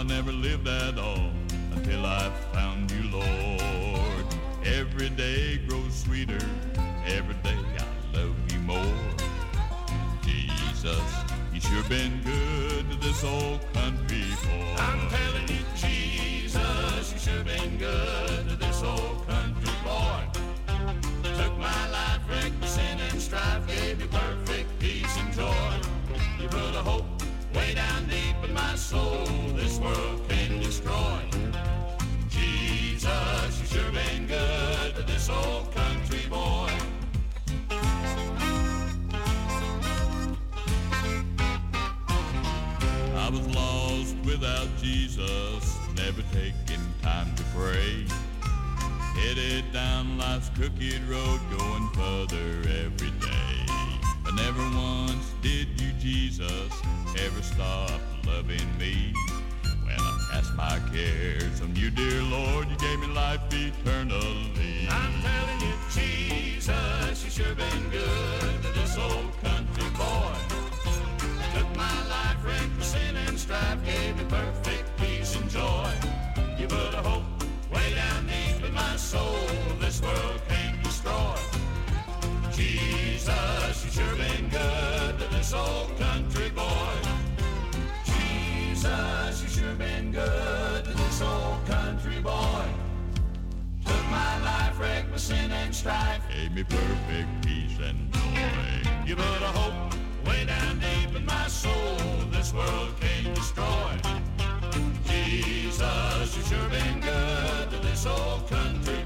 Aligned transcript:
I 0.00 0.02
never 0.02 0.32
lived 0.32 0.66
at 0.66 0.98
all 0.98 1.30
until 1.74 2.06
I 2.06 2.30
found 2.54 2.90
you, 2.90 3.10
Lord. 3.10 4.24
Every 4.64 5.10
day 5.10 5.58
grows 5.68 5.94
sweeter, 5.94 6.40
every 7.04 7.34
day 7.42 7.58
I 7.78 8.16
love 8.16 8.34
you 8.50 8.60
more. 8.60 8.96
Jesus, 10.22 11.02
you 11.52 11.60
sure 11.60 11.82
been 11.90 12.18
good 12.24 12.90
to 12.90 12.96
this 12.96 13.22
old 13.22 13.60
country 13.74 14.24
boy. 14.42 14.74
I'm 14.78 15.10
telling 15.10 15.48
you, 15.48 15.64
Jesus, 15.76 17.12
you 17.12 17.18
sure 17.18 17.44
been 17.44 17.76
good 17.76 18.48
to 18.48 18.56
this 18.56 18.82
old 18.82 19.26
country. 19.26 19.29
old 35.30 35.74
country 35.74 36.20
boy. 36.28 36.70
I 43.16 43.28
was 43.30 43.46
lost 43.54 44.16
without 44.24 44.68
Jesus, 44.82 45.78
never 45.96 46.22
taking 46.32 46.84
time 47.02 47.34
to 47.36 47.42
pray. 47.54 48.06
Headed 49.14 49.72
down 49.72 50.18
life's 50.18 50.50
crooked 50.50 51.02
road, 51.08 51.40
going 51.56 51.88
further 51.90 52.68
every 52.84 53.10
day. 53.20 53.66
But 54.24 54.34
never 54.34 54.62
once 54.76 55.32
did 55.42 55.68
you, 55.80 55.92
Jesus, 56.00 56.72
ever 57.18 57.42
stop 57.42 57.90
loving 58.26 58.78
me. 58.78 59.12
When 59.84 59.98
I 59.98 60.28
cast 60.32 60.54
my 60.54 60.80
cares 60.92 61.60
on 61.60 61.76
you, 61.76 61.90
dear 61.90 62.22
Lord, 62.22 62.68
you 62.70 62.76
gave 62.78 63.00
me 63.00 63.08
life 63.08 63.40
eternal. 63.52 64.59
I'm 64.88 65.22
telling 65.22 65.60
you, 65.60 65.74
Jesus, 65.90 67.24
you 67.24 67.30
sure 67.30 67.54
been 67.54 67.90
good 67.90 68.62
to 68.62 68.68
this 68.72 68.96
old 68.96 69.32
country 69.42 69.90
boy. 69.96 70.34
Took 71.54 71.76
my 71.76 72.08
life, 72.08 72.38
wrecked 72.44 72.72
for 72.78 72.84
sin 72.84 73.16
and 73.16 73.38
strife, 73.38 73.84
gave 73.84 74.16
me 74.16 74.24
perfect 74.28 74.96
peace 74.98 75.36
and 75.36 75.50
joy. 75.50 75.90
You 76.58 76.66
put 76.66 76.94
a 76.94 77.02
hope 77.02 77.24
way 77.72 77.94
down 77.94 78.26
deep 78.26 78.64
in 78.64 78.74
my 78.74 78.96
soul, 78.96 79.38
this 79.80 80.00
world 80.00 80.40
can't 80.48 80.82
destroy. 80.82 81.36
Jesus, 82.52 83.84
you 83.84 83.90
sure 83.90 84.16
been 84.16 84.48
good 84.48 85.18
to 85.18 85.26
this 85.28 85.52
old 85.52 85.96
country 85.98 86.50
boy. 86.50 86.94
Jesus, 88.04 89.42
you 89.42 89.48
sure 89.48 89.74
been 89.74 90.12
good 90.12 90.84
to 90.84 90.90
this 90.90 91.22
old 91.22 91.59
my 94.10 94.42
life, 94.42 94.78
wrecked 94.78 95.10
my 95.10 95.16
sin 95.16 95.50
and 95.50 95.74
strife. 95.74 96.22
Gave 96.28 96.52
me 96.52 96.64
perfect 96.64 97.28
peace 97.44 97.78
and 97.78 98.12
joy. 98.12 98.90
You 99.06 99.16
put 99.16 99.42
a 99.42 99.52
hope 99.58 99.94
way 100.26 100.44
down 100.44 100.78
deep 100.78 101.16
in 101.16 101.24
my 101.24 101.46
soul, 101.48 101.96
this 102.30 102.52
world 102.52 102.92
can't 103.00 103.34
destroy. 103.34 103.92
Jesus, 105.06 106.36
you 106.36 106.42
sure 106.44 106.68
been 106.68 107.00
good 107.00 107.70
to 107.70 107.78
this 107.78 108.06
old 108.06 108.48
country 108.48 109.02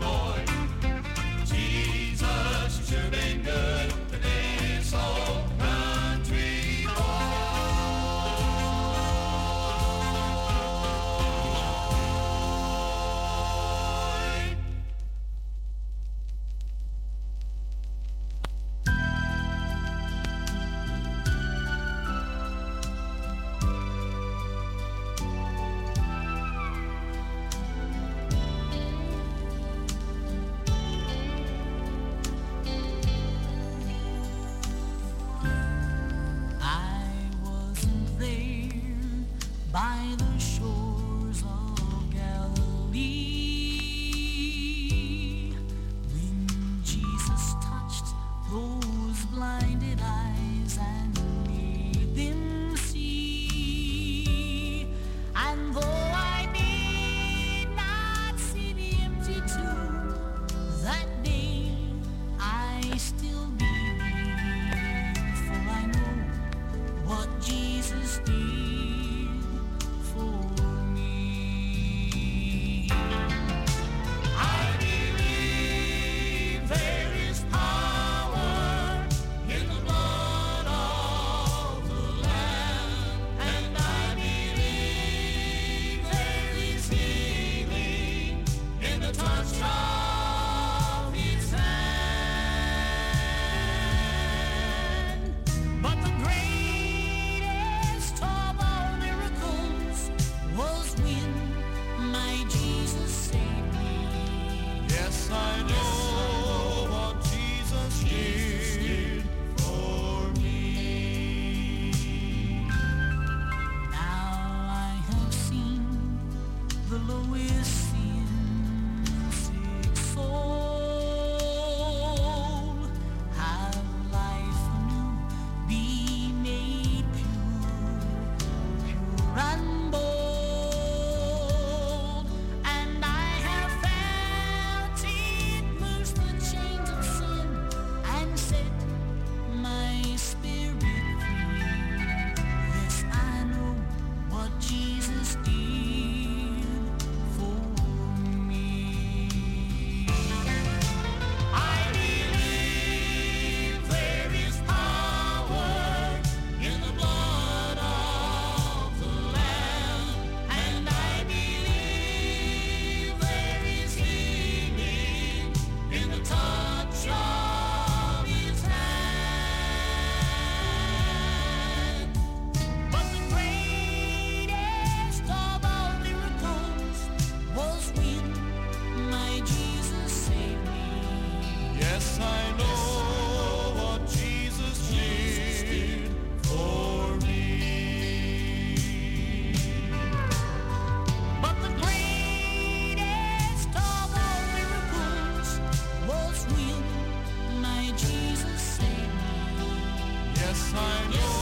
yes, 200.54 200.74
I 200.74 201.10
know. 201.10 201.33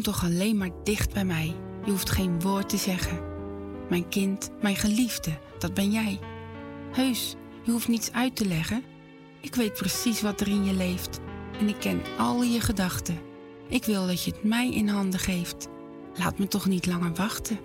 Kom 0.00 0.12
toch 0.12 0.24
alleen 0.24 0.56
maar 0.56 0.70
dicht 0.84 1.12
bij 1.12 1.24
mij. 1.24 1.56
Je 1.84 1.90
hoeft 1.90 2.10
geen 2.10 2.40
woord 2.40 2.68
te 2.68 2.76
zeggen. 2.76 3.20
Mijn 3.88 4.08
kind, 4.08 4.50
mijn 4.60 4.76
geliefde, 4.76 5.38
dat 5.58 5.74
ben 5.74 5.90
jij. 5.90 6.18
Heus, 6.92 7.34
je 7.62 7.70
hoeft 7.70 7.88
niets 7.88 8.12
uit 8.12 8.36
te 8.36 8.46
leggen. 8.46 8.82
Ik 9.40 9.54
weet 9.54 9.72
precies 9.72 10.20
wat 10.20 10.40
er 10.40 10.48
in 10.48 10.64
je 10.64 10.72
leeft. 10.72 11.20
En 11.58 11.68
ik 11.68 11.76
ken 11.78 12.02
al 12.18 12.42
je 12.42 12.60
gedachten. 12.60 13.18
Ik 13.68 13.84
wil 13.84 14.06
dat 14.06 14.24
je 14.24 14.30
het 14.30 14.44
mij 14.44 14.72
in 14.72 14.88
handen 14.88 15.20
geeft. 15.20 15.68
Laat 16.14 16.38
me 16.38 16.48
toch 16.48 16.66
niet 16.66 16.86
langer 16.86 17.14
wachten. 17.14 17.58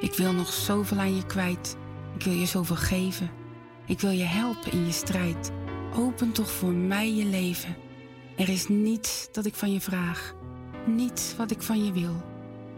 Ik 0.00 0.14
wil 0.14 0.32
nog 0.32 0.52
zoveel 0.52 0.98
aan 0.98 1.16
je 1.16 1.26
kwijt. 1.26 1.76
Ik 2.14 2.22
wil 2.22 2.34
je 2.34 2.46
zoveel 2.46 2.76
geven. 2.76 3.30
Ik 3.86 4.00
wil 4.00 4.10
je 4.10 4.24
helpen 4.24 4.72
in 4.72 4.86
je 4.86 4.92
strijd. 4.92 5.50
Open 5.94 6.32
toch 6.32 6.50
voor 6.50 6.72
mij 6.72 7.14
je 7.14 7.24
leven. 7.24 7.76
Er 8.36 8.48
is 8.48 8.68
niets 8.68 9.28
dat 9.32 9.46
ik 9.46 9.54
van 9.54 9.72
je 9.72 9.80
vraag. 9.80 10.34
Niets 10.86 11.36
wat 11.36 11.50
ik 11.50 11.62
van 11.62 11.84
je 11.84 11.92
wil. 11.92 12.14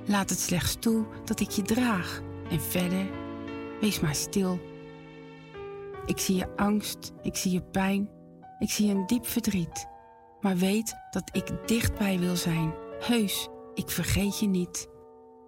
Laat 0.04 0.30
het 0.30 0.38
slechts 0.38 0.76
toe 0.78 1.04
dat 1.24 1.40
ik 1.40 1.50
je 1.50 1.62
draag. 1.62 2.20
En 2.50 2.60
verder, 2.60 3.06
wees 3.80 4.00
maar 4.00 4.14
stil. 4.14 4.60
Ik 6.06 6.18
zie 6.18 6.36
je 6.36 6.56
angst, 6.56 7.12
ik 7.22 7.36
zie 7.36 7.52
je 7.52 7.62
pijn, 7.62 8.08
ik 8.58 8.70
zie 8.70 8.90
een 8.90 9.06
diep 9.06 9.26
verdriet. 9.26 9.86
Maar 10.40 10.56
weet 10.56 10.94
dat 11.10 11.30
ik 11.32 11.68
dichtbij 11.68 12.18
wil 12.18 12.36
zijn. 12.36 12.72
Heus, 13.00 13.48
ik 13.74 13.90
vergeet 13.90 14.38
je 14.38 14.46
niet. 14.46 14.88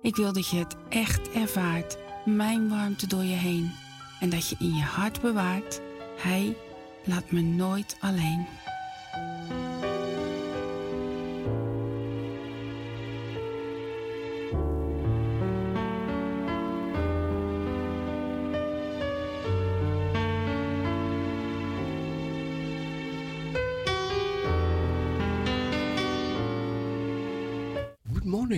Ik 0.00 0.16
wil 0.16 0.32
dat 0.32 0.48
je 0.48 0.56
het 0.56 0.76
echt 0.88 1.30
ervaart, 1.30 1.98
mijn 2.24 2.68
warmte 2.68 3.06
door 3.06 3.24
je 3.24 3.36
heen. 3.36 3.70
En 4.20 4.30
dat 4.30 4.48
je 4.48 4.56
in 4.58 4.74
je 4.74 4.82
hart 4.82 5.20
bewaart, 5.20 5.80
Hij 6.16 6.56
laat 7.04 7.30
me 7.30 7.40
nooit 7.40 7.96
alleen. 8.00 8.46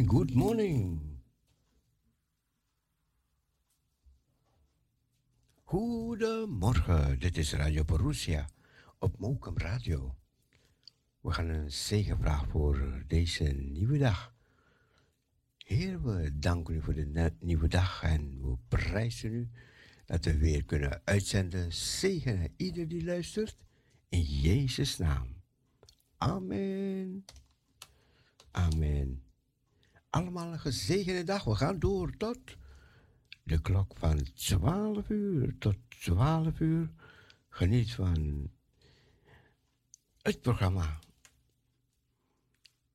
Good 0.06 0.34
morning. 0.34 1.00
Goedemorgen, 5.64 7.18
dit 7.18 7.36
is 7.36 7.52
Radio 7.52 7.84
Borussia 7.84 8.48
op 8.98 9.18
Mokum 9.18 9.58
Radio. 9.58 10.14
We 11.20 11.30
gaan 11.32 11.48
een 11.48 11.70
zegenvraag 11.70 12.48
voor 12.48 13.04
deze 13.06 13.44
nieuwe 13.44 13.98
dag. 13.98 14.34
Heer, 15.56 16.02
we 16.02 16.38
danken 16.38 16.74
u 16.74 16.82
voor 16.82 16.94
de 16.94 17.32
nieuwe 17.40 17.68
dag 17.68 18.02
en 18.02 18.40
we 18.42 18.56
prijzen 18.68 19.32
u 19.32 19.50
dat 20.06 20.24
we 20.24 20.36
weer 20.38 20.64
kunnen 20.64 21.00
uitzenden. 21.04 21.72
Zegenen 21.72 22.54
ieder 22.56 22.88
die 22.88 23.04
luistert 23.04 23.56
in 24.08 24.22
Jezus' 24.22 24.98
naam. 24.98 25.36
Amen. 26.16 27.24
Amen. 28.50 29.22
Allemaal 30.12 30.52
een 30.52 30.60
gezegende 30.60 31.24
dag. 31.24 31.44
We 31.44 31.54
gaan 31.54 31.78
door 31.78 32.16
tot 32.16 32.38
de 33.42 33.60
klok 33.60 33.96
van 33.96 34.32
12 34.34 35.08
uur 35.08 35.58
tot 35.58 35.76
12 35.88 36.60
uur. 36.60 36.90
Geniet 37.48 37.94
van 37.94 38.50
het 40.22 40.40
programma. 40.40 40.98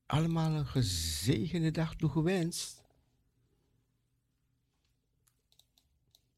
Allemaal 0.06 0.52
een 0.52 0.66
gezegende 0.66 1.70
dag 1.70 1.94
toegewenst. 1.94 2.84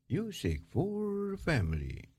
Music 0.07 0.63
for 0.69 1.39
family. 1.43 2.10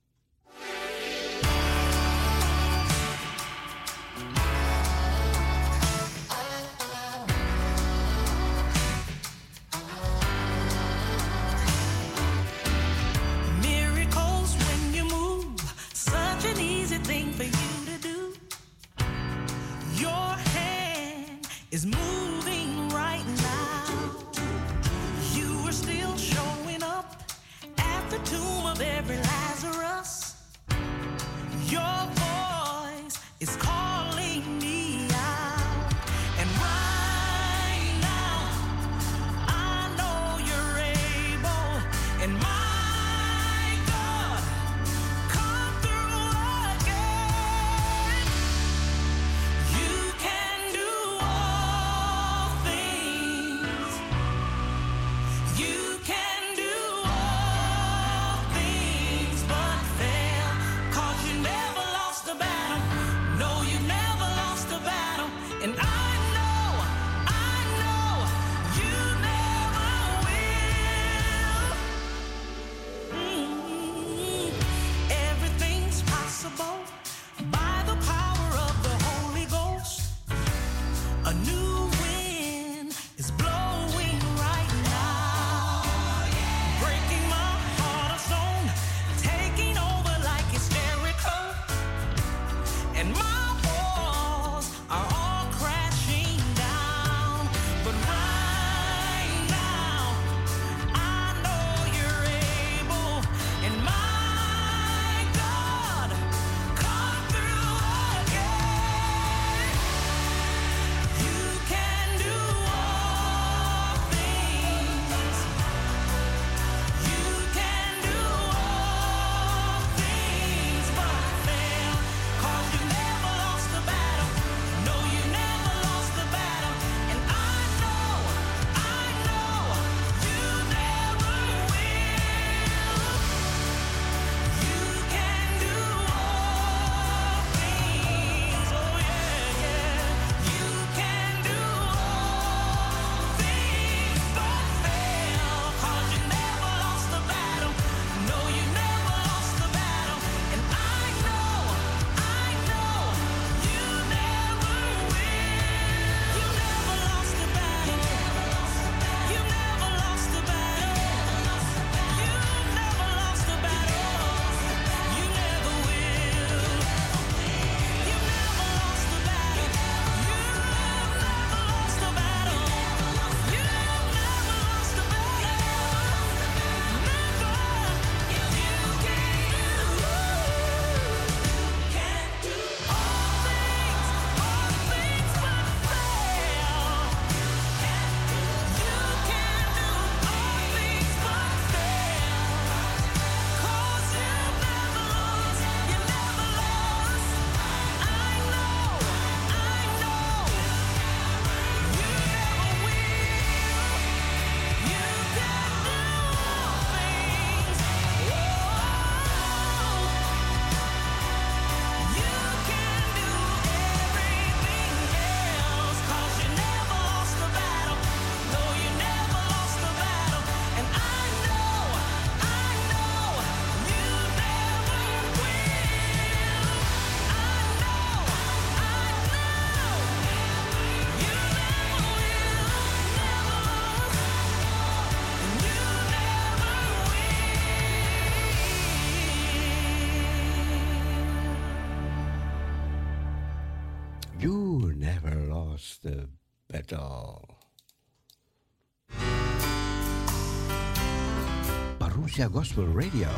Asia 252.42 252.50
Gospel 252.50 252.86
Radio. 252.88 253.30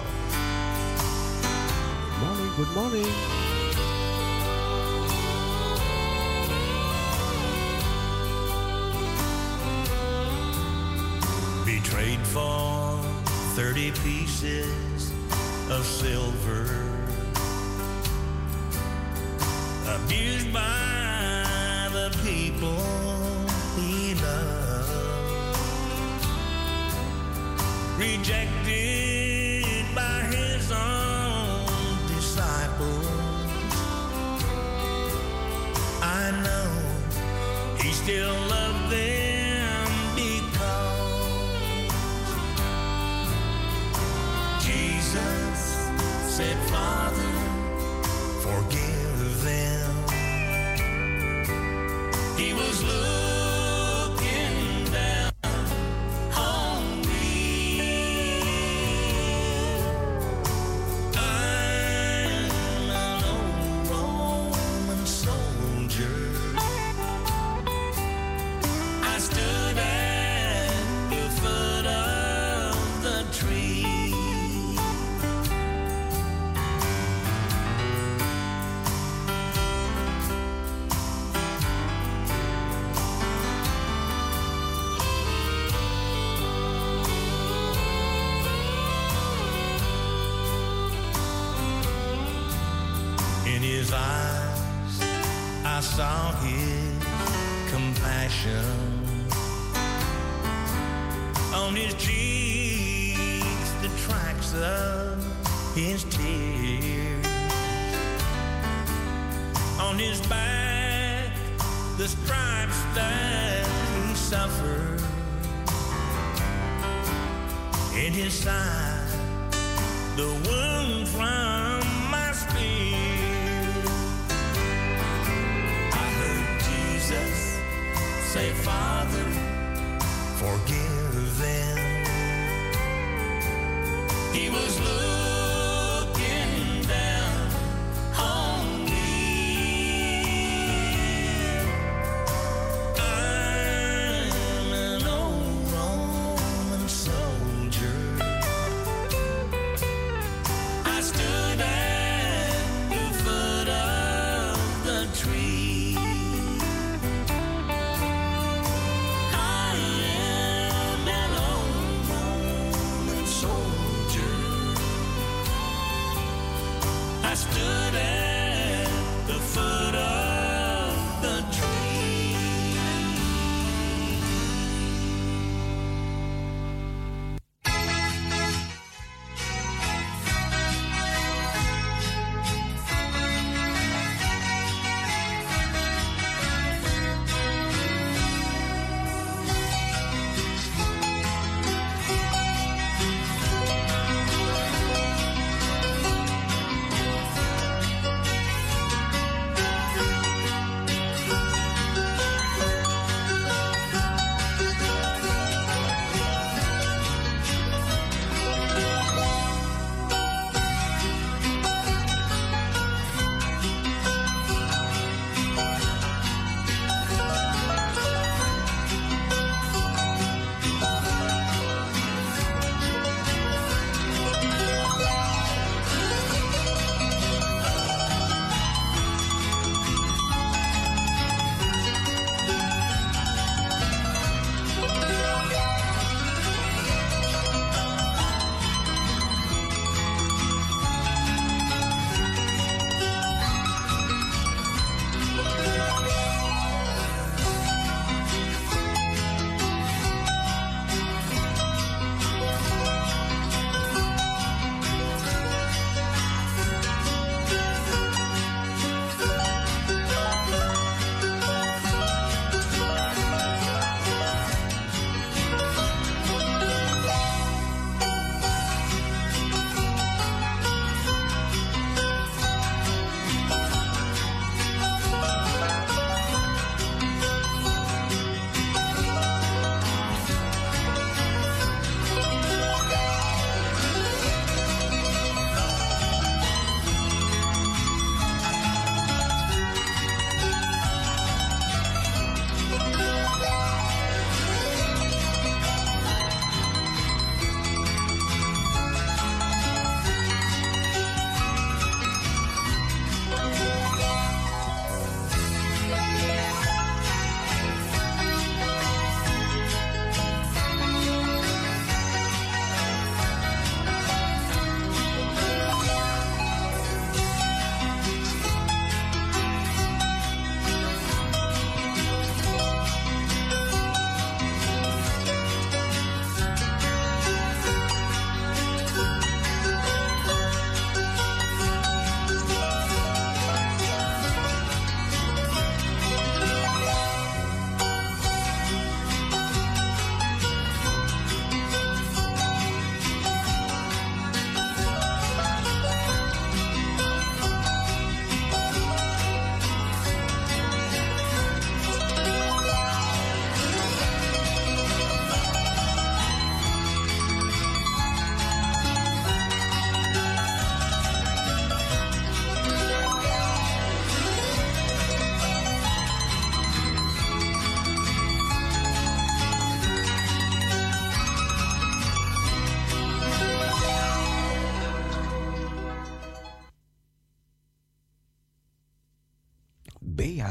Good 2.08 2.20
morning, 2.22 2.52
good 2.56 2.74
morning. 2.74 3.12
Betrayed 11.66 12.26
for 12.28 12.98
30 13.56 13.92
pieces 13.92 15.12
of 15.70 15.84
silver. 15.84 16.64
Abused 19.86 20.54
by 20.54 21.90
the 21.92 22.10
people 22.24 23.13
rejected 28.04 29.86
by 29.96 30.20
his 30.30 30.72
own 30.72 32.08
disciples. 32.08 33.23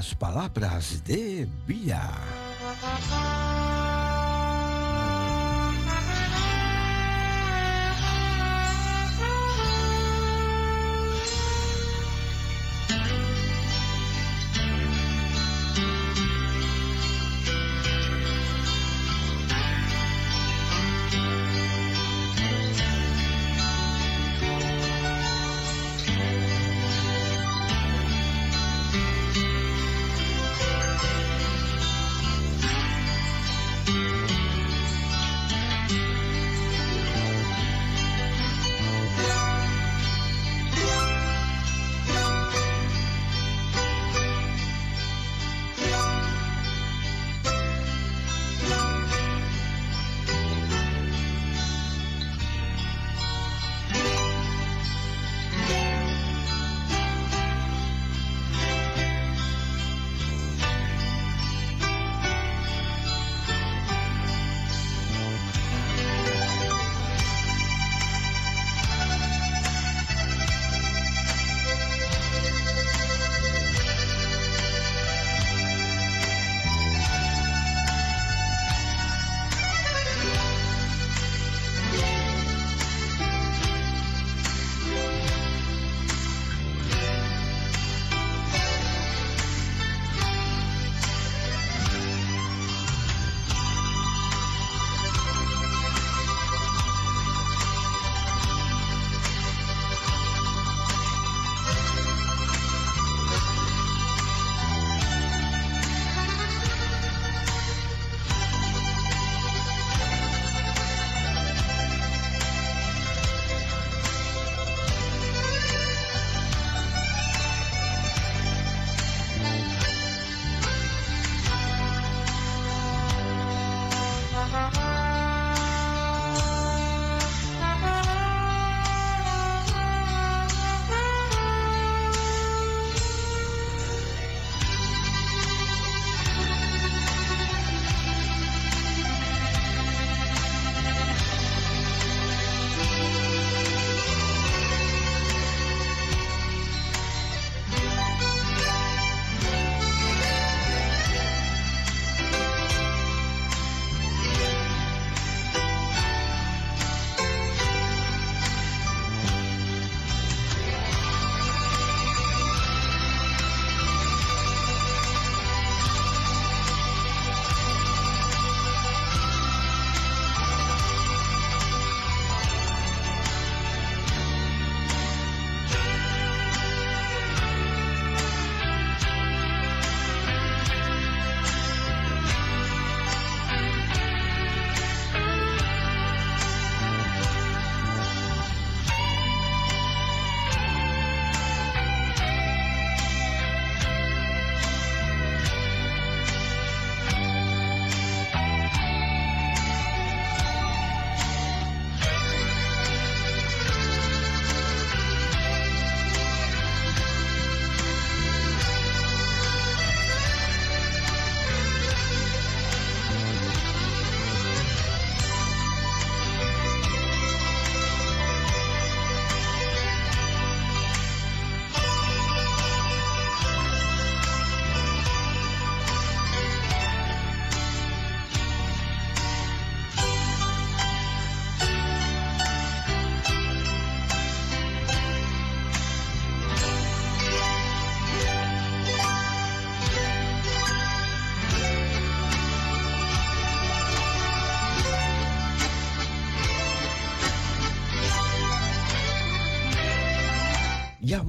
Las 0.03 0.17
palabras 0.17 1.05
de 1.05 1.47
vida. 1.65 2.22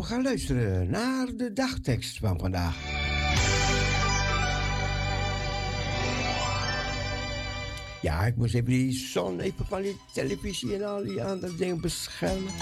We 0.03 0.09
gaan 0.09 0.23
luisteren 0.23 0.89
naar 0.89 1.27
de 1.35 1.53
dagtekst 1.53 2.17
van 2.17 2.39
vandaag. 2.39 2.77
Ja, 8.01 8.25
ik 8.25 8.35
moest 8.35 8.53
even 8.53 8.69
die 8.69 8.91
zon 8.91 9.39
even 9.39 9.65
van 9.65 9.83
televisie 10.13 10.75
en 10.75 10.83
al 10.83 11.03
die 11.03 11.23
andere 11.23 11.55
dingen 11.55 11.81
beschermen. 11.81 12.53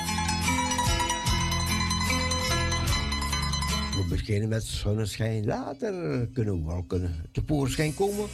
We 3.91 4.05
beginnen 4.09 4.49
met 4.49 4.63
zonneschijn. 4.63 5.45
Later 5.45 6.27
kunnen 6.33 6.63
wolken 6.63 7.15
tevoorschijn 7.31 7.93
komen. 7.93 8.27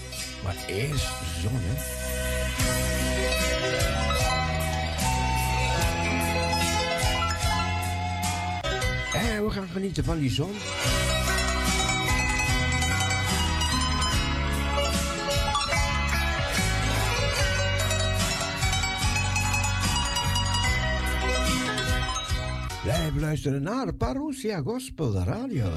Maar 0.43 0.65
eerst 0.67 1.07
de 1.19 1.39
zon, 1.41 1.51
hè. 1.53 2.06
We 9.47 9.53
gaan 9.53 9.67
genieten 9.67 10.03
van 10.03 10.19
die 10.19 10.29
zon. 10.29 10.51
Blijf 22.83 23.15
luisteren 23.19 23.61
naar 23.61 23.93
Parousia 23.93 24.61
Gospel 24.61 25.13
Radio. 25.13 25.69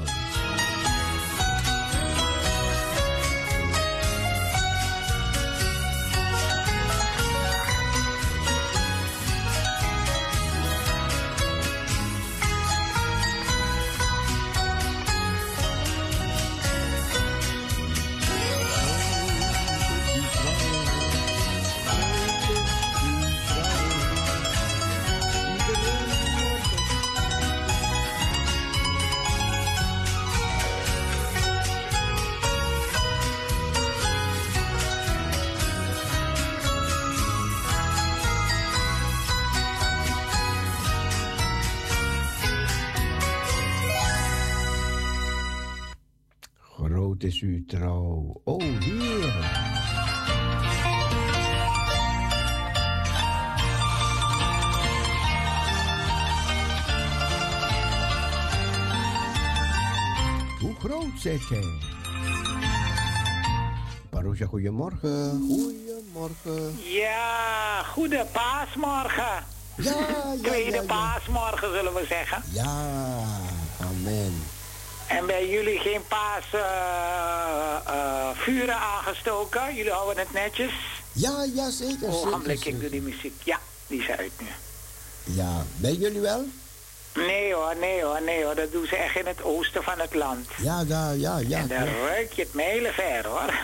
Gij? 61.21 61.63
Parousia, 64.09 64.45
goedemorgen. 64.45 65.45
Goedemorgen. 65.47 66.79
Ja, 66.83 67.83
goede 67.83 68.25
paasmorgen. 68.31 69.45
Ja, 69.77 69.93
ja, 69.93 70.35
Tweede 70.41 70.71
ja, 70.71 70.81
ja. 70.81 70.87
paasmorgen 70.87 71.73
zullen 71.73 71.93
we 71.93 72.05
zeggen. 72.07 72.43
Ja, 72.51 72.85
amen. 73.81 74.43
En 75.07 75.25
bij 75.25 75.49
jullie 75.49 75.79
geen 75.79 76.01
paasvuren 76.07 76.55
aangestoken? 78.77 79.75
Jullie 79.75 79.91
houden 79.91 80.23
het 80.23 80.33
netjes? 80.33 80.73
Ja, 81.11 81.47
ja, 81.53 81.69
zeker. 81.69 82.07
Ogenblik, 82.07 82.57
zeker, 82.57 82.73
ik 82.73 82.79
doe 82.79 82.89
die 82.89 83.01
muziek. 83.01 83.41
Ja, 83.43 83.59
die 83.87 83.99
is 83.99 84.09
uit 84.09 84.31
nu. 84.39 84.47
Ja, 85.23 85.65
bij 85.77 85.93
jullie 85.93 86.19
wel? 86.19 86.45
Nee 87.13 87.53
hoor, 87.53 87.75
nee 87.79 88.03
hoor, 88.03 88.21
nee 88.21 88.43
hoor. 88.43 88.55
Dat 88.55 88.71
doen 88.71 88.85
ze 88.85 88.95
echt 88.95 89.15
in 89.15 89.25
het 89.27 89.43
oosten 89.43 89.83
van 89.83 89.99
het 89.99 90.13
land. 90.13 90.47
Ja, 90.57 90.83
daar, 90.83 91.15
ja, 91.15 91.37
ja. 91.37 91.57
en 91.59 91.67
daar 91.67 91.83
klopt. 91.87 92.07
ruik 92.07 92.31
je 92.33 92.41
het 92.41 92.53
mijlenver 92.53 93.27
hoor. 93.27 93.53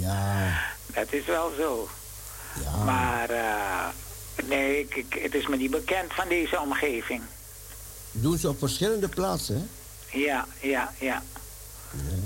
Ja, 0.00 0.58
dat 0.86 1.12
is 1.12 1.24
wel 1.26 1.52
zo. 1.58 1.88
ja. 2.64 2.76
Maar 2.84 3.30
eh, 3.30 3.86
nee, 4.44 4.80
ik, 4.80 4.94
ik- 4.94 5.18
het 5.22 5.34
is 5.34 5.46
me 5.46 5.56
niet 5.56 5.70
bekend 5.70 6.12
van 6.14 6.28
deze 6.28 6.60
omgeving. 6.60 7.22
Doen 8.12 8.38
ze 8.38 8.48
op 8.48 8.58
verschillende 8.58 9.08
plaatsen, 9.08 9.54
hè? 10.08 10.18
Ja, 10.18 10.46
ja, 10.60 10.92
ja. 10.98 11.22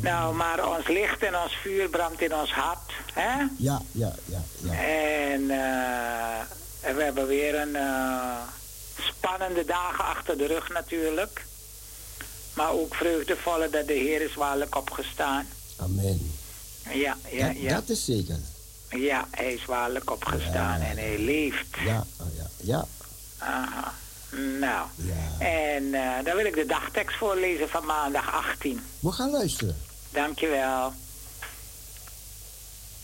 Nou, 0.01 0.35
maar 0.35 0.69
ons 0.77 0.87
licht 0.89 1.23
en 1.23 1.37
ons 1.37 1.57
vuur 1.63 1.89
brandt 1.89 2.21
in 2.23 2.35
ons 2.35 2.53
hart. 2.53 2.93
Hè? 3.13 3.45
Ja, 3.57 3.81
ja, 3.93 4.15
ja, 4.25 4.43
ja. 4.59 4.73
En, 4.73 5.51
eh, 5.51 6.95
we 6.97 7.03
hebben 7.03 7.27
weer 7.27 7.61
een 7.61 7.77
eh, 7.77 8.37
spannende 9.01 9.65
dagen 9.65 10.05
achter 10.05 10.39
de 10.39 10.47
rug 10.47 10.69
natuurlijk. 10.69 11.45
Maar 12.55 12.71
ook 12.71 12.95
vreugdevolle 12.95 13.71
dat 13.71 13.87
de 13.87 13.93
Heer 13.93 14.21
is 14.21 14.35
waarlijk 14.35 14.77
opgestaan. 14.77 15.49
Amen. 15.77 16.33
Ja, 16.93 17.17
ja, 17.31 17.47
dat, 17.47 17.61
ja. 17.61 17.75
dat 17.75 17.89
is 17.89 18.05
zeker. 18.05 18.39
Ja, 18.89 19.29
hij 19.31 19.53
is 19.53 19.65
waarlijk 19.65 20.11
opgestaan 20.11 20.81
Ja. 20.81 20.87
en 20.87 20.97
hij 20.99 21.19
leeft. 21.19 21.77
Ja, 21.85 22.05
oh, 22.21 22.27
ja, 22.37 22.47
ja, 22.57 22.85
Aha. 23.39 23.95
Nou, 24.59 24.87
ja. 24.97 25.45
en 25.47 25.95
eh, 25.95 26.25
dan 26.25 26.37
wil 26.37 26.45
ik 26.45 26.55
de 26.55 26.67
dagtekst 26.67 27.17
voorlezen 27.17 27.69
van 27.69 27.85
maandag 27.85 28.33
18. 28.33 28.81
We 29.01 29.13
gaan 29.13 29.31
luisteren. 29.31 29.77
Dankjewel. 30.11 30.93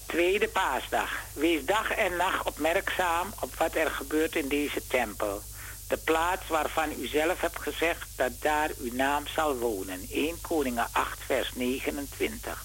Tweede 0.06 0.48
paasdag. 0.48 1.10
Wees 1.32 1.64
dag 1.64 1.90
en 1.90 2.16
nacht 2.16 2.46
opmerkzaam 2.46 3.26
op 3.40 3.54
wat 3.54 3.74
er 3.74 3.90
gebeurt 3.90 4.36
in 4.36 4.48
deze 4.48 4.80
tempel. 4.88 5.42
De 5.88 5.96
plaats 5.96 6.46
waarvan 6.48 6.90
u 7.00 7.06
zelf 7.06 7.40
hebt 7.40 7.60
gezegd 7.60 8.08
dat 8.16 8.32
daar 8.40 8.70
uw 8.78 8.92
naam 8.92 9.26
zal 9.26 9.56
wonen. 9.56 10.06
1 10.10 10.40
Koningen 10.40 10.88
8 10.92 11.18
vers 11.26 11.50
29. 11.54 12.64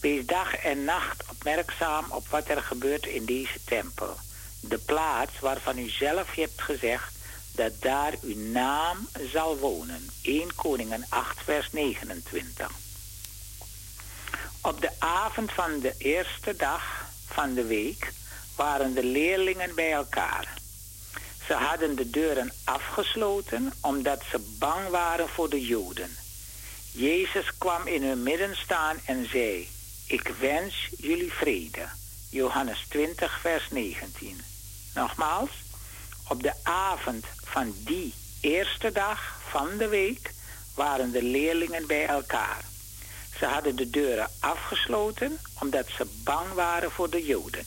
Wees 0.00 0.26
dag 0.26 0.56
en 0.56 0.84
nacht 0.84 1.24
opmerkzaam 1.30 2.04
op 2.10 2.28
wat 2.28 2.48
er 2.48 2.62
gebeurt 2.62 3.06
in 3.06 3.24
deze 3.24 3.64
tempel. 3.64 4.16
De 4.60 4.78
plaats 4.78 5.38
waarvan 5.40 5.78
u 5.78 5.88
zelf 5.88 6.34
hebt 6.34 6.62
gezegd 6.62 7.12
dat 7.52 7.72
daar 7.80 8.14
uw 8.22 8.36
naam 8.36 9.08
zal 9.32 9.56
wonen. 9.56 10.10
1 10.22 10.54
Koningen 10.54 11.06
8 11.08 11.42
vers 11.44 11.72
29. 11.72 12.70
Op 14.62 14.80
de 14.80 14.90
avond 14.98 15.52
van 15.52 15.80
de 15.80 15.94
eerste 15.98 16.56
dag 16.56 17.06
van 17.26 17.54
de 17.54 17.64
week 17.64 18.12
waren 18.56 18.94
de 18.94 19.04
leerlingen 19.04 19.74
bij 19.74 19.92
elkaar. 19.92 20.57
Ze 21.48 21.54
hadden 21.54 21.96
de 21.96 22.10
deuren 22.10 22.52
afgesloten 22.64 23.72
omdat 23.80 24.22
ze 24.30 24.56
bang 24.58 24.88
waren 24.88 25.28
voor 25.28 25.50
de 25.50 25.66
Joden. 25.66 26.16
Jezus 26.92 27.58
kwam 27.58 27.86
in 27.86 28.02
hun 28.02 28.22
midden 28.22 28.56
staan 28.56 28.96
en 29.04 29.28
zei: 29.30 29.68
Ik 30.06 30.32
wens 30.40 30.88
jullie 30.98 31.32
vrede. 31.32 31.88
Johannes 32.30 32.86
20, 32.88 33.40
vers 33.40 33.70
19. 33.70 34.40
Nogmaals, 34.94 35.50
op 36.28 36.42
de 36.42 36.52
avond 36.62 37.24
van 37.44 37.74
die 37.84 38.14
eerste 38.40 38.92
dag 38.92 39.40
van 39.50 39.76
de 39.76 39.88
week 39.88 40.32
waren 40.74 41.10
de 41.10 41.22
leerlingen 41.22 41.86
bij 41.86 42.06
elkaar. 42.06 42.64
Ze 43.38 43.44
hadden 43.44 43.76
de 43.76 43.90
deuren 43.90 44.30
afgesloten 44.40 45.38
omdat 45.60 45.86
ze 45.96 46.06
bang 46.24 46.52
waren 46.52 46.90
voor 46.90 47.10
de 47.10 47.24
Joden. 47.24 47.66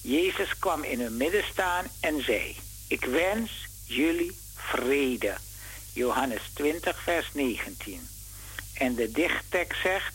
Jezus 0.00 0.58
kwam 0.58 0.82
in 0.82 1.00
hun 1.00 1.16
midden 1.16 1.44
staan 1.44 1.86
en 2.00 2.24
zei: 2.24 2.56
Ik 2.92 3.04
wens 3.04 3.50
jullie 3.84 4.36
vrede. 4.54 5.34
Johannes 5.92 6.40
20, 6.54 7.02
vers 7.02 7.30
19. 7.32 8.08
En 8.74 8.94
de 8.94 9.10
dichttekst 9.10 9.82
zegt: 9.82 10.14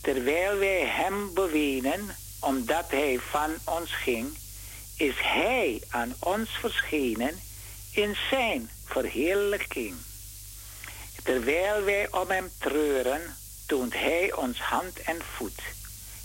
Terwijl 0.00 0.58
wij 0.58 0.86
hem 0.86 1.34
bewenen, 1.34 2.16
omdat 2.40 2.90
hij 2.90 3.18
van 3.30 3.54
ons 3.64 3.94
ging, 3.94 4.36
is 4.96 5.14
hij 5.16 5.82
aan 5.88 6.14
ons 6.18 6.50
verschenen 6.50 7.40
in 7.90 8.16
zijn 8.30 8.70
verheerlijking. 8.84 9.94
Terwijl 11.22 11.84
wij 11.84 12.10
om 12.10 12.30
hem 12.30 12.50
treuren, 12.58 13.36
toont 13.66 13.92
hij 13.92 14.32
ons 14.32 14.60
hand 14.60 15.00
en 15.00 15.18
voet. 15.36 15.62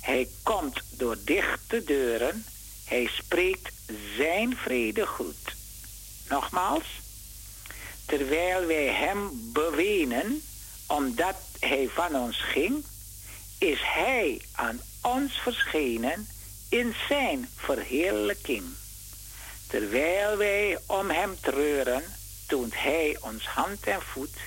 Hij 0.01 0.27
komt 0.43 0.81
door 0.89 1.17
dichte 1.25 1.83
deuren, 1.83 2.45
hij 2.85 3.09
spreekt 3.13 3.71
zijn 4.17 4.57
vrede 4.57 5.07
goed. 5.07 5.57
Nogmaals, 6.29 7.01
terwijl 8.05 8.65
wij 8.65 8.87
hem 8.87 9.51
bewenen, 9.53 10.41
omdat 10.85 11.35
hij 11.59 11.89
van 11.93 12.15
ons 12.15 12.41
ging, 12.41 12.83
is 13.57 13.79
hij 13.81 14.41
aan 14.51 14.81
ons 15.01 15.33
verschenen 15.41 16.27
in 16.69 16.95
zijn 17.07 17.49
verheerlijking. 17.55 18.63
Terwijl 19.67 20.37
wij 20.37 20.79
om 20.85 21.09
hem 21.09 21.37
treuren, 21.41 22.03
toont 22.47 22.73
hij 22.75 23.17
ons 23.19 23.47
hand 23.47 23.83
en 23.83 24.01
voet. 24.01 24.37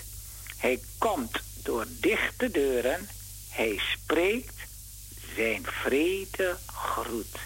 Hij 0.56 0.80
komt 0.98 1.40
door 1.62 1.86
dichte 1.88 2.50
deuren, 2.50 3.08
hij 3.48 3.80
spreekt 3.92 4.60
zijn 5.36 5.66
vrede 5.66 6.56
groet. 6.66 7.36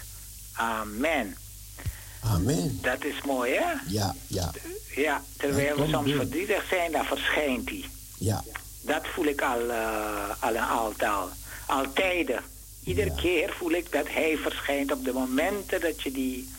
Amen. 0.53 1.37
Amen. 2.27 2.79
Dat 2.81 3.03
is 3.05 3.21
mooi, 3.25 3.51
hè? 3.53 3.71
Ja, 3.87 4.15
ja, 4.27 4.51
Ja, 4.95 5.21
terwijl 5.37 5.75
we 5.75 5.87
soms 5.87 6.11
verdrietig 6.11 6.65
zijn, 6.69 6.91
dan 6.91 7.05
verschijnt 7.05 7.69
hij. 7.69 7.85
ja. 8.17 8.43
Dat 8.81 9.07
voel 9.13 9.25
ik 9.25 9.41
al, 9.41 9.69
eh, 9.69 10.29
al 10.39 10.49
een 10.49 10.57
aantal. 10.57 11.29
Al 11.67 11.93
tijden. 11.93 12.41
Iedere 12.83 13.09
Ja. 13.09 13.15
keer 13.21 13.53
voel 13.57 13.71
ik 13.71 13.91
dat 13.91 14.07
hij 14.09 14.37
verschijnt 14.37 14.91
op 14.91 15.03
de 15.05 15.13
momenten 15.13 15.81
dat 15.81 16.01
je 16.03 16.11
die... 16.11 16.49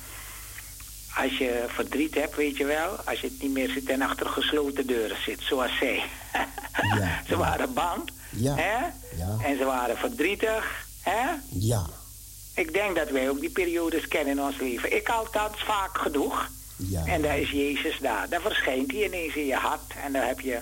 Als 1.16 1.38
je 1.38 1.64
verdriet 1.68 2.14
hebt, 2.14 2.36
weet 2.36 2.56
je 2.56 2.64
wel. 2.64 2.96
Als 3.04 3.20
je 3.20 3.26
het 3.26 3.42
niet 3.42 3.50
meer 3.52 3.68
zit 3.70 3.88
en 3.88 4.02
achter 4.02 4.26
gesloten 4.26 4.86
deuren 4.86 5.16
zit, 5.24 5.40
zoals 5.42 5.76
zij. 5.78 6.02
Ja, 6.98 7.22
ze 7.28 7.36
waren 7.36 7.72
bang. 7.74 8.10
Ja, 8.30 8.54
Hè? 8.54 8.78
ja. 9.16 9.36
En 9.44 9.56
ze 9.58 9.64
waren 9.64 9.96
verdrietig. 9.96 10.86
Hè? 11.00 11.26
Ja, 11.48 11.86
Ik 12.58 12.72
denk 12.72 12.96
dat 12.96 13.10
wij 13.10 13.28
ook 13.30 13.40
die 13.40 13.50
periodes 13.50 14.08
kennen 14.08 14.32
in 14.36 14.42
ons 14.42 14.56
leven. 14.58 14.96
Ik 14.96 15.08
althans 15.08 15.62
vaak 15.64 15.98
genoeg. 15.98 16.48
ja. 16.76 17.04
En 17.06 17.22
daar 17.22 17.38
is 17.38 17.50
Jezus 17.50 17.98
daar. 18.00 18.28
Dan 18.28 18.40
verschijnt 18.40 18.90
hij 18.92 19.04
ineens 19.04 19.34
in 19.34 19.46
je 19.46 19.54
hart. 19.54 19.92
En 20.04 20.12
dan 20.12 20.22
heb 20.22 20.40
je 20.40 20.58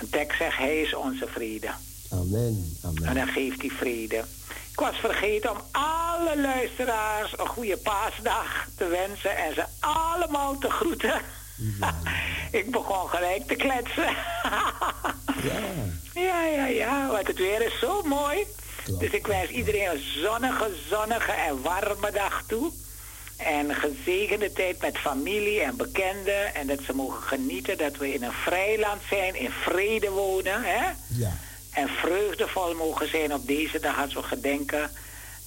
een 0.00 0.10
tekst 0.10 0.38
zegt, 0.38 0.56
hij 0.58 0.80
is 0.80 0.94
onze 0.94 1.26
vrede. 1.26 1.68
Amen, 2.12 2.76
En 2.82 2.88
amen. 2.88 3.14
dan 3.14 3.26
geeft 3.28 3.60
hij 3.60 3.70
vrede. 3.70 4.24
Ik 4.72 4.84
was 4.84 4.96
vergeten 4.96 5.50
om 5.50 5.58
alle 5.72 6.40
luisteraars 6.40 7.38
een 7.38 7.46
goede 7.46 7.76
paasdag 7.76 8.66
te 8.76 8.86
wensen 8.86 9.36
en 9.36 9.54
ze 9.54 9.64
allemaal 9.80 10.58
te 10.58 10.70
groeten. 10.70 11.20
Ik 12.60 12.70
begon 12.70 13.08
gelijk 13.08 13.46
te 13.46 13.54
kletsen. 13.54 14.14
Ja, 16.14 16.44
ja, 16.44 16.44
ja, 16.44 16.66
ja, 16.66 17.06
want 17.10 17.26
het 17.26 17.36
weer 17.38 17.62
is 17.66 17.78
zo 17.80 18.02
mooi. 18.02 18.46
Dus 18.98 19.10
ik 19.10 19.26
wens 19.26 19.50
iedereen 19.50 19.90
een 19.90 20.02
zonnige, 20.22 20.70
zonnige 20.88 21.32
en 21.32 21.62
warme 21.62 22.10
dag 22.12 22.42
toe. 22.46 22.70
En 23.36 23.74
gezegende 23.74 24.52
tijd 24.52 24.80
met 24.80 24.98
familie 24.98 25.60
en 25.60 25.76
bekenden. 25.76 26.54
En 26.54 26.66
dat 26.66 26.78
ze 26.86 26.92
mogen 26.94 27.22
genieten 27.22 27.78
dat 27.78 27.96
we 27.96 28.12
in 28.14 28.22
een 28.22 28.32
vrij 28.32 28.78
land 28.78 29.00
zijn, 29.08 29.34
in 29.34 29.50
vrede 29.50 30.10
wonen. 30.10 30.62
Hè? 30.62 30.86
ja, 31.08 31.38
En 31.70 31.88
vreugdevol 31.88 32.74
mogen 32.74 33.08
zijn 33.10 33.34
op 33.34 33.46
deze 33.46 33.80
dag 33.80 34.00
als 34.02 34.14
we 34.14 34.22
gedenken 34.22 34.90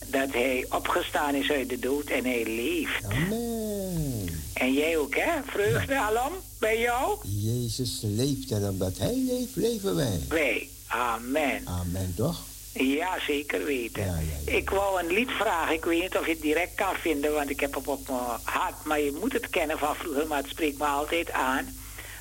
dat 0.08 0.32
hij 0.32 0.66
opgestaan 0.70 1.36
is 1.36 1.50
uit 1.52 1.70
de 1.70 1.80
dood 1.80 2.06
en 2.10 2.24
hij 2.26 2.44
leeft. 2.46 3.04
amen. 3.06 4.40
En 4.54 4.74
jij 4.74 4.98
ook, 4.98 5.16
hè? 5.16 5.32
Vreugde 5.46 6.00
alom 6.00 6.34
bij 6.60 6.80
jou? 6.80 7.20
Jezus 7.24 8.00
leeft 8.02 8.52
en 8.52 8.70
omdat 8.70 8.98
hij 8.98 9.16
leeft, 9.28 9.56
leven 9.56 9.96
wij. 9.96 10.20
Wij. 10.30 10.70
Amen. 10.88 11.62
Amen, 11.68 12.14
toch? 12.16 12.42
Ja, 12.74 13.20
zeker 13.28 13.64
weten. 13.66 14.06
Ja, 14.06 14.16
ja, 14.16 14.22
ja. 14.46 14.52
Ik 14.52 14.70
wou 14.70 15.00
een 15.00 15.14
lied 15.14 15.32
vragen. 15.32 15.74
Ik 15.74 15.86
weet 15.86 16.02
niet 16.02 16.18
of 16.18 16.26
je 16.26 16.32
het 16.32 16.42
direct 16.42 16.76
kan 16.76 16.96
vinden, 16.96 17.34
want 17.34 17.50
ik 17.50 17.60
heb 17.60 17.74
het 17.74 17.88
op 17.88 18.08
mijn 18.08 18.40
hart. 18.44 18.84
Maar 18.84 19.00
je 19.00 19.18
moet 19.20 19.34
het 19.34 19.50
kennen 19.50 19.78
van 19.78 19.96
vroeger, 19.96 20.28
maar 20.28 20.38
het 20.38 20.50
spreekt 20.50 20.78
me 20.78 20.86
altijd 20.86 21.32
aan. 21.32 21.76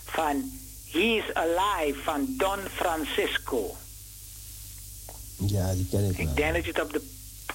Van 0.04 0.50
He's 0.90 1.32
Alive 1.32 1.98
van 2.02 2.34
Don 2.36 2.58
Francisco. 2.74 3.76
Ja, 5.36 5.72
die 5.74 5.86
ken 5.90 6.04
ik 6.04 6.16
wel. 6.16 6.26
Ik 6.26 6.36
denk 6.36 6.54
dat 6.54 6.64
je 6.64 6.70
het 6.70 6.82
op 6.82 6.92
de 6.92 7.02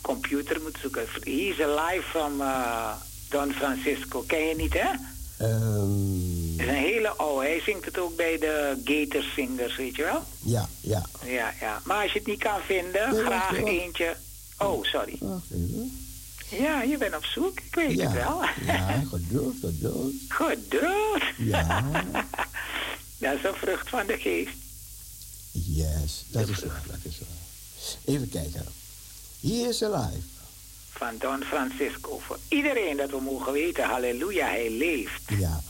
computer 0.01 0.61
moet 0.61 0.77
zoeken. 0.81 1.07
He's 1.23 1.59
Alive 1.59 2.09
van 2.11 2.41
eh, 2.41 2.91
Don 3.29 3.53
Francisco. 3.53 4.23
Ken 4.27 4.47
je 4.47 4.55
niet, 4.55 4.73
hè? 4.73 4.89
Ehm, 5.37 6.57
Het 6.57 6.61
is 6.61 6.67
een 6.67 6.73
hele 6.73 7.09
oude. 7.09 7.45
Hij 7.47 7.61
zingt 7.61 7.85
het 7.85 7.97
ook 7.97 8.15
bij 8.15 8.37
de 8.39 8.81
Gator 8.83 9.23
Singers, 9.23 9.75
weet 9.75 9.95
je 9.95 10.03
wel? 10.03 10.23
ja, 10.41 10.69
ja. 10.81 11.05
Ja, 11.25 11.53
ja. 11.59 11.81
Maar 11.85 12.03
als 12.03 12.11
je 12.11 12.17
het 12.19 12.27
niet 12.27 12.39
kan 12.39 12.59
vinden, 12.65 13.11
Nee, 13.11 13.23
graag 13.23 13.49
wacht, 13.49 13.59
wacht. 13.61 13.71
eentje. 13.71 14.15
Oh, 14.57 14.83
sorry. 14.83 15.17
Wacht 15.19 15.51
even. 15.51 15.99
Ja, 16.49 16.81
je 16.81 16.97
bent 16.97 17.15
op 17.15 17.23
zoek. 17.25 17.59
Ik 17.59 17.75
weet 17.75 17.91
Ja, 17.97 18.11
het 18.11 18.23
wel. 18.23 18.41
ja, 18.65 19.03
geduld, 19.09 19.55
geduld. 19.61 20.13
Geduld. 20.27 21.23
Ja, 21.37 21.91
Dat 23.17 23.33
is 23.37 23.43
een 23.43 23.53
vrucht 23.55 23.89
van 23.89 24.05
de 24.07 24.17
geest. 24.17 24.55
yes, 25.51 26.25
dat 26.31 26.47
is 26.49 26.59
waar, 26.63 26.83
dat 26.87 26.97
is 27.03 27.19
waar. 27.19 28.05
Even 28.15 28.29
kijken. 28.29 28.65
He 29.41 29.47
is 29.69 29.83
alive. 29.83 30.21
Van 30.97 31.15
Don 31.19 31.43
Francisco. 31.43 32.19
Voor 32.19 32.37
iedereen 32.47 32.97
dat 32.97 33.09
we 33.09 33.19
mogen 33.21 33.53
weten, 33.53 33.83
halleluja, 33.83 34.47
hij 34.47 34.69
leeft. 34.71 35.21
Ja, 35.27 35.61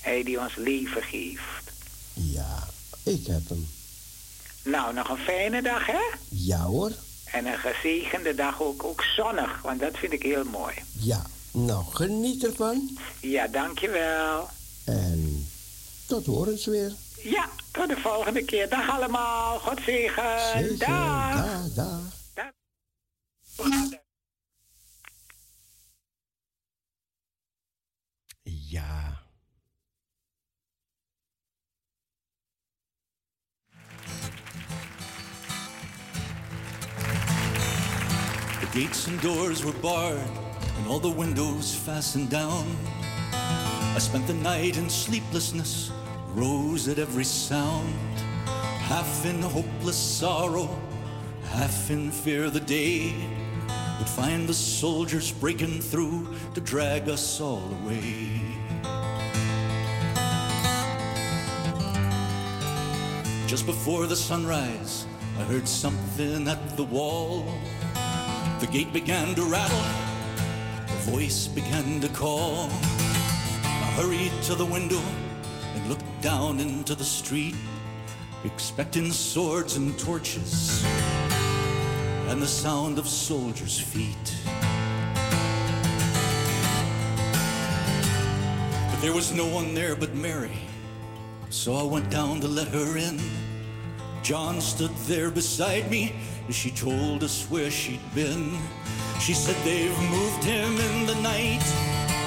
Hij 0.00 0.22
die 0.22 0.40
ons 0.40 0.54
leven 0.56 1.02
geeft. 1.02 1.70
ja, 2.12 2.66
ik 3.02 3.26
heb 3.26 3.48
hem. 3.48 3.68
Nou, 4.64 4.94
nog 4.94 5.08
een 5.08 5.16
fijne 5.24 5.62
dag, 5.62 5.86
hè? 5.86 6.00
Ja 6.28 6.58
hoor, 6.62 6.92
En 7.24 7.46
een 7.46 7.58
gezegende 7.58 8.34
dag 8.34 8.62
ook, 8.62 8.84
ook 8.84 9.02
zonnig, 9.16 9.62
want 9.62 9.80
dat 9.80 9.96
vind 9.98 10.12
ik 10.12 10.22
heel 10.22 10.44
mooi. 10.44 10.74
ja. 10.98 11.22
Nou, 11.52 11.84
geniet 11.92 12.44
ervan 12.44 12.98
Ja, 13.20 13.46
dankjewel. 13.46 14.48
en 14.84 15.48
tot 16.06 16.26
horens 16.26 16.66
weer. 16.66 16.92
Ja, 17.22 17.48
tot 17.72 17.88
de 17.88 17.96
volgende 17.96 18.44
keer. 18.44 18.68
Dag 18.68 18.90
allemaal. 18.90 19.58
God 19.58 19.78
zegen. 19.84 20.40
Zeker, 20.52 20.78
Dag. 20.78 21.34
dag, 21.34 21.74
dag. 21.74 22.00
Dag. 22.34 22.50
Gates 38.80 39.08
and 39.08 39.20
doors 39.20 39.62
were 39.62 39.78
barred, 39.82 40.34
and 40.78 40.86
all 40.88 40.98
the 40.98 41.10
windows 41.10 41.74
fastened 41.74 42.30
down. 42.30 42.64
I 43.30 43.98
spent 43.98 44.26
the 44.26 44.32
night 44.32 44.78
in 44.78 44.88
sleeplessness, 44.88 45.92
rose 46.34 46.88
at 46.88 46.98
every 46.98 47.24
sound, 47.24 47.92
half 48.88 49.26
in 49.26 49.42
hopeless 49.42 49.98
sorrow, 49.98 50.70
half 51.50 51.90
in 51.90 52.10
fear 52.10 52.48
the 52.48 52.60
day 52.60 53.12
would 53.98 54.08
find 54.08 54.48
the 54.48 54.54
soldiers 54.54 55.30
breaking 55.30 55.82
through 55.82 56.34
to 56.54 56.60
drag 56.62 57.10
us 57.10 57.38
all 57.38 57.68
away. 57.82 58.30
Just 63.46 63.66
before 63.66 64.06
the 64.06 64.16
sunrise, 64.16 65.04
I 65.38 65.42
heard 65.42 65.68
something 65.68 66.48
at 66.48 66.78
the 66.78 66.84
wall. 66.84 67.44
The 68.60 68.66
gate 68.66 68.92
began 68.92 69.34
to 69.36 69.42
rattle, 69.44 69.78
a 69.78 71.10
voice 71.10 71.48
began 71.48 71.98
to 72.02 72.08
call. 72.10 72.68
I 73.64 73.92
hurried 73.96 74.32
to 74.42 74.54
the 74.54 74.66
window 74.66 75.00
and 75.74 75.88
looked 75.88 76.04
down 76.20 76.60
into 76.60 76.94
the 76.94 77.02
street, 77.02 77.54
expecting 78.44 79.12
swords 79.12 79.78
and 79.78 79.98
torches 79.98 80.84
and 82.28 82.42
the 82.42 82.46
sound 82.46 82.98
of 82.98 83.08
soldiers' 83.08 83.80
feet. 83.80 84.36
But 88.90 89.00
there 89.00 89.14
was 89.14 89.32
no 89.32 89.46
one 89.46 89.74
there 89.74 89.96
but 89.96 90.14
Mary, 90.14 90.58
so 91.48 91.76
I 91.76 91.82
went 91.82 92.10
down 92.10 92.40
to 92.40 92.46
let 92.46 92.68
her 92.68 92.98
in. 92.98 93.18
John 94.22 94.60
stood 94.60 94.94
there 95.06 95.30
beside 95.30 95.90
me 95.90 96.14
she 96.52 96.70
told 96.70 97.22
us 97.22 97.44
where 97.50 97.70
she'd 97.70 98.00
been. 98.14 98.58
She 99.20 99.34
said 99.34 99.56
they've 99.64 99.98
moved 100.10 100.42
him 100.42 100.72
in 100.78 101.06
the 101.06 101.14
night. 101.22 101.64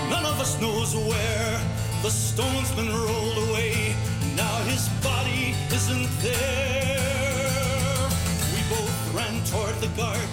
None 0.10 0.26
of 0.26 0.40
us 0.40 0.60
knows 0.62 0.96
where. 0.96 1.60
The 2.04 2.10
stone's 2.10 2.72
been 2.72 2.90
rolled 2.90 3.50
away. 3.50 3.96
Now 4.36 4.56
his 4.64 4.88
body 5.04 5.56
isn't 5.72 6.10
there. 6.22 8.10
We 8.54 8.62
both 8.70 9.16
ran 9.16 9.44
toward 9.46 9.76
the 9.82 9.92
guard. 9.98 10.30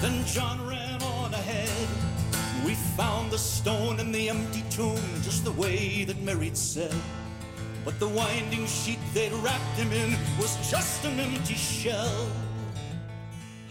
Then 0.00 0.24
John 0.24 0.66
ran 0.66 1.02
on 1.02 1.34
ahead. 1.34 1.88
We 2.64 2.74
found 2.96 3.30
the 3.30 3.38
stone 3.38 4.00
in 4.00 4.12
the 4.12 4.28
empty 4.30 4.64
tomb 4.70 5.02
just 5.22 5.44
the 5.44 5.52
way 5.52 6.04
that 6.04 6.20
Mary'd 6.22 6.56
said. 6.56 6.94
But 7.84 7.98
the 7.98 8.08
winding 8.08 8.66
sheet 8.66 9.00
they'd 9.12 9.32
wrapped 9.34 9.76
him 9.76 9.92
in 9.92 10.16
was 10.38 10.56
just 10.70 11.04
an 11.04 11.18
empty 11.18 11.54
shell. 11.54 12.28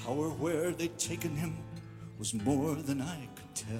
How 0.06 0.14
or 0.14 0.30
where 0.30 0.72
they'd 0.72 0.98
taken 0.98 1.36
him 1.36 1.58
was 2.18 2.34
more 2.34 2.74
than 2.74 3.02
I 3.02 3.28
could 3.36 3.56
tell. 3.56 3.78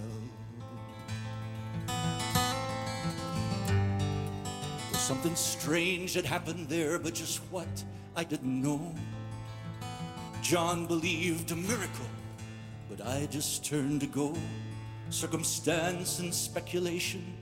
Well, 4.92 5.00
something 5.00 5.36
strange 5.36 6.14
had 6.14 6.26
happened 6.26 6.70
there, 6.70 7.00
but 7.00 7.16
just 7.16 7.40
what 7.50 7.84
I 8.16 8.24
didn't 8.24 8.62
know. 8.62 8.94
John 10.44 10.86
believed 10.86 11.52
a 11.52 11.56
miracle, 11.56 12.06
but 12.88 13.06
I 13.06 13.28
just 13.32 13.66
turned 13.66 14.02
to 14.02 14.08
go. 14.08 14.36
Circumstance 15.10 16.20
and 16.20 16.34
speculation 16.34 17.36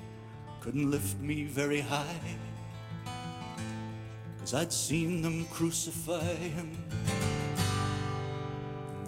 couldn't 0.62 0.90
lift 0.90 1.20
me 1.20 1.44
very 1.44 1.82
high. 1.82 2.22
Cause 4.40 4.54
I'd 4.54 4.72
seen 4.72 5.22
them 5.22 5.46
crucify 5.52 6.24
him. 6.24 6.78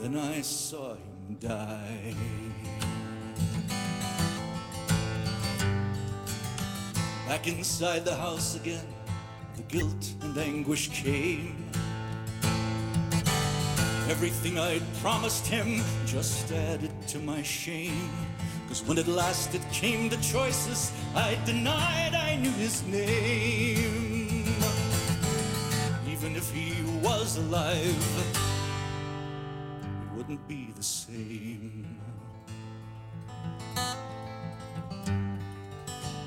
Then 0.02 0.18
I 0.18 0.42
saw 0.42 0.96
him 0.96 1.38
die. 1.40 2.16
Back 7.28 7.48
inside 7.48 8.04
the 8.04 8.16
house 8.16 8.56
again, 8.56 8.84
the 9.56 9.62
guilt 9.62 10.14
and 10.22 10.36
anguish 10.36 10.90
came. 10.90 11.70
Everything 14.10 14.58
I'd 14.58 14.82
promised 15.04 15.46
him 15.46 15.84
just 16.08 16.52
added 16.52 16.92
to 17.10 17.20
my 17.20 17.44
shame. 17.44 18.10
Cause 18.70 18.84
when 18.88 18.98
at 18.98 19.08
last 19.08 19.54
it 19.54 19.62
came 19.72 20.10
to 20.10 20.20
choices, 20.20 20.92
I 21.14 21.38
denied 21.46 22.16
I 22.16 22.38
knew 22.38 22.52
his 22.54 22.82
name. 22.88 24.46
Even 26.10 26.36
if 26.36 26.52
he 26.52 26.74
was 27.04 27.38
alive, 27.38 28.51
wouldn't 30.22 30.48
be 30.48 30.72
the 30.76 30.84
same. 30.84 32.00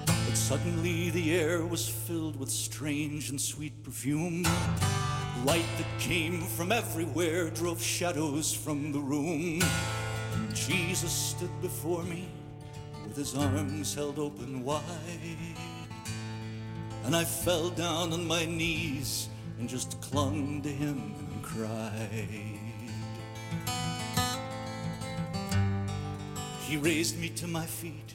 But 0.06 0.34
suddenly 0.34 1.10
the 1.10 1.32
air 1.32 1.64
was 1.64 1.88
filled 1.88 2.34
with 2.34 2.50
strange 2.50 3.30
and 3.30 3.40
sweet 3.40 3.84
perfume. 3.84 4.42
Light 5.44 5.68
that 5.78 6.00
came 6.00 6.40
from 6.40 6.72
everywhere 6.72 7.50
drove 7.50 7.80
shadows 7.80 8.52
from 8.52 8.90
the 8.90 8.98
room. 8.98 9.62
And 10.32 10.54
Jesus 10.56 11.12
stood 11.12 11.62
before 11.62 12.02
me 12.02 12.26
with 13.04 13.16
his 13.16 13.36
arms 13.36 13.94
held 13.94 14.18
open 14.18 14.64
wide. 14.64 14.82
And 17.04 17.14
I 17.14 17.22
fell 17.22 17.70
down 17.70 18.12
on 18.12 18.26
my 18.26 18.44
knees 18.44 19.28
and 19.60 19.68
just 19.68 20.00
clung 20.00 20.62
to 20.62 20.68
him 20.68 21.14
and 21.30 21.44
cried. 21.44 22.53
He 26.60 26.76
raised 26.76 27.20
me 27.20 27.28
to 27.30 27.46
my 27.46 27.64
feet, 27.64 28.14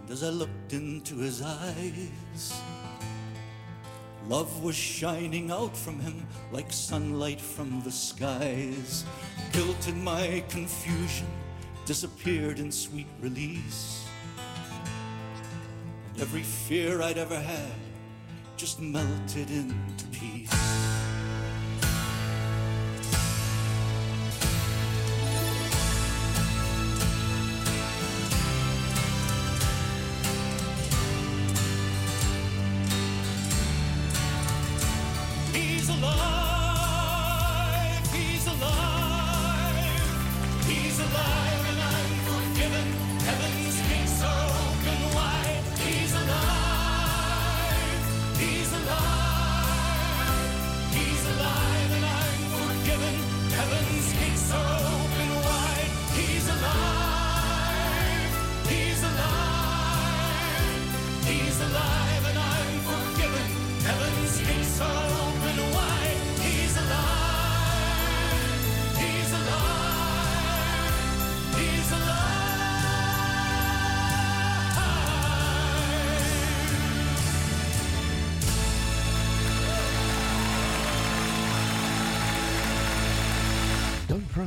and 0.00 0.10
as 0.10 0.22
I 0.22 0.30
looked 0.30 0.72
into 0.72 1.16
his 1.16 1.42
eyes, 1.42 2.54
love 4.26 4.62
was 4.62 4.74
shining 4.74 5.50
out 5.50 5.76
from 5.76 6.00
him 6.00 6.26
like 6.52 6.72
sunlight 6.72 7.40
from 7.40 7.82
the 7.82 7.90
skies. 7.90 9.04
Guilt 9.52 9.86
and 9.88 10.02
my 10.02 10.42
confusion 10.48 11.26
disappeared 11.84 12.58
in 12.58 12.70
sweet 12.70 13.08
release. 13.20 14.06
And 16.12 16.22
every 16.22 16.42
fear 16.42 17.02
I'd 17.02 17.18
ever 17.18 17.38
had 17.38 17.72
just 18.56 18.80
melted 18.80 19.50
into 19.50 20.06
peace. 20.12 21.07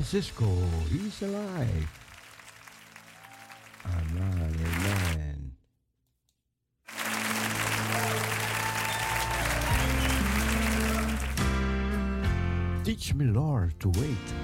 Francisco, 0.02 0.50
he's 0.90 1.22
alive. 1.22 1.88
Amen, 3.86 4.56
amen. 4.66 5.52
Teach 12.84 13.14
me, 13.14 13.26
Lord, 13.26 13.80
to 13.80 13.90
wait. 13.90 14.41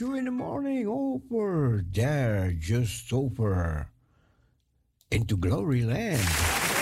You 0.00 0.14
in 0.14 0.24
the 0.24 0.30
morning 0.30 0.86
over 0.86 1.84
there, 1.92 2.54
just 2.58 3.12
over 3.12 3.88
into 5.10 5.36
glory 5.36 5.82
land. 5.82 6.79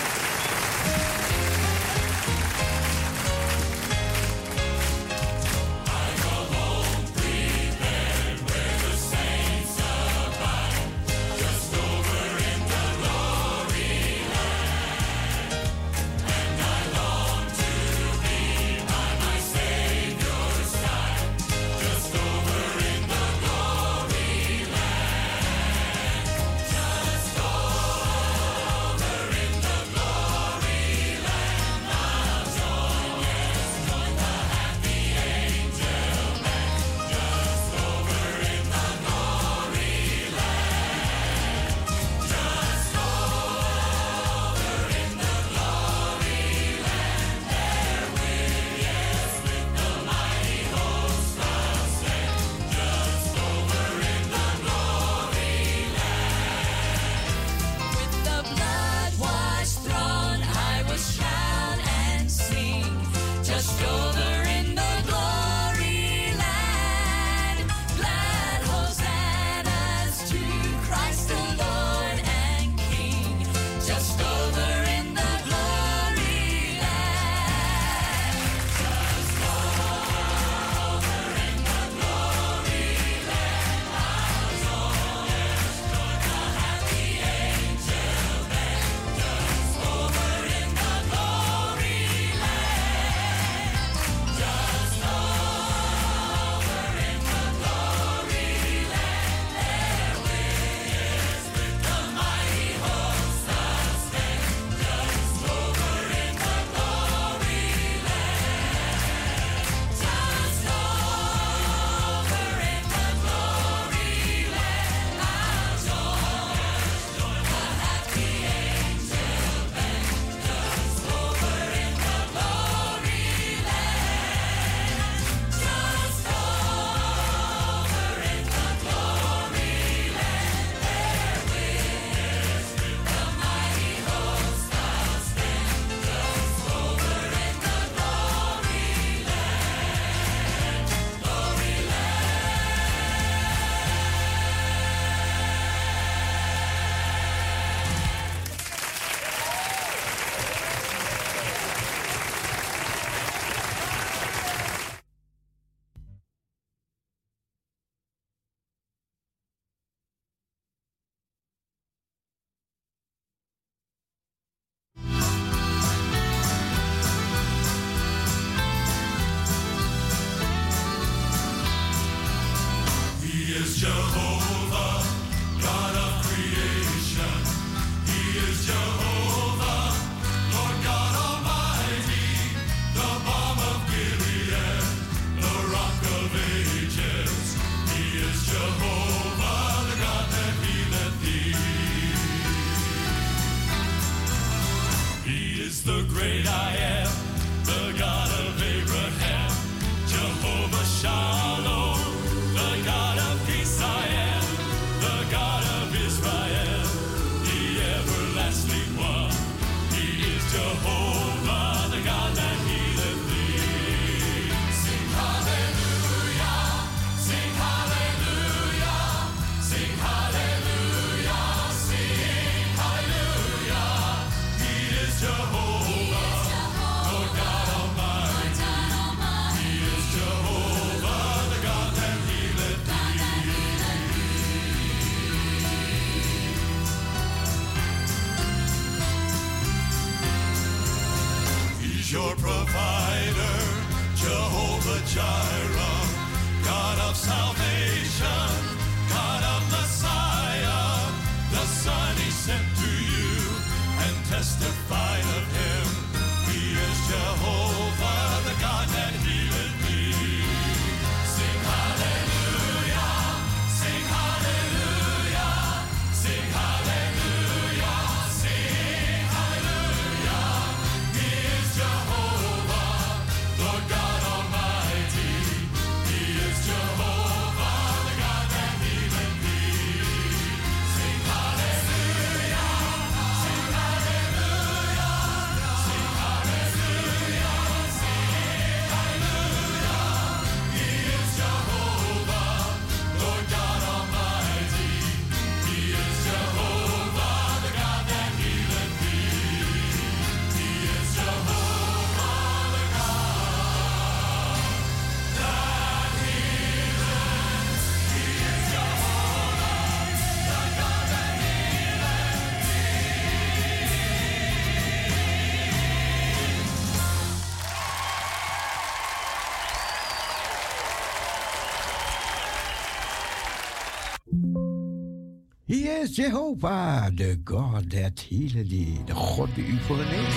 Is 326.09 326.15
Jehovah, 326.15 327.11
the 327.13 327.35
God 327.43 327.89
that 327.91 328.19
healed 328.19 328.69
thee, 328.69 328.99
de 329.05 329.13
God 329.13 329.49
die 329.55 329.61
u 329.61 329.77
verneemt. 329.87 330.33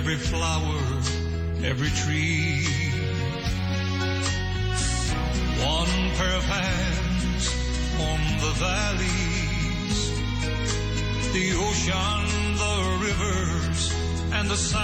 every 0.00 0.16
flower, 0.16 0.80
every 1.62 1.90
tree. 1.90 2.64
One 5.62 5.94
pair 6.16 6.34
of 6.40 6.44
hands 6.56 7.44
on 8.08 8.20
the 8.44 8.52
valleys, 8.64 9.98
the 11.36 11.46
ocean, 11.66 12.22
the 12.64 12.76
rivers, 13.06 13.80
and 14.32 14.48
the 14.48 14.56
sun. 14.56 14.79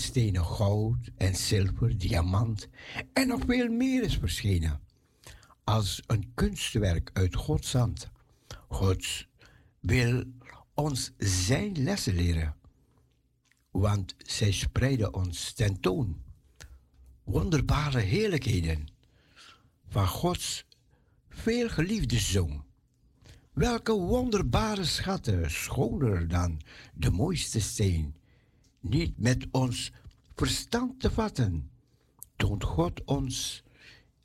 Edelstenen, 0.00 0.44
goud 0.44 1.10
en 1.16 1.34
zilver, 1.34 1.98
diamant 1.98 2.68
en 3.12 3.28
nog 3.28 3.40
veel 3.46 3.68
meer 3.68 4.02
is 4.02 4.16
verschenen. 4.16 4.80
Als 5.64 6.02
een 6.06 6.32
kunstwerk 6.34 7.10
uit 7.12 7.34
Gods 7.34 7.72
hand. 7.72 8.10
God 8.68 9.26
wil 9.80 10.24
ons 10.74 11.12
zijn 11.18 11.82
lessen 11.82 12.14
leren, 12.14 12.56
want 13.70 14.14
zij 14.18 14.52
spreiden 14.52 15.14
ons 15.14 15.52
tentoon 15.52 16.22
wonderbare 17.24 18.00
heerlijkheden 18.00 18.88
van 19.88 20.06
Gods 20.06 20.64
veelgeliefde 21.28 22.18
Zoon. 22.18 22.64
Welke 23.52 23.92
wonderbare 23.92 24.84
schatten, 24.84 25.50
schoner 25.50 26.28
dan 26.28 26.60
de 26.94 27.10
mooiste 27.10 27.60
steen, 27.60 28.14
niet 28.80 29.18
met 29.18 29.46
ons 29.50 29.92
verstand 30.34 31.00
te 31.00 31.10
vatten, 31.10 31.70
toont 32.36 32.64
God 32.64 33.04
ons 33.04 33.62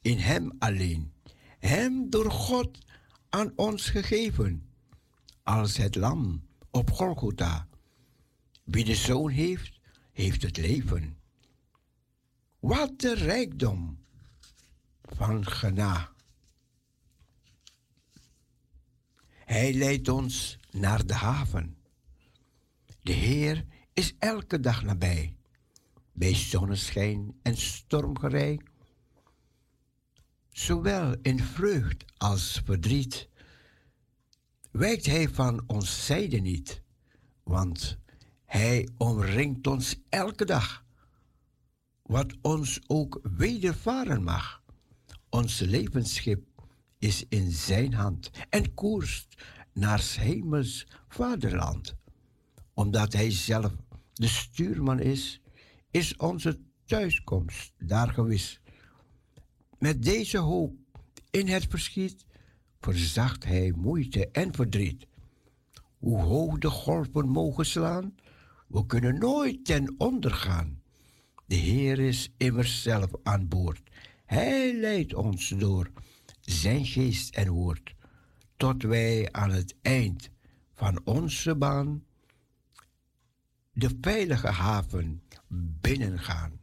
in 0.01 0.17
Hem 0.17 0.51
alleen, 0.59 1.13
Hem 1.59 2.09
door 2.09 2.31
God 2.31 2.77
aan 3.29 3.51
ons 3.55 3.89
gegeven, 3.89 4.69
als 5.43 5.77
het 5.77 5.95
lam 5.95 6.43
op 6.71 6.91
Golgotha. 6.91 7.67
Wie 8.63 8.85
de 8.85 8.95
Zoon 8.95 9.29
heeft, 9.29 9.79
heeft 10.11 10.41
het 10.41 10.57
leven. 10.57 11.17
Wat 12.59 12.99
de 12.99 13.13
rijkdom 13.13 13.97
van 15.01 15.45
gena. 15.45 16.11
Hij 19.45 19.73
leidt 19.73 20.07
ons 20.07 20.57
naar 20.71 21.05
de 21.05 21.13
haven. 21.13 21.77
De 23.01 23.13
Heer 23.13 23.65
is 23.95 24.15
elke 24.19 24.59
dag 24.59 24.83
nabij, 24.83 25.35
bij 26.11 26.35
zonneschijn 26.35 27.39
en 27.41 27.57
stormgerij. 27.57 28.59
Zowel 30.49 31.15
in 31.21 31.39
vreugd 31.39 32.05
als 32.17 32.61
verdriet 32.65 33.29
wijkt 34.71 35.05
Hij 35.05 35.29
van 35.29 35.63
ons 35.67 36.05
zijde 36.05 36.37
niet, 36.37 36.81
want 37.43 37.97
Hij 38.45 38.89
omringt 38.97 39.67
ons 39.67 39.95
elke 40.09 40.45
dag. 40.45 40.83
Wat 42.01 42.33
ons 42.41 42.79
ook 42.87 43.19
wedervaren 43.23 44.23
mag, 44.23 44.61
ons 45.29 45.59
levensschip 45.59 46.47
is 46.97 47.25
in 47.29 47.51
Zijn 47.51 47.93
hand 47.93 48.29
en 48.49 48.73
koerst 48.73 49.43
naar 49.73 50.15
hemels 50.19 50.87
vaderland. 51.07 51.95
Omdat 52.73 53.13
Hij 53.13 53.31
zelf 53.31 53.73
de 54.15 54.27
stuurman 54.27 54.99
is, 54.99 55.41
is 55.91 56.15
onze 56.15 56.59
thuiskomst 56.85 57.73
daar 57.77 58.07
gewis. 58.07 58.59
Met 59.79 60.03
deze 60.03 60.37
hoop 60.37 60.73
in 61.31 61.47
het 61.47 61.65
verschiet 61.69 62.25
verzacht 62.79 63.43
Hij 63.43 63.73
moeite 63.75 64.29
en 64.31 64.53
verdriet. 64.53 65.07
Hoe 65.97 66.21
hoog 66.21 66.57
de 66.57 66.69
golven 66.69 67.27
mogen 67.27 67.65
slaan, 67.65 68.15
we 68.67 68.85
kunnen 68.85 69.19
nooit 69.19 69.65
ten 69.65 69.95
onder 69.97 70.31
gaan. 70.31 70.81
De 71.45 71.55
Heer 71.55 71.99
is 71.99 72.29
immers 72.37 72.81
zelf 72.81 73.09
aan 73.23 73.47
boord. 73.47 73.81
Hij 74.25 74.73
leidt 74.73 75.13
ons 75.13 75.49
door 75.49 75.91
zijn 76.41 76.85
geest 76.85 77.35
en 77.35 77.49
woord, 77.49 77.95
tot 78.57 78.83
wij 78.83 79.31
aan 79.31 79.51
het 79.51 79.75
eind 79.81 80.29
van 80.73 81.01
onze 81.03 81.55
baan 81.55 82.03
de 83.77 83.97
veilige 84.01 84.47
haven 84.47 85.23
binnengaan. 85.81 86.59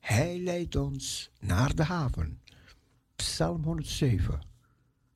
Hij 0.00 0.38
leidt 0.38 0.76
ons 0.76 1.30
naar 1.40 1.74
de 1.74 1.84
haven. 1.84 2.40
Psalm 3.16 3.64
107, 3.64 4.40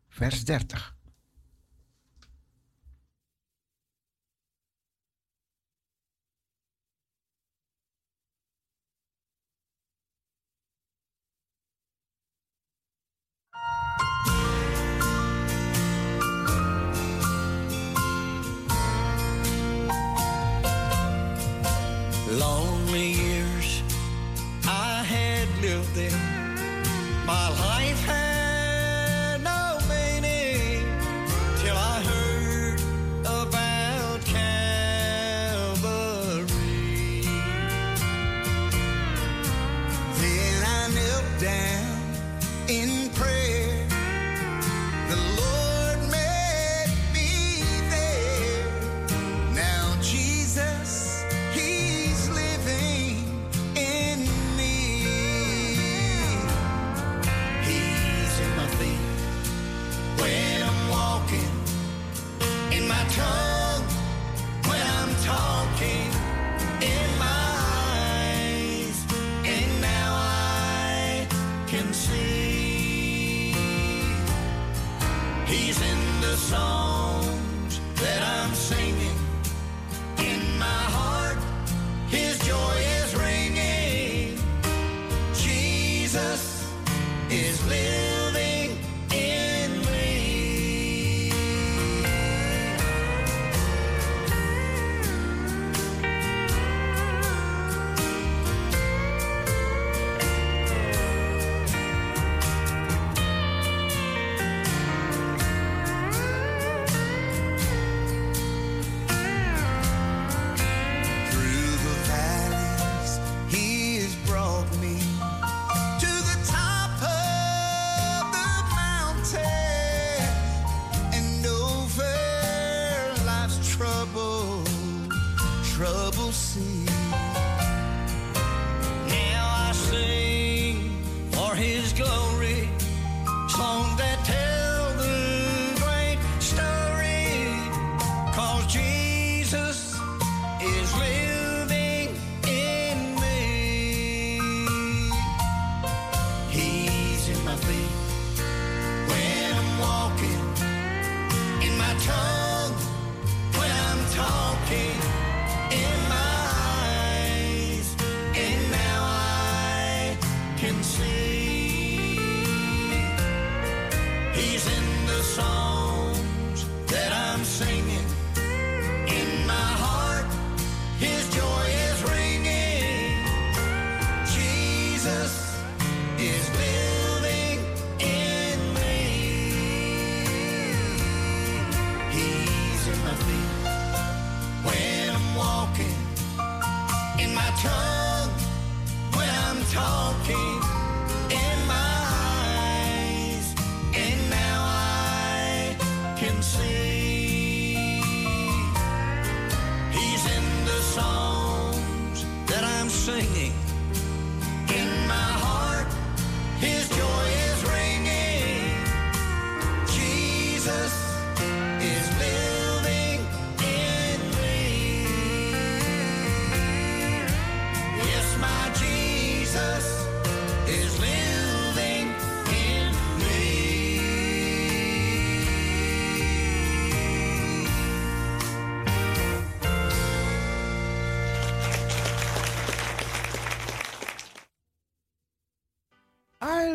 vers 0.09 0.45
30. 0.45 0.97
long. 22.33 22.71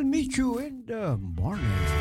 Meet 0.07 0.37
you 0.37 0.57
in 0.59 0.83
the 0.85 1.17
morning. 1.17 1.96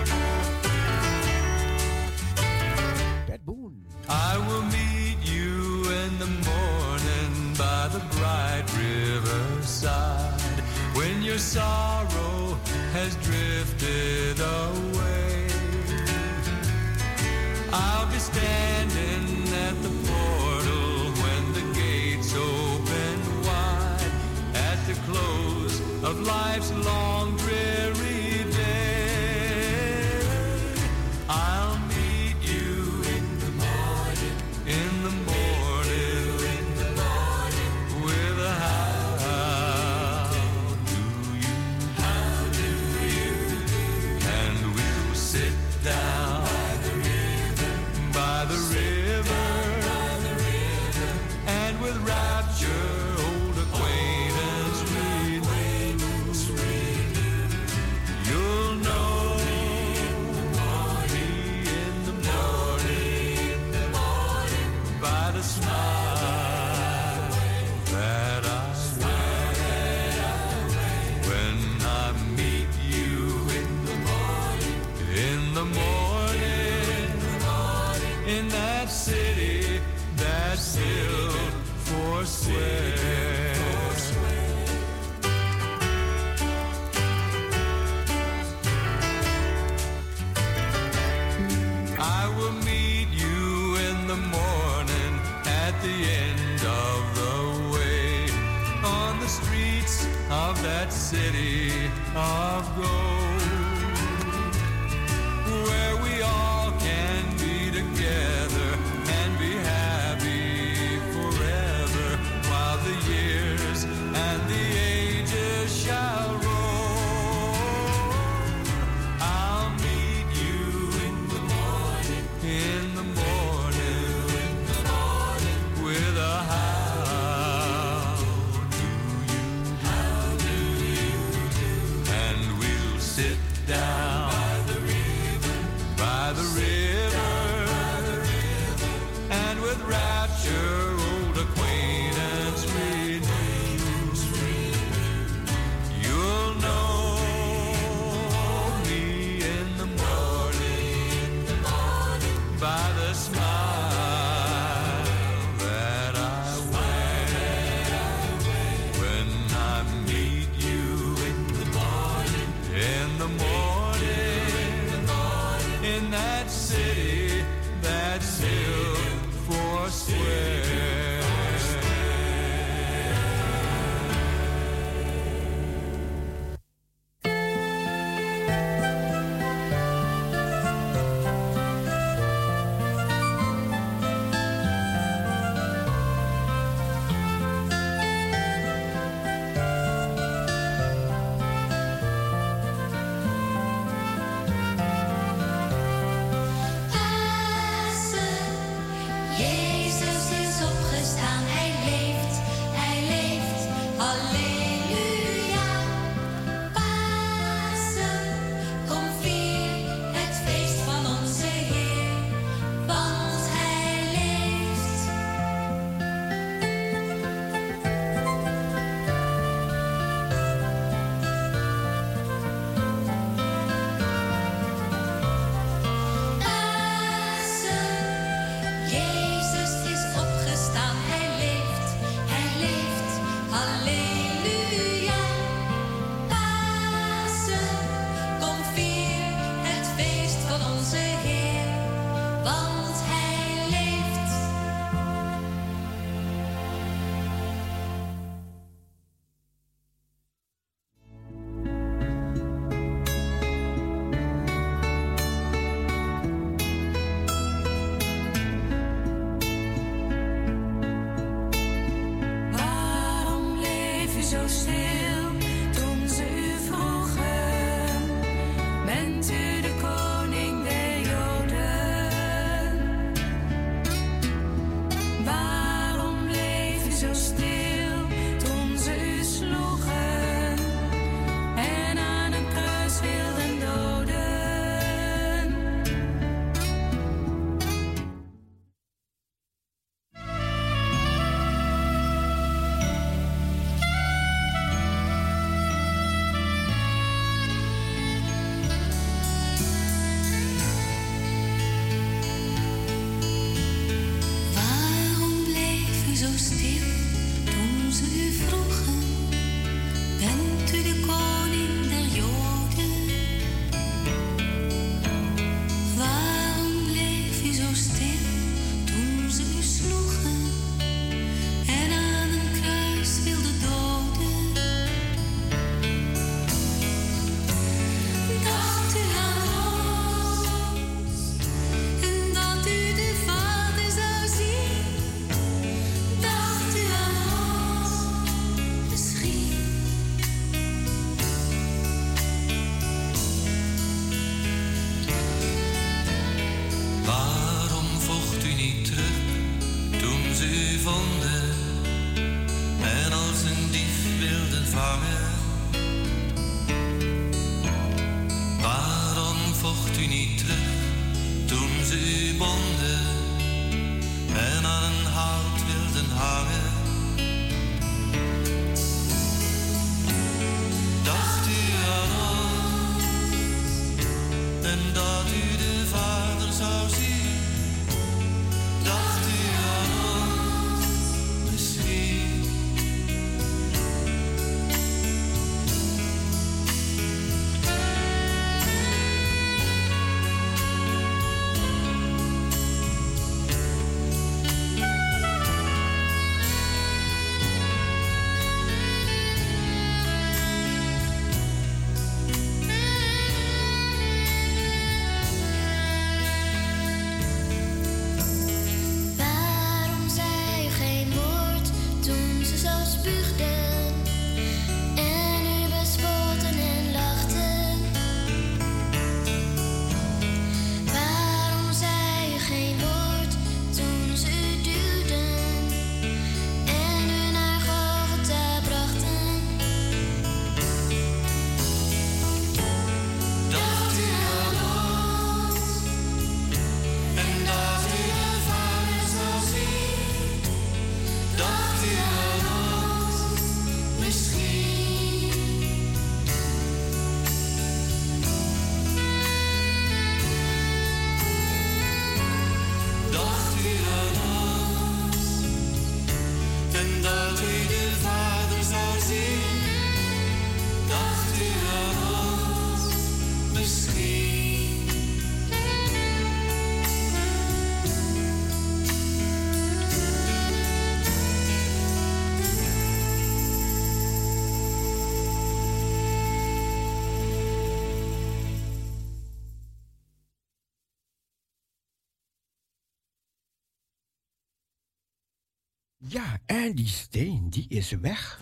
is 487.93 487.99
weg. 488.01 488.39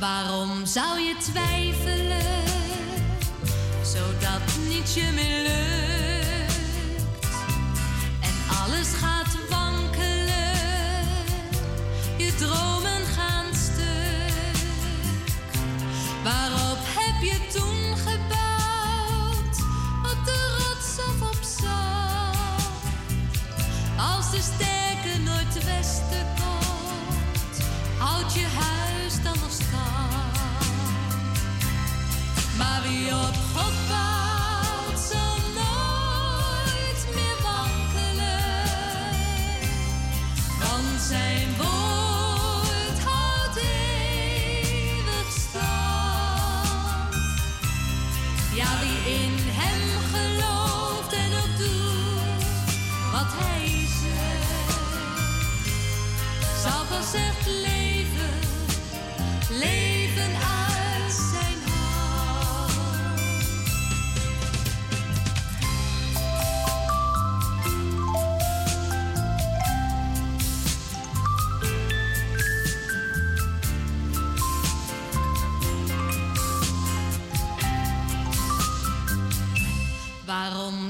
Waarom 0.00 0.66
zou 0.66 1.00
je 1.00 1.16
twijfelen, 1.18 2.44
zodat 3.84 4.56
niets 4.68 4.94
je 4.94 5.10
meer? 5.14 5.65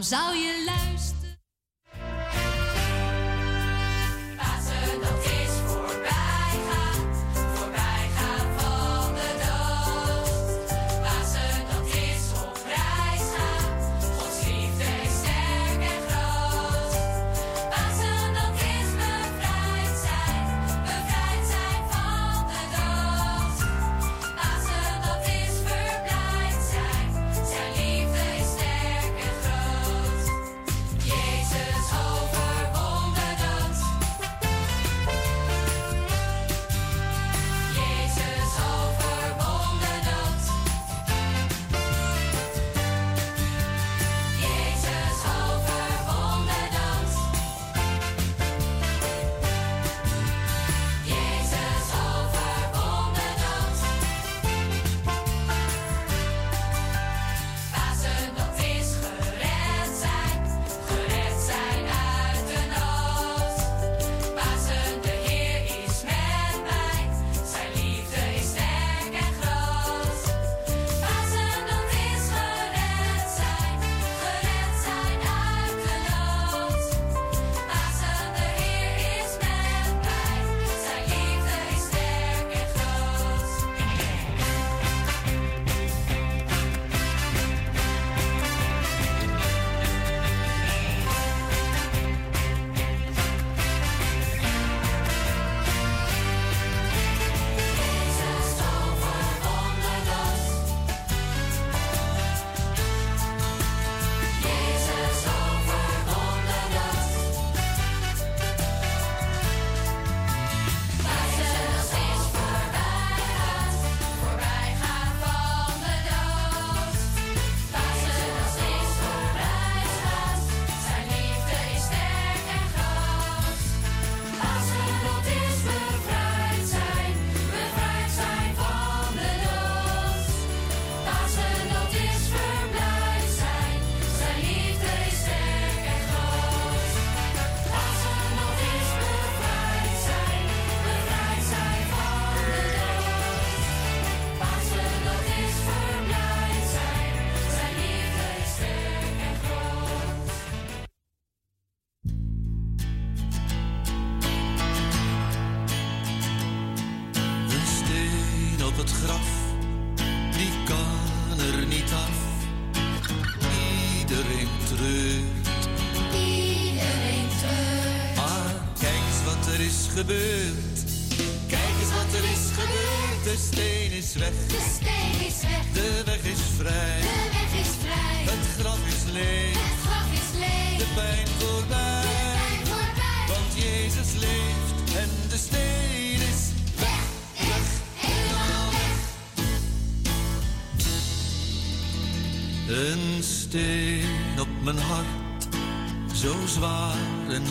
zou 0.08 0.36
je 0.36 0.55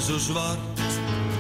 zo 0.06 0.18
zwart, 0.18 0.60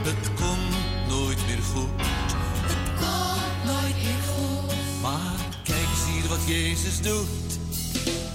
het 0.03 0.33
komt 0.33 1.07
nooit 1.07 1.37
meer 1.47 1.63
goed. 1.73 1.89
Het 1.97 2.99
komt 2.99 3.63
nooit 3.65 3.95
meer 3.95 4.23
goed. 4.35 5.01
Maar 5.01 5.35
kijk 5.63 5.77
eens 5.77 6.05
hier 6.13 6.27
wat 6.29 6.47
Jezus 6.47 7.01
doet. 7.01 7.59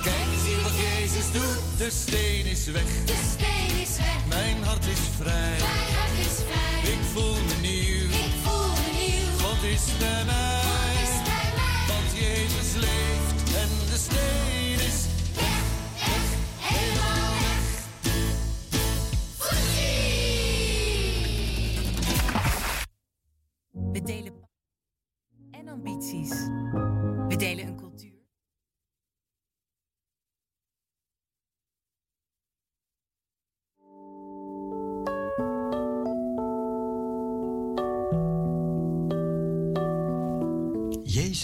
Kijk 0.02 0.26
eens 0.32 0.46
hier 0.46 0.62
wat 0.62 0.76
Jezus 0.76 1.32
doet. 1.32 1.78
De 1.78 1.90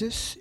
Texas 0.06 0.38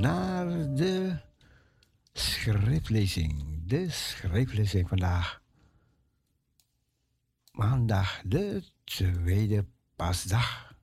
naar 0.00 0.74
de 0.74 1.16
schriftlezing. 2.12 3.44
De 3.66 3.90
schriftlezing 3.90 4.88
vandaag. 4.88 5.42
Maandag 7.52 8.22
de 8.24 8.62
tweede 8.84 9.66
pasdag. 9.96 10.74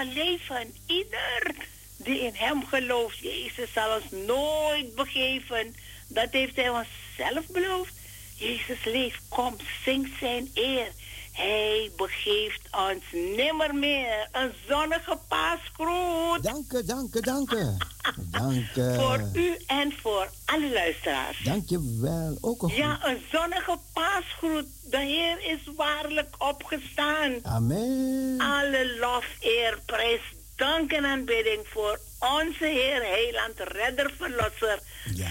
Leven 0.00 0.74
ieder 0.86 1.54
die 1.96 2.20
in 2.20 2.34
hem 2.34 2.66
gelooft. 2.66 3.18
Jezus 3.18 3.72
zal 3.72 4.00
ons 4.00 4.26
nooit 4.26 4.94
begeven. 4.94 5.74
Dat 6.08 6.28
heeft 6.30 6.56
hij 6.56 6.70
ons 6.70 6.88
zelf 7.16 7.46
beloofd. 7.46 7.94
Jezus 8.36 8.84
leeft, 8.84 9.22
kom, 9.28 9.56
zing 9.84 10.08
zijn 10.18 10.50
eer. 10.54 10.88
Hij 11.32 11.90
begeeft 11.96 12.60
ons 12.70 13.04
nimmer 13.36 13.74
meer. 13.74 14.28
Een 14.32 14.52
zonnige 14.68 15.18
paasgroet. 15.28 16.42
Dank 16.42 16.72
u, 16.72 16.84
dank 16.84 17.14
u, 17.14 17.20
dank 17.20 17.50
u. 17.50 17.76
Dank 18.16 18.76
u. 18.76 18.94
Voor 18.94 19.20
u 19.32 19.56
en 19.66 19.92
voor 20.02 20.28
alle 20.44 20.72
luisteraars. 20.72 21.38
Dank 21.44 21.68
je 21.68 21.98
wel. 22.00 22.38
Ook 22.40 22.62
een 22.62 22.74
Ja, 22.74 22.98
een 23.02 23.22
zonnige 23.32 23.78
paasgroet. 23.92 24.66
De 24.90 24.98
Heer 24.98 25.50
is 25.52 25.60
waarlijk 25.76 26.34
opgestaan. 26.38 27.32
Amen. 27.42 28.34
Alle 28.38 28.96
lof, 29.00 29.26
eer, 29.40 29.78
prijs, 29.86 30.20
dank 30.56 30.92
en 30.92 31.04
aanbidding 31.04 31.60
voor 31.64 32.00
onze 32.18 32.64
Heer, 32.64 33.02
Heiland, 33.02 33.58
Redder, 33.58 34.12
Verlosser, 34.18 34.78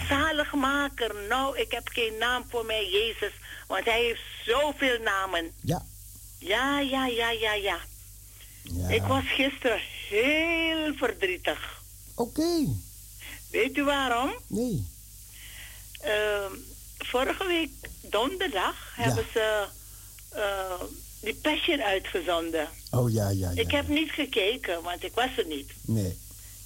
Zaligmaker. 0.10 1.16
Nou, 1.30 1.58
ik 1.58 1.72
heb 1.72 1.88
geen 1.88 2.18
naam 2.20 2.46
voor 2.50 2.66
mij, 2.66 2.90
Jezus, 2.90 3.34
want 3.68 3.86
Hij 3.86 4.02
heeft 4.02 4.22
zoveel 4.46 5.00
namen. 5.04 5.52
Ja. 5.62 5.86
Ja, 6.42 6.80
ja, 6.80 7.06
ja, 7.08 7.32
ja, 7.32 7.54
ja. 7.54 7.80
Ik 8.90 9.02
was 9.02 9.24
gisteren 9.28 9.80
heel 10.10 10.94
verdrietig. 10.96 11.82
Oké. 12.16 12.68
Weet 13.52 13.78
u 13.78 13.84
waarom? 13.84 14.34
Nee. 14.48 14.86
Ehm, 16.02 16.52
vorige 16.98 17.46
week 17.48 17.72
donderdag 18.02 18.76
hebben 18.96 19.26
ze 19.34 19.68
eh, 20.30 20.82
die 21.22 21.36
Passion 21.36 21.82
uitgezonden. 21.82 22.70
Oh 22.92 23.12
ja, 23.12 23.30
ja, 23.30 23.52
ja. 23.52 23.62
Ik 23.62 23.72
heb 23.72 23.88
niet 23.88 24.12
gekeken, 24.12 24.84
want 24.84 25.04
ik 25.04 25.14
was 25.14 25.38
er 25.38 25.46
niet. 25.48 25.72
Nee. 25.82 26.18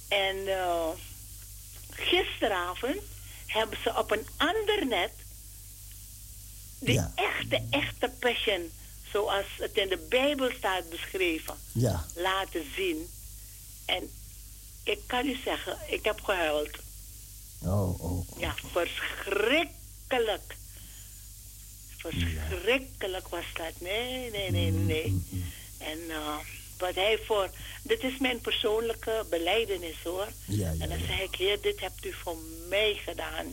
En 0.08 0.36
eh, 0.48 0.88
gisteravond 1.90 3.00
hebben 3.46 3.78
ze 3.82 3.98
op 3.98 4.10
een 4.10 4.26
ander 4.36 4.86
net 4.86 5.12
die 6.78 7.00
echte, 7.14 7.62
echte 7.70 8.10
passion, 8.18 8.70
zoals 9.12 9.46
het 9.58 9.76
in 9.76 9.88
de 9.88 10.06
Bijbel 10.08 10.50
staat 10.58 10.88
beschreven, 10.90 11.54
Ja. 11.72 12.06
laten 12.14 12.64
zien. 12.76 13.08
En 13.86 14.10
ik 14.84 14.98
kan 15.06 15.26
u 15.26 15.36
zeggen, 15.44 15.78
ik 15.88 16.04
heb 16.04 16.20
gehuild. 16.20 16.70
Oh, 17.62 18.00
oh. 18.04 18.38
Ja, 18.38 18.54
verschrikkelijk. 18.72 20.56
Verschrikkelijk 21.96 23.28
was 23.28 23.44
dat. 23.54 23.72
Nee, 23.80 24.30
nee, 24.30 24.50
nee, 24.50 24.70
Mm, 24.72 24.86
nee. 24.86 25.22
En 25.78 25.98
eh, 26.10 26.36
wat 26.78 26.94
hij 26.94 27.18
voor... 27.26 27.50
Dit 27.82 28.02
is 28.02 28.18
mijn 28.18 28.40
persoonlijke 28.40 29.24
beleidenis 29.30 29.96
hoor. 30.04 30.28
Ja, 30.46 30.70
ja, 30.72 30.82
en 30.82 30.88
dan 30.88 30.98
zeg 30.98 31.20
ik, 31.20 31.34
heer, 31.34 31.60
dit 31.60 31.80
hebt 31.80 32.04
u 32.04 32.12
voor 32.12 32.36
mij 32.68 32.94
gedaan. 33.04 33.46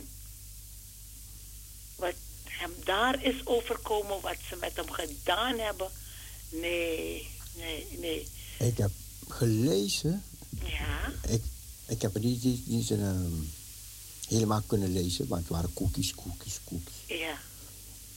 Wat 1.96 2.14
hem 2.58 2.72
daar 2.84 3.24
is 3.24 3.46
overkomen, 3.46 4.20
wat 4.20 4.36
ze 4.48 4.56
met 4.56 4.76
hem 4.76 4.90
gedaan 4.90 5.58
hebben. 5.58 5.90
Nee, 6.48 7.28
nee, 7.56 7.86
nee. 7.98 8.28
Ik 8.58 8.76
heb 8.78 8.90
gelezen. 9.28 10.22
Ja? 10.64 11.12
Ik, 11.28 11.42
ik 11.86 12.02
heb 12.02 12.14
het 12.14 12.22
niet, 12.22 12.44
niet, 12.44 12.66
niet 12.66 12.90
ehm, 12.90 13.32
helemaal 14.28 14.62
kunnen 14.66 14.92
lezen, 14.92 15.28
want 15.28 15.40
het 15.40 15.50
waren 15.50 15.72
cookies, 15.74 16.14
cookies, 16.14 16.60
cookies. 16.64 17.18
Ja. 17.18 17.38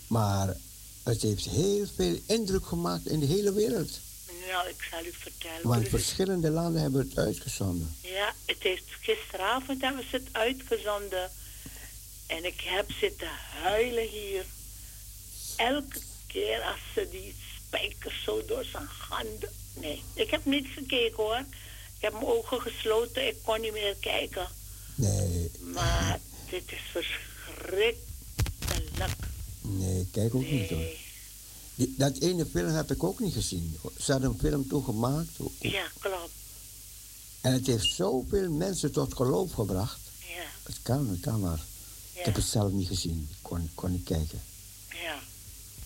Maar 0.08 0.56
het 1.04 1.22
heeft 1.22 1.46
heel 1.46 1.86
veel 1.96 2.20
indruk 2.26 2.66
gemaakt 2.66 3.08
in 3.08 3.20
de 3.20 3.26
hele 3.26 3.54
wereld. 3.54 4.00
Nou, 4.48 4.70
ik 4.70 4.88
zal 4.92 5.06
u 5.06 5.12
vertellen. 5.12 5.68
Want 5.68 5.88
verschillende 5.88 6.50
landen 6.50 6.82
hebben 6.82 7.02
het 7.02 7.18
uitgezonden. 7.18 7.96
Ja, 8.02 8.34
het 8.46 8.58
heeft 8.60 8.84
gisteravond 9.02 9.82
hebben 9.82 10.04
ze 10.10 10.16
het 10.16 10.28
uitgezonden. 10.32 11.32
En 12.28 12.46
ik 12.46 12.62
heb 12.62 12.92
zitten 12.92 13.30
huilen 13.62 14.08
hier. 14.10 14.46
Elke 15.56 16.00
keer 16.28 16.62
als 16.62 16.80
ze 16.94 17.08
die 17.12 17.36
spijkers 17.66 18.24
zo 18.24 18.46
door 18.46 18.66
zijn 18.66 18.88
handen. 19.10 19.50
Nee, 19.74 20.04
ik 20.14 20.30
heb 20.32 20.46
niet 20.46 20.68
gekeken 20.68 21.16
hoor. 21.24 21.40
Ik 21.96 22.02
heb 22.04 22.14
mijn 22.14 22.26
ogen 22.26 22.62
gesloten, 22.62 23.28
ik 23.28 23.36
kon 23.44 23.62
niet 23.62 23.72
meer 23.74 23.96
kijken. 24.00 24.48
Nee, 24.96 25.52
Maar 25.60 26.20
dit 26.50 26.72
is 26.72 26.80
verschrikkelijk. 26.92 29.16
nee, 29.62 30.00
ik 30.02 30.12
kijk 30.12 30.36
ook 30.36 30.50
niet 30.50 30.70
hoor. 30.70 30.86
Die- 31.76 31.94
dat 31.98 32.18
ene 32.18 32.46
film 32.46 32.70
heb 32.70 32.92
ik 32.92 33.04
ook 33.04 33.20
niet 33.20 33.34
gezien. 33.34 33.78
Ze 34.00 34.12
hadden 34.12 34.30
een 34.30 34.40
film 34.40 34.68
toegemaakt. 34.68 35.30
Ja, 35.60 35.88
klopt. 36.00 36.32
En 37.42 37.54
het 37.54 37.68
heeft 37.68 37.86
zoveel 37.96 38.52
mensen 38.52 38.92
tot 38.92 39.14
geloof 39.16 39.52
gebracht. 39.54 40.00
Ja, 40.20 40.44
Het 40.64 40.80
kan, 40.82 41.08
het 41.10 41.20
kan 41.20 41.40
maar. 41.40 41.60
Ik 42.20 42.26
heb 42.26 42.36
het 42.36 42.44
zelf 42.44 42.72
niet 42.72 42.88
gezien. 42.88 43.28
Ik 43.32 43.38
kon, 43.42 43.70
kon 43.76 43.92
niet 43.92 44.04
kijken. 44.06 44.42
ja. 45.04 45.16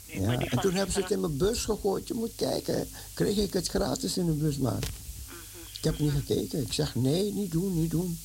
Ja. 0.06 0.40
En 0.40 0.60
toen 0.60 0.74
hebben 0.74 0.94
ze 0.94 1.02
het 1.02 1.12
in 1.12 1.20
mijn 1.20 1.38
bus 1.38 1.64
gegooid. 1.66 2.08
Je 2.08 2.14
moet 2.14 2.32
kijken. 2.36 2.90
Kreeg 3.14 3.38
ik 3.38 3.54
het 3.54 3.68
gratis 3.68 4.18
in 4.18 4.26
de 4.26 4.32
bus 4.32 4.58
maar. 4.58 4.80
Mhm. 4.80 5.36
Ik 5.78 5.84
heb 5.84 6.00
niet 6.00 6.12
gekeken. 6.12 6.62
Ik 6.62 6.74
zeg 6.74 6.96
nee, 6.96 7.32
niet 7.34 7.52
doen, 7.52 7.82
niet 7.82 7.92
doen. 7.92 8.20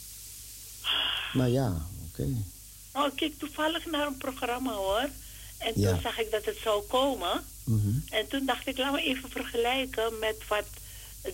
Maar 1.33 1.49
ja, 1.49 1.87
oké. 2.09 2.27
Nou, 2.93 3.09
ik 3.09 3.17
keek 3.17 3.39
toevallig 3.39 3.87
naar 3.87 4.07
een 4.07 4.17
programma 4.17 4.73
hoor. 4.73 5.09
En 5.59 5.73
toen 5.73 5.83
Ja. 5.83 6.01
zag 6.01 6.19
ik 6.19 6.31
dat 6.31 6.45
het 6.45 6.57
zou 6.63 6.83
komen. 6.87 7.45
Mhm. 7.65 7.89
En 8.11 8.29
toen 8.29 8.47
dacht 8.47 8.67
ik, 8.67 8.79
laten 8.79 8.95
we 8.95 9.03
even 9.09 9.31
vergelijken 9.31 10.19
met 10.19 10.37
wat 10.49 10.67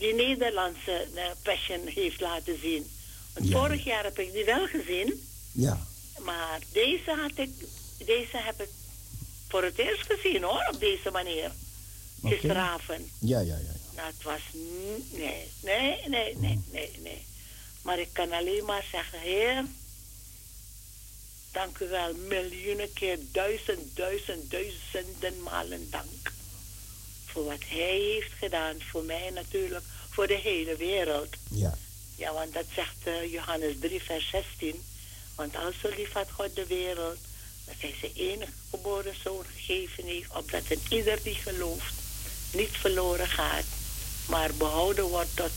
die 0.01 0.15
Nederlandse 0.15 1.09
eh, 1.15 1.25
Passion 1.43 1.87
heeft 1.87 2.21
laten 2.21 2.61
zien. 2.61 2.87
Want 3.35 3.49
Ja. 3.49 3.59
vorig 3.59 3.85
jaar 3.85 4.05
heb 4.05 4.19
ik 4.19 4.33
die 4.33 4.45
wel 4.45 4.67
gezien, 4.67 5.23
Ja, 5.53 5.87
maar 6.25 6.61
deze, 6.73 7.11
had 7.11 7.39
ik, 7.39 7.51
deze 7.99 8.37
heb 8.37 8.61
ik 8.63 8.69
voor 9.49 9.63
het 9.63 9.79
eerst 9.79 10.13
gezien 10.13 10.43
hoor, 10.43 10.69
op 10.73 10.81
deze 10.81 11.11
manier. 11.11 11.51
Oké. 12.23 12.35
Gisteravond. 12.35 13.09
ja, 13.19 13.41
ja, 13.41 13.57
ja. 13.57 13.73
Nou, 13.97 14.07
het 14.07 14.23
was... 14.23 14.41
Nee, 15.11 15.49
nee, 15.61 16.09
nee, 16.09 16.37
nee, 16.37 16.61
nee, 16.71 16.91
nee. 17.03 17.25
Maar 17.83 17.99
ik 17.99 18.09
kan 18.13 18.33
alleen 18.33 18.65
maar 18.65 18.85
zeggen, 18.91 19.19
heer... 19.19 19.65
Dank 21.53 21.79
u 21.79 21.89
wel. 21.89 22.15
Miljoenen 22.15 22.93
keer, 22.93 23.19
duizend, 23.33 23.97
duizend, 23.97 24.51
duizenden 24.51 25.43
malen 25.43 25.91
dank. 25.91 26.33
Voor 27.27 27.45
wat 27.45 27.63
hij 27.67 27.99
heeft 27.99 28.33
gedaan. 28.33 28.77
Voor 28.91 29.03
mij 29.03 29.31
natuurlijk. 29.31 29.85
Voor 30.11 30.27
de 30.27 30.39
hele 30.39 30.77
wereld. 30.77 31.29
Ja. 31.51 31.75
Ja, 32.17 32.33
want 32.33 32.53
dat 32.53 32.65
zegt 32.75 32.97
eh, 33.05 33.33
Johannes 33.33 33.75
3, 33.81 34.03
vers 34.03 34.29
16. 34.29 34.83
Want 35.35 35.57
al 35.57 35.73
zo 35.83 35.89
lief 35.97 36.13
had 36.13 36.31
God 36.31 36.55
de 36.55 36.67
wereld, 36.67 37.19
dat 37.65 37.75
hij 37.79 37.95
zijn 38.01 38.13
enige 38.15 38.53
geboren 38.71 39.15
zoon 39.23 39.45
gegeven 39.55 40.05
heeft, 40.05 40.37
opdat 40.37 40.63
een 40.69 40.83
ieder 40.89 41.23
die 41.23 41.35
gelooft 41.35 41.95
niet 42.53 42.77
verloren 42.77 43.29
gaat, 43.29 43.65
maar 44.29 44.55
behouden 44.55 45.05
wordt 45.05 45.37
tot 45.37 45.53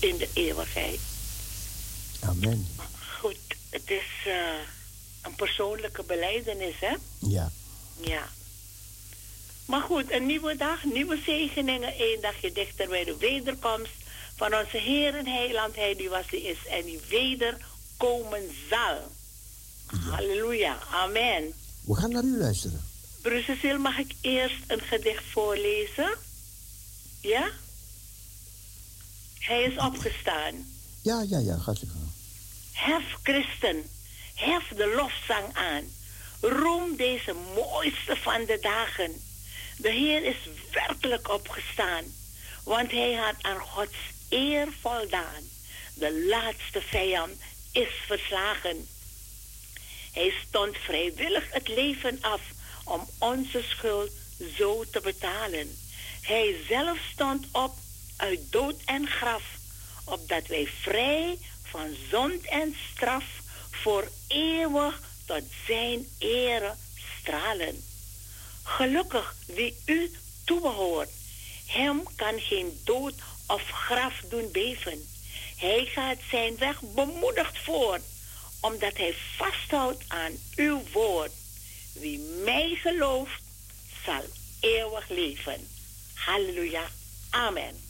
in 0.00 0.16
de 0.16 0.28
eeuwigheid. 0.34 1.00
Amen. 2.20 2.68
Goed, 3.20 3.36
het 3.70 3.90
is 3.90 4.26
eh, 4.26 4.32
een 5.22 5.34
persoonlijke 5.34 6.02
beleidenis, 6.02 6.74
hè? 6.80 6.94
Ja. 7.18 7.52
Ja. 8.00 8.28
Maar 9.66 9.82
goed, 9.82 10.10
een 10.10 10.26
nieuwe 10.26 10.56
dag, 10.56 10.84
nieuwe 10.84 11.20
zegeningen, 11.24 11.94
één 11.94 12.20
dagje 12.20 12.52
dichter 12.52 12.88
bij 12.88 13.04
de 13.04 13.16
wederkomst 13.16 13.92
van 14.36 14.54
onze 14.54 14.76
Heer 14.76 15.14
en 15.14 15.26
Heiland, 15.26 15.74
Hij 15.74 15.94
die 15.94 16.08
was, 16.08 16.26
die 16.30 16.42
is 16.42 16.66
en 16.70 16.84
die 16.84 17.00
wederkomen 17.08 18.50
zal. 18.70 19.16
Halleluja, 19.96 20.78
amen. 20.92 21.52
We 21.84 21.94
gaan 21.94 22.10
naar 22.10 22.22
u 22.24 22.38
luisteren. 22.38 22.84
Broer 23.22 23.42
Cecile, 23.42 23.78
mag 23.78 23.98
ik 23.98 24.14
eerst 24.20 24.62
een 24.66 24.80
gedicht 24.80 25.24
voorlezen? 25.30 26.16
Ja? 27.20 27.50
Hij 29.38 29.62
is 29.62 29.76
opgestaan. 29.76 30.54
Ja, 31.02 31.24
ja, 31.28 31.38
ja, 31.38 31.56
gaat 31.56 31.82
u 31.82 31.86
gaan. 31.86 32.12
Hef 32.72 33.04
christen, 33.22 33.84
hef 34.34 34.68
de 34.76 34.92
lofzang 34.96 35.54
aan. 35.54 35.84
Roem 36.40 36.96
deze 36.96 37.34
mooiste 37.54 38.16
van 38.16 38.44
de 38.44 38.58
dagen. 38.60 39.12
De 39.76 39.90
Heer 39.90 40.24
is 40.24 40.48
werkelijk 40.72 41.28
opgestaan, 41.30 42.04
want 42.64 42.90
hij 42.90 43.14
had 43.14 43.34
aan 43.42 43.58
Gods 43.58 43.96
eer 44.28 44.68
voldaan. 44.80 45.42
De 45.94 46.26
laatste 46.28 46.80
vijand 46.80 47.40
is 47.72 47.88
verslagen. 48.06 48.88
Hij 50.18 50.34
stond 50.48 50.76
vrijwillig 50.76 51.44
het 51.50 51.68
leven 51.68 52.18
af 52.20 52.40
om 52.84 53.08
onze 53.18 53.62
schuld 53.62 54.10
zo 54.56 54.84
te 54.90 55.00
betalen. 55.00 55.78
Hij 56.22 56.56
zelf 56.68 56.98
stond 57.12 57.46
op 57.52 57.74
uit 58.16 58.40
dood 58.50 58.74
en 58.84 59.06
graf, 59.06 59.42
opdat 60.04 60.46
wij 60.46 60.66
vrij 60.80 61.38
van 61.62 61.96
zond 62.10 62.44
en 62.44 62.76
straf 62.92 63.24
voor 63.70 64.08
eeuwig 64.28 65.00
tot 65.26 65.42
zijn 65.66 66.06
ere 66.18 66.74
stralen. 67.20 67.84
Gelukkig 68.62 69.34
wie 69.46 69.76
u 69.86 70.10
toebehoort, 70.44 71.10
hem 71.66 72.02
kan 72.16 72.40
geen 72.40 72.80
dood 72.84 73.14
of 73.46 73.62
graf 73.70 74.20
doen 74.28 74.50
beven. 74.52 75.08
Hij 75.56 75.84
gaat 75.84 76.18
zijn 76.30 76.56
weg 76.58 76.80
bemoedigd 76.80 77.58
voort, 77.58 78.02
omdat 78.60 78.96
hij 78.96 79.14
vasthoudt 79.36 80.04
aan 80.08 80.32
uw 80.56 80.82
woord. 80.92 81.32
Wie 81.92 82.18
mij 82.18 82.78
gelooft, 82.82 83.42
zal 84.04 84.24
eeuwig 84.60 85.08
leven. 85.08 85.68
Halleluja. 86.14 86.90
Amen. 87.30 87.86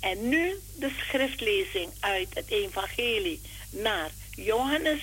En 0.00 0.28
nu 0.28 0.60
de 0.76 0.90
schriftlezing 0.98 1.92
uit 2.00 2.34
het 2.34 2.50
Evangelie 2.50 3.40
naar 3.70 4.10
Johannes, 4.34 5.02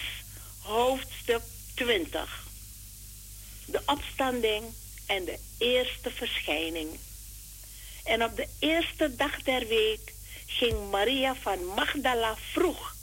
hoofdstuk 0.59 1.41
20. 1.73 2.45
De 3.65 3.81
opstanding 3.85 4.63
en 5.05 5.25
de 5.25 5.39
eerste 5.57 6.11
verschijning. 6.11 6.89
En 8.03 8.23
op 8.23 8.35
de 8.35 8.47
eerste 8.59 9.15
dag 9.15 9.41
der 9.43 9.67
week 9.67 10.13
ging 10.45 10.89
Maria 10.91 11.35
van 11.35 11.65
Magdala 11.65 12.35
vroeg, 12.51 12.95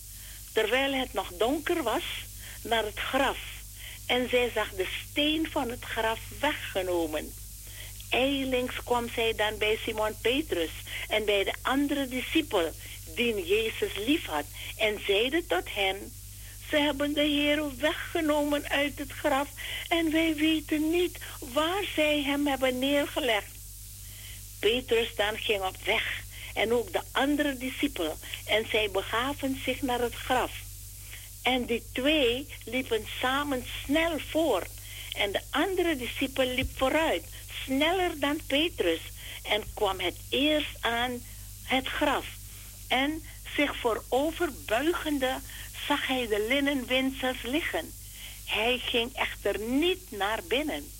terwijl 0.54 0.92
het 0.92 1.12
nog 1.12 1.30
donker 1.38 1.82
was, 1.82 2.04
naar 2.62 2.84
het 2.84 2.98
graf. 2.98 3.38
En 4.06 4.28
zij 4.28 4.50
zag 4.54 4.70
de 4.70 4.86
steen 5.10 5.50
van 5.50 5.70
het 5.70 5.84
graf 5.84 6.18
weggenomen. 6.40 7.34
Eilings 8.10 8.74
kwam 8.84 9.08
zij 9.14 9.34
dan 9.36 9.58
bij 9.58 9.78
Simon 9.84 10.14
Petrus 10.20 10.70
en 11.08 11.24
bij 11.24 11.44
de 11.44 11.54
andere 11.62 12.08
discipel, 12.08 12.72
die 13.14 13.46
Jezus 13.46 13.96
liefhad, 14.06 14.44
en 14.76 15.00
zeide 15.06 15.46
tot 15.46 15.74
hen, 15.74 16.12
ze 16.68 16.76
hebben 16.76 17.12
de 17.14 17.20
Heer 17.20 17.76
weggenomen 17.78 18.68
uit 18.68 18.98
het 18.98 19.12
graf 19.12 19.48
en 19.88 20.10
wij 20.10 20.34
weten 20.34 20.90
niet 20.90 21.18
waar 21.38 21.84
zij 21.94 22.22
hem 22.22 22.46
hebben 22.46 22.78
neergelegd. 22.78 23.52
Petrus 24.60 25.14
dan 25.14 25.36
ging 25.36 25.62
op 25.62 25.76
weg 25.84 26.23
en 26.54 26.72
ook 26.72 26.92
de 26.92 27.00
andere 27.12 27.56
discipel 27.56 28.18
en 28.46 28.66
zij 28.70 28.90
begaven 28.90 29.60
zich 29.64 29.82
naar 29.82 30.00
het 30.00 30.14
graf. 30.14 30.52
En 31.42 31.64
die 31.64 31.82
twee 31.92 32.46
liepen 32.64 33.06
samen 33.20 33.64
snel 33.84 34.18
voor 34.18 34.66
en 35.16 35.32
de 35.32 35.40
andere 35.50 35.96
discipel 35.96 36.44
liep 36.46 36.76
vooruit, 36.76 37.24
sneller 37.64 38.18
dan 38.18 38.40
Petrus 38.46 39.00
en 39.42 39.62
kwam 39.74 40.00
het 40.00 40.16
eerst 40.28 40.76
aan 40.80 41.22
het 41.62 41.86
graf. 41.86 42.26
En 42.88 43.22
zich 43.56 43.76
voorover 43.76 44.48
buigende 44.66 45.38
zag 45.86 46.06
hij 46.06 46.26
de 46.28 46.46
linnenwinsels 46.48 47.42
liggen. 47.42 47.92
Hij 48.44 48.78
ging 48.78 49.12
echter 49.12 49.60
niet 49.60 50.10
naar 50.10 50.40
binnen. 50.48 50.90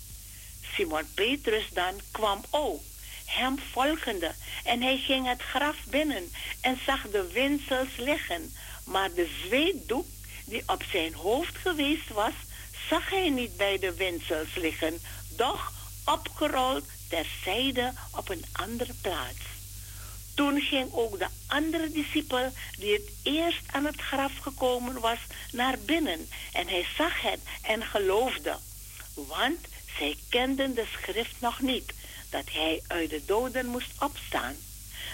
Simon 0.73 1.07
Petrus 1.13 1.69
dan 1.73 1.93
kwam 2.11 2.41
ook, 2.49 2.81
hem 3.25 3.59
volgende, 3.71 4.31
en 4.63 4.81
hij 4.81 4.97
ging 4.97 5.27
het 5.27 5.41
graf 5.41 5.75
binnen 5.89 6.31
en 6.61 6.79
zag 6.85 7.01
de 7.01 7.31
winsels 7.33 7.95
liggen. 7.97 8.53
Maar 8.83 9.13
de 9.13 9.29
zweetdoek 9.45 10.05
die 10.45 10.63
op 10.65 10.83
zijn 10.91 11.13
hoofd 11.13 11.57
geweest 11.57 12.09
was, 12.09 12.33
zag 12.89 13.09
hij 13.09 13.29
niet 13.29 13.57
bij 13.57 13.79
de 13.79 13.93
winsels 13.93 14.55
liggen, 14.55 15.01
doch 15.35 15.73
opgerold 16.05 16.85
terzijde 17.09 17.93
op 18.11 18.29
een 18.29 18.45
andere 18.51 18.93
plaats. 19.01 19.53
Toen 20.35 20.61
ging 20.61 20.93
ook 20.93 21.19
de 21.19 21.27
andere 21.47 21.91
discipel, 21.91 22.51
die 22.77 22.93
het 22.93 23.11
eerst 23.23 23.61
aan 23.71 23.85
het 23.85 24.01
graf 24.01 24.31
gekomen 24.41 24.99
was, 24.99 25.19
naar 25.51 25.77
binnen. 25.79 26.29
En 26.51 26.67
hij 26.67 26.85
zag 26.97 27.21
het 27.21 27.39
en 27.61 27.83
geloofde. 27.83 28.57
Want 29.13 29.59
zij 29.97 30.17
kenden 30.29 30.75
de 30.75 30.85
schrift 30.91 31.35
nog 31.39 31.59
niet, 31.59 31.93
dat 32.35 32.53
hij 32.53 32.81
uit 32.87 33.09
de 33.09 33.21
doden 33.25 33.65
moest 33.65 33.91
opstaan. 33.99 34.55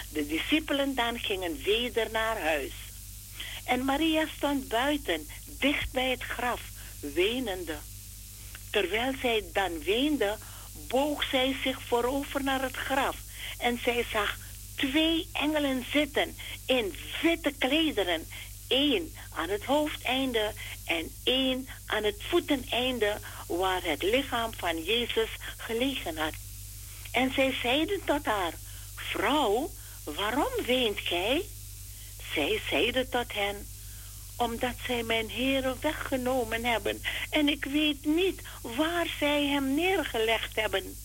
De 0.08 0.26
discipelen 0.26 0.94
dan 0.94 1.18
gingen 1.18 1.62
weder 1.62 2.08
naar 2.10 2.40
huis. 2.40 2.72
En 3.64 3.84
Maria 3.84 4.26
stond 4.36 4.68
buiten, 4.68 5.28
dicht 5.58 5.92
bij 5.92 6.10
het 6.10 6.22
graf, 6.22 6.60
wenende. 7.00 7.76
Terwijl 8.70 9.12
zij 9.20 9.44
dan 9.52 9.82
weende, 9.82 10.36
boog 10.88 11.24
zij 11.24 11.56
zich 11.62 11.82
voorover 11.82 12.44
naar 12.44 12.62
het 12.62 12.76
graf. 12.76 13.16
En 13.58 13.80
zij 13.84 14.04
zag 14.12 14.38
twee 14.76 15.28
engelen 15.32 15.84
zitten 15.92 16.36
in 16.66 16.94
witte 17.22 17.52
klederen. 17.58 18.26
één 18.68 19.14
aan 19.34 19.48
het 19.48 19.64
hoofdeinde 19.64 20.52
en 20.86 21.10
één 21.24 21.68
aan 21.86 22.04
het 22.04 22.22
voeteneinde 22.28 23.16
waar 23.46 23.82
het 23.84 24.02
lichaam 24.02 24.50
van 24.56 24.82
Jezus 24.82 25.30
gelegen 25.56 26.16
had. 26.16 26.32
En 27.12 27.32
zij 27.34 27.54
zeiden 27.62 28.00
tot 28.04 28.24
haar, 28.24 28.52
vrouw, 28.94 29.70
waarom 30.04 30.52
weent 30.66 30.98
gij? 30.98 31.42
Zij 32.34 32.60
zeiden 32.70 33.10
tot 33.10 33.32
hen, 33.32 33.66
omdat 34.36 34.74
zij 34.86 35.02
mijn 35.02 35.28
heren 35.28 35.76
weggenomen 35.80 36.64
hebben 36.64 37.02
en 37.30 37.48
ik 37.48 37.64
weet 37.64 38.04
niet 38.04 38.40
waar 38.60 39.06
zij 39.18 39.46
hem 39.46 39.74
neergelegd 39.74 40.56
hebben. 40.56 40.96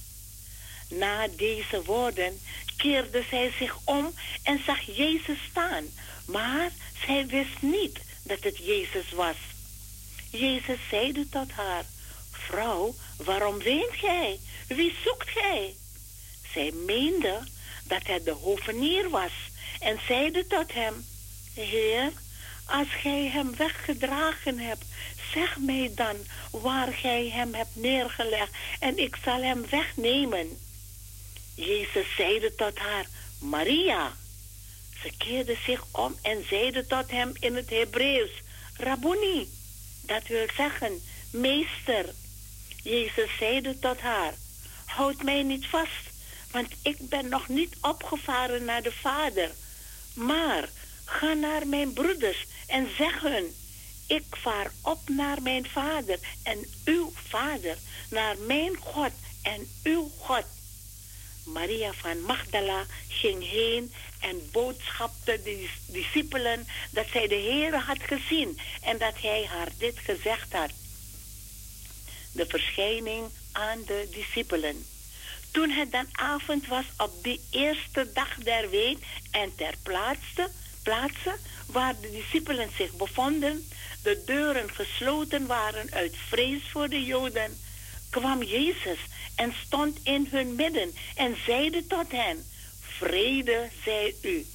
Na 0.90 1.28
deze 1.28 1.84
woorden 1.84 2.40
keerde 2.78 3.24
zij 3.30 3.54
zich 3.58 3.78
om 3.84 4.14
en 4.44 4.62
zag 4.66 4.82
Jezus 4.82 5.40
staan, 5.50 5.86
maar 6.26 6.72
zij 7.06 7.28
wist 7.28 7.62
niet 7.62 8.00
dat 8.24 8.44
het 8.44 8.58
Jezus 8.58 9.12
was. 9.12 9.36
Jezus 10.32 10.80
zeide 10.90 11.30
tot 11.30 11.52
haar, 11.52 11.86
vrouw, 12.32 12.96
waarom 13.18 13.58
weent 13.58 13.94
gij? 13.94 14.40
Wie 14.68 14.96
zoekt 15.04 15.30
gij? 15.30 15.76
Zij 16.54 16.72
meende 16.86 17.40
dat 17.84 18.08
het 18.08 18.26
de 18.26 18.32
hovenier 18.32 19.10
was 19.10 19.32
en 19.80 20.00
zeide 20.08 20.48
tot 20.48 20.74
hem, 20.74 21.06
Heer, 21.54 22.12
als 22.66 22.88
gij 23.02 23.30
hem 23.34 23.56
weggedragen 23.56 24.60
hebt, 24.60 24.86
zeg 25.34 25.58
mij 25.58 25.92
dan 25.96 26.16
waar 26.52 26.94
gij 26.94 27.30
hem 27.30 27.54
hebt 27.54 27.76
neergelegd 27.76 28.52
en 28.80 28.98
ik 28.98 29.18
zal 29.24 29.42
hem 29.42 29.70
wegnemen. 29.70 30.58
Jezus 31.56 32.16
zeide 32.16 32.56
tot 32.56 32.78
haar, 32.78 33.06
Maria. 33.40 34.16
Ze 35.02 35.12
keerde 35.18 35.56
zich 35.66 35.86
om 35.92 36.16
en 36.22 36.46
zeide 36.50 36.86
tot 36.86 37.12
hem 37.12 37.32
in 37.40 37.56
het 37.56 37.70
Hebreeuws, 37.70 38.32
Rabboni. 38.74 39.50
Dat 40.02 40.28
wil 40.28 40.46
zeggen, 40.58 41.02
Meester, 41.32 42.06
Jezus 42.84 43.30
zeide 43.40 43.80
tot 43.80 44.00
haar, 44.00 44.34
houd 44.86 45.24
mij 45.24 45.44
niet 45.44 45.66
vast, 45.66 46.07
want 46.58 46.74
ik 46.82 47.10
ben 47.10 47.30
nog 47.30 47.48
niet 47.48 47.76
opgevaren 47.82 48.66
naar 48.66 48.82
de 48.82 48.92
Vader. 48.92 49.52
Maar 50.14 50.70
ga 51.06 51.34
naar 51.34 51.68
mijn 51.68 51.94
broeders 51.94 52.46
en 52.68 52.88
zeg 52.98 53.22
hun, 53.22 53.56
ik 54.08 54.24
vaar 54.30 54.72
op 54.82 55.00
naar 55.10 55.42
mijn 55.42 55.66
Vader 55.66 56.20
en 56.44 56.66
uw 56.86 57.12
Vader, 57.28 57.78
naar 58.10 58.38
mijn 58.38 58.76
God 58.76 59.12
en 59.42 59.68
uw 59.84 60.12
God. 60.18 60.46
Maria 61.44 61.94
van 61.94 62.22
Magdala 62.22 62.86
ging 63.08 63.50
heen 63.50 63.94
en 64.20 64.50
boodschapte 64.52 65.42
de 65.44 65.70
discipelen 65.88 66.68
dat 66.92 67.06
zij 67.12 67.28
de 67.28 67.36
Heer 67.36 67.76
had 67.76 68.02
gezien 68.02 68.60
en 68.82 68.98
dat 68.98 69.22
hij 69.22 69.46
haar 69.46 69.70
dit 69.78 69.98
gezegd 70.00 70.54
had. 70.54 70.72
De 72.32 72.46
verschijning 72.46 73.26
aan 73.52 73.84
de 73.86 74.08
discipelen. 74.12 74.86
Toen 75.58 75.70
het 75.70 75.92
dan 75.92 76.08
avond 76.12 76.68
was 76.68 76.86
op 76.98 77.24
die 77.24 77.42
eerste 77.50 78.10
dag 78.14 78.36
der 78.36 78.70
week 78.70 78.98
en 79.32 79.56
ter 79.56 79.74
plaatse, 79.84 80.50
plaatse 80.84 81.36
waar 81.66 81.96
de 82.02 82.12
discipelen 82.12 82.70
zich 82.78 82.92
bevonden, 82.94 83.70
de 84.04 84.24
deuren 84.26 84.70
gesloten 84.70 85.48
waren 85.48 85.92
uit 85.92 86.16
vrees 86.28 86.62
voor 86.72 86.90
de 86.90 87.06
Joden, 87.06 87.58
kwam 88.10 88.44
Jezus 88.44 89.00
en 89.36 89.54
stond 89.66 90.00
in 90.04 90.28
hun 90.32 90.56
midden 90.56 90.94
en 91.16 91.36
zeide 91.46 91.88
tot 91.88 92.12
hen, 92.12 92.46
vrede 92.82 93.70
zij 93.84 94.16
u. 94.22 94.46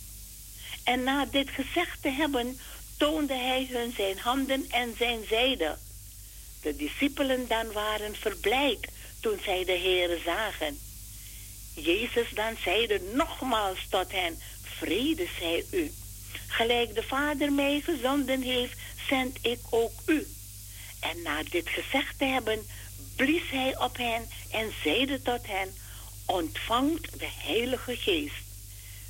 En 0.84 1.02
na 1.02 1.24
dit 1.24 1.50
gezegd 1.50 2.02
te 2.02 2.10
hebben, 2.10 2.58
toonde 2.98 3.34
hij 3.34 3.68
hun 3.70 3.92
zijn 3.96 4.18
handen 4.18 4.70
en 4.70 4.94
zijn 4.98 5.20
zijde. 5.28 5.78
De 6.62 6.76
discipelen 6.76 7.48
dan 7.48 7.72
waren 7.72 8.16
verblijd 8.16 8.86
toen 9.20 9.38
zij 9.44 9.64
de 9.64 9.78
Heere 9.78 10.20
zagen. 10.24 10.90
Jezus 11.74 12.30
dan 12.34 12.56
zeide 12.64 13.00
nogmaals 13.14 13.86
tot 13.88 14.12
hen, 14.12 14.38
vrede 14.62 15.26
zij 15.38 15.64
u. 15.70 15.92
Gelijk 16.46 16.94
de 16.94 17.02
Vader 17.02 17.52
mij 17.52 17.80
gezonden 17.80 18.42
heeft, 18.42 18.78
zend 19.08 19.38
ik 19.42 19.58
ook 19.70 19.92
u. 20.06 20.26
En 21.00 21.22
na 21.22 21.42
dit 21.42 21.68
gezegd 21.68 22.18
te 22.18 22.24
hebben, 22.24 22.66
blies 23.16 23.50
hij 23.50 23.78
op 23.78 23.96
hen 23.96 24.28
en 24.50 24.72
zeide 24.82 25.22
tot 25.22 25.46
hen, 25.46 25.74
ontvangt 26.26 27.18
de 27.18 27.28
Heilige 27.42 27.96
Geest. 27.96 28.44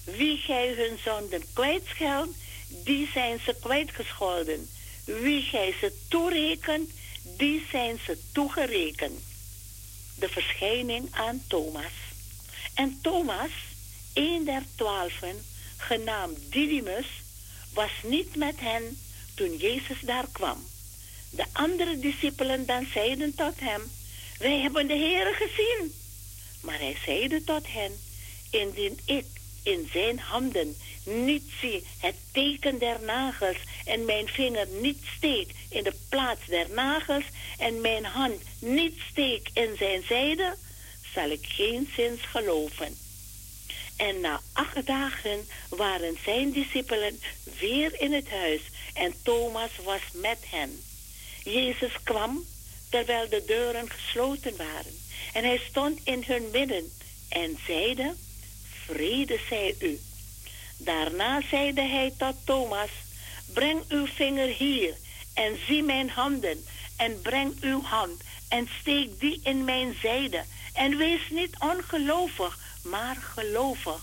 Wie 0.05 0.37
gij 0.37 0.75
hun 0.77 0.99
zonden 1.05 1.43
kwijtscheldt, 1.53 2.37
die 2.85 3.11
zijn 3.13 3.41
ze 3.45 3.57
kwijtgescholden. 3.61 4.69
Wie 5.05 5.43
gij 5.43 5.75
ze 5.81 5.93
toerekent, 6.09 6.91
die 7.23 7.67
zijn 7.71 7.99
ze 8.07 8.19
toegerekend. 8.33 9.21
De 10.19 10.29
verschijning 10.29 11.09
aan 11.11 11.43
Thomas. 11.49 11.93
En 12.75 12.99
Thomas, 13.03 13.51
een 14.15 14.45
der 14.45 14.63
twaalfen, 14.75 15.45
genaamd 15.77 16.39
Didymus, 16.53 17.07
was 17.73 17.91
niet 18.03 18.37
met 18.37 18.61
hen 18.61 18.99
toen 19.35 19.57
Jezus 19.57 20.01
daar 20.01 20.27
kwam. 20.33 20.65
De 21.31 21.45
andere 21.53 21.99
discipelen 21.99 22.67
dan 22.67 22.87
zeiden 22.93 23.35
tot 23.35 23.61
hem, 23.61 23.91
wij 24.39 24.61
hebben 24.61 24.87
de 24.87 24.97
Heere 24.97 25.33
gezien. 25.33 25.93
Maar 26.61 26.79
hij 26.79 26.97
zeide 27.05 27.45
tot 27.45 27.67
hen, 27.67 27.93
indien 28.51 28.99
ik 29.05 29.27
in 29.63 29.89
zijn 29.93 30.19
handen 30.19 30.77
niet 31.05 31.45
zie 31.61 31.87
het 31.99 32.15
teken 32.33 32.79
der 32.79 33.01
nagels 33.01 33.57
en 33.85 34.05
mijn 34.05 34.29
vinger 34.29 34.67
niet 34.81 34.99
steek 35.17 35.51
in 35.69 35.85
de 35.85 35.95
plaats 36.09 36.47
der 36.47 36.67
nagels 36.71 37.25
en 37.59 37.81
mijn 37.81 38.05
hand 38.05 38.43
niet 38.59 38.99
steek 39.11 39.51
in 39.53 39.77
zijn 39.77 40.03
zijde, 40.03 40.57
zal 41.15 41.31
ik 41.31 41.47
geen 41.49 41.91
zins 41.97 42.21
geloven. 42.21 42.97
En 43.97 44.21
na 44.21 44.41
acht 44.53 44.87
dagen 44.87 45.49
waren 45.69 46.19
zijn 46.25 46.53
discipelen 46.53 47.21
weer 47.59 48.01
in 48.01 48.13
het 48.13 48.31
huis 48.31 48.61
en 48.95 49.15
Thomas 49.23 49.71
was 49.85 50.01
met 50.13 50.39
hen. 50.51 50.83
Jezus 51.45 51.93
kwam 52.03 52.45
terwijl 52.91 53.29
de 53.29 53.43
deuren 53.47 53.91
gesloten 53.91 54.57
waren 54.57 55.01
en 55.33 55.45
hij 55.45 55.61
stond 55.69 56.01
in 56.05 56.23
hun 56.27 56.49
midden 56.53 56.93
en 57.29 57.59
zeide, 57.67 58.15
vrede 58.85 59.39
zij 59.49 59.75
u. 59.79 60.01
Daarna 60.77 61.43
zeide 61.51 61.81
hij 61.81 62.13
tot 62.19 62.35
Thomas, 62.45 62.91
breng 63.53 63.83
uw 63.89 64.07
vinger 64.07 64.49
hier 64.49 64.95
en 65.35 65.59
zie 65.67 65.83
mijn 65.83 66.11
handen 66.11 66.65
en 66.97 67.21
breng 67.21 67.55
uw 67.61 67.83
hand 67.83 68.23
en 68.49 68.69
steek 68.81 69.21
die 69.21 69.41
in 69.43 69.65
mijn 69.65 69.97
zijde 70.01 70.45
en 70.73 70.97
wees 70.97 71.31
niet 71.31 71.57
ongelovig, 71.59 72.59
maar 72.83 73.17
gelovig. 73.17 74.01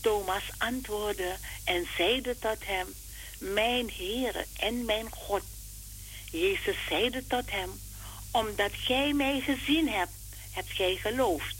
Thomas 0.00 0.42
antwoordde 0.58 1.36
en 1.64 1.86
zeide 1.96 2.38
tot 2.38 2.56
hem, 2.64 2.94
mijn 3.38 3.92
Heere 3.96 4.46
en 4.56 4.84
mijn 4.84 5.10
God. 5.10 5.42
Jezus 6.30 6.76
zeide 6.88 7.26
tot 7.26 7.50
hem, 7.50 7.70
omdat 8.30 8.70
gij 8.72 9.12
mij 9.12 9.40
gezien 9.40 9.88
hebt, 9.88 10.12
hebt 10.50 10.70
gij 10.70 10.96
geloofd. 10.96 11.56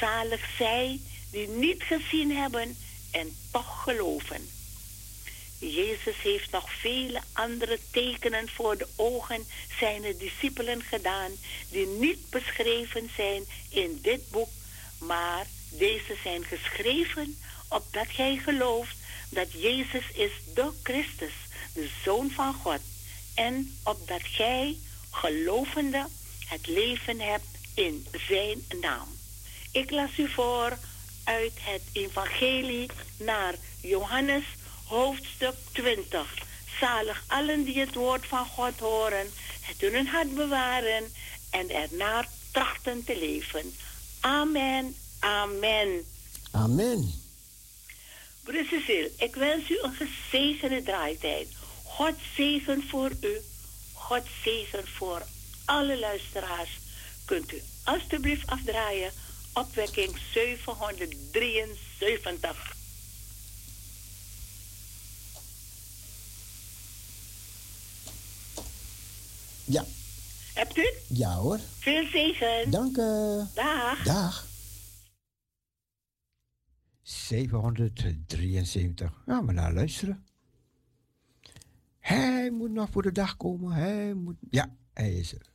Zalig 0.00 0.48
zij 0.58 1.00
die 1.30 1.48
niet 1.48 1.82
gezien 1.82 2.36
hebben 2.36 2.76
en 3.10 3.36
toch 3.50 3.82
geloven. 3.82 4.48
Jezus 5.58 6.16
heeft 6.22 6.50
nog 6.50 6.72
vele 6.72 7.20
andere 7.32 7.78
tekenen 7.90 8.48
voor 8.48 8.76
de 8.78 8.86
ogen 8.96 9.46
zijner 9.78 10.18
discipelen 10.18 10.82
gedaan, 10.82 11.30
die 11.70 11.86
niet 11.86 12.30
beschreven 12.30 13.10
zijn 13.16 13.44
in 13.68 13.98
dit 14.02 14.30
boek, 14.30 14.48
maar 14.98 15.46
deze 15.70 16.16
zijn 16.22 16.44
geschreven 16.44 17.38
opdat 17.68 18.06
gij 18.08 18.36
gelooft 18.36 18.96
dat 19.28 19.52
Jezus 19.52 20.10
is 20.12 20.32
de 20.54 20.70
Christus, 20.82 21.34
de 21.74 21.88
Zoon 22.04 22.30
van 22.30 22.54
God, 22.54 22.80
en 23.34 23.76
opdat 23.84 24.22
gij, 24.22 24.76
gelovende, 25.10 26.06
het 26.46 26.66
leven 26.66 27.20
hebt 27.20 27.46
in 27.74 28.06
zijn 28.28 28.64
naam. 28.80 29.08
Ik 29.72 29.90
las 29.90 30.18
u 30.18 30.28
voor 30.28 30.78
uit 31.24 31.52
het 31.60 31.82
Evangelie 31.92 32.90
naar 33.16 33.54
Johannes 33.80 34.44
hoofdstuk 34.94 35.54
20. 35.72 36.34
Zalig 36.80 37.24
allen 37.26 37.64
die 37.64 37.78
het 37.78 37.94
woord 37.94 38.26
van 38.26 38.46
God 38.46 38.78
horen, 38.78 39.30
het 39.60 39.82
in 39.82 39.94
hun 39.94 40.06
hart 40.06 40.34
bewaren 40.34 41.12
en 41.50 41.70
ernaar 41.70 42.28
trachten 42.52 43.04
te 43.04 43.18
leven. 43.18 43.74
Amen, 44.20 44.96
amen. 45.18 46.04
Amen. 46.50 47.22
Broeder 48.42 48.64
Cecile, 48.64 49.10
ik 49.16 49.34
wens 49.34 49.70
u 49.70 49.78
een 49.82 49.94
gezegende 49.94 50.82
draaitijd. 50.82 51.48
God 51.82 52.14
zegen 52.36 52.82
voor 52.88 53.10
u. 53.20 53.40
God 53.92 54.22
zegen 54.44 54.88
voor 54.88 55.22
alle 55.64 55.98
luisteraars. 55.98 56.78
Kunt 57.24 57.52
u 57.52 57.62
alstublieft 57.84 58.46
afdraaien. 58.46 59.12
Opwekking 59.52 60.18
773. 60.32 62.74
Ja. 69.64 69.84
Hebt 70.54 70.76
u? 70.76 70.92
Ja 71.08 71.34
hoor. 71.34 71.58
Veel 71.58 72.06
zegen. 72.06 72.70
Dank 72.70 72.96
u. 72.96 73.42
Dag. 73.54 74.04
Dag. 74.04 74.46
773. 77.02 79.22
Gaan 79.26 79.46
we 79.46 79.52
naar 79.52 79.72
luisteren. 79.72 80.24
Hij 81.98 82.50
moet 82.50 82.70
nog 82.70 82.90
voor 82.90 83.02
de 83.02 83.12
dag 83.12 83.36
komen. 83.36 83.72
Hij 83.72 84.14
moet. 84.14 84.36
Ja, 84.50 84.76
hij 84.92 85.12
is 85.12 85.32
er. 85.32 85.46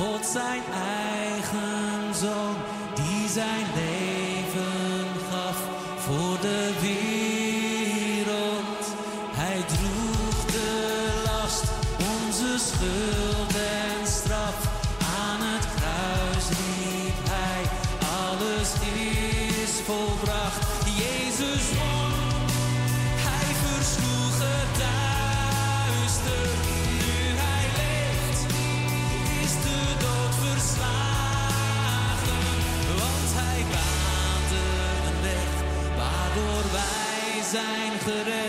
God 0.00 0.26
zijn 0.26 0.62
eigen 0.72 2.14
zoon, 2.14 2.56
die 2.94 3.28
zijn 3.28 3.66
that 38.10 38.39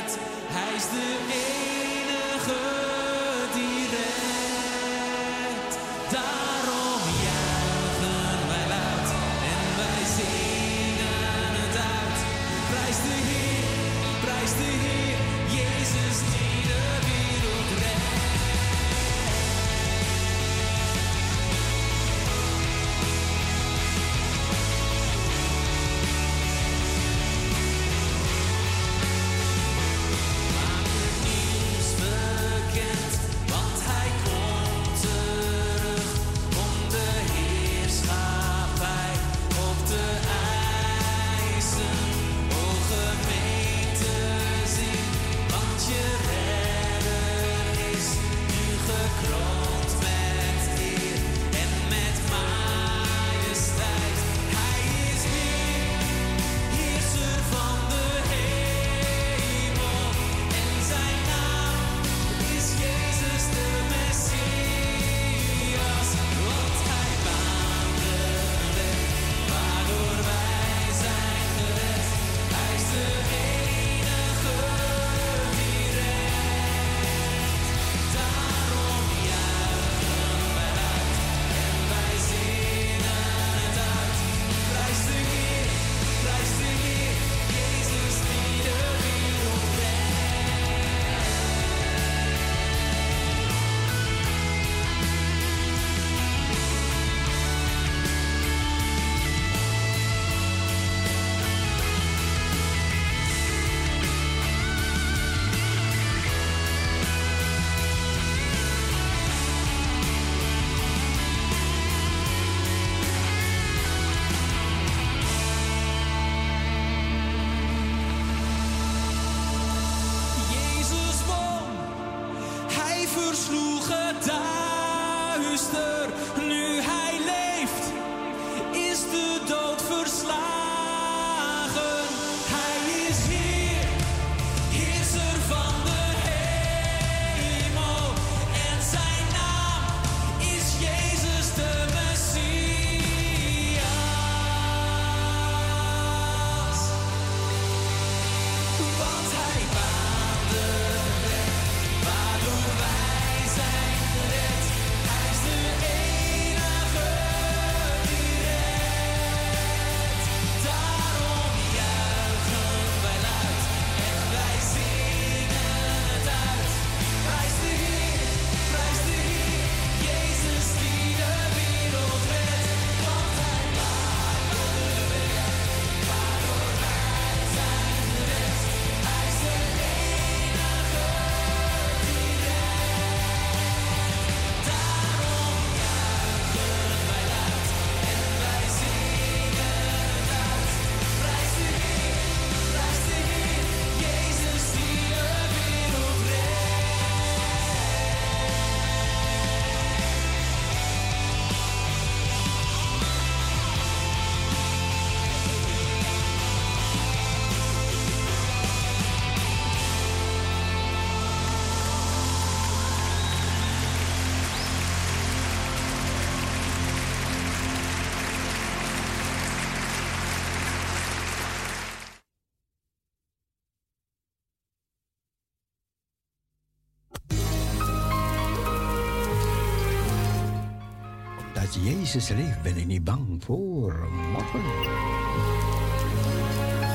This 232.11 232.29
is 232.29 232.37
ben 232.63 232.77
ik 232.77 232.85
niet 232.85 233.03
bang 233.03 233.43
voor 233.43 234.09
morgen. 234.31 234.61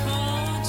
God. 0.06 0.66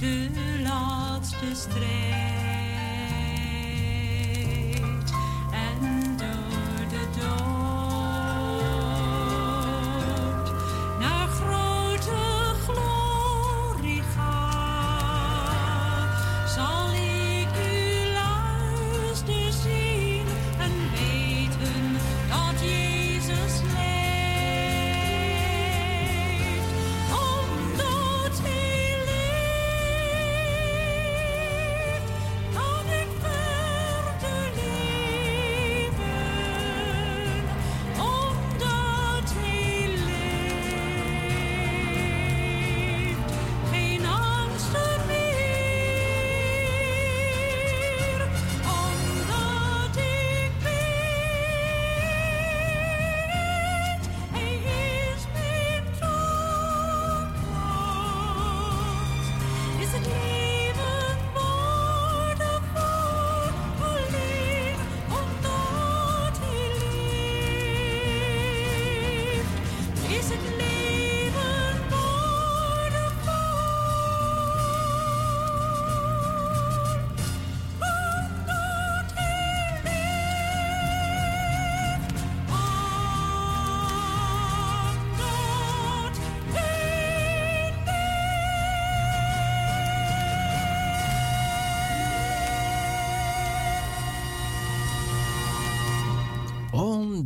de 0.00 0.28
laatste 0.62 1.54
streep. 1.54 2.19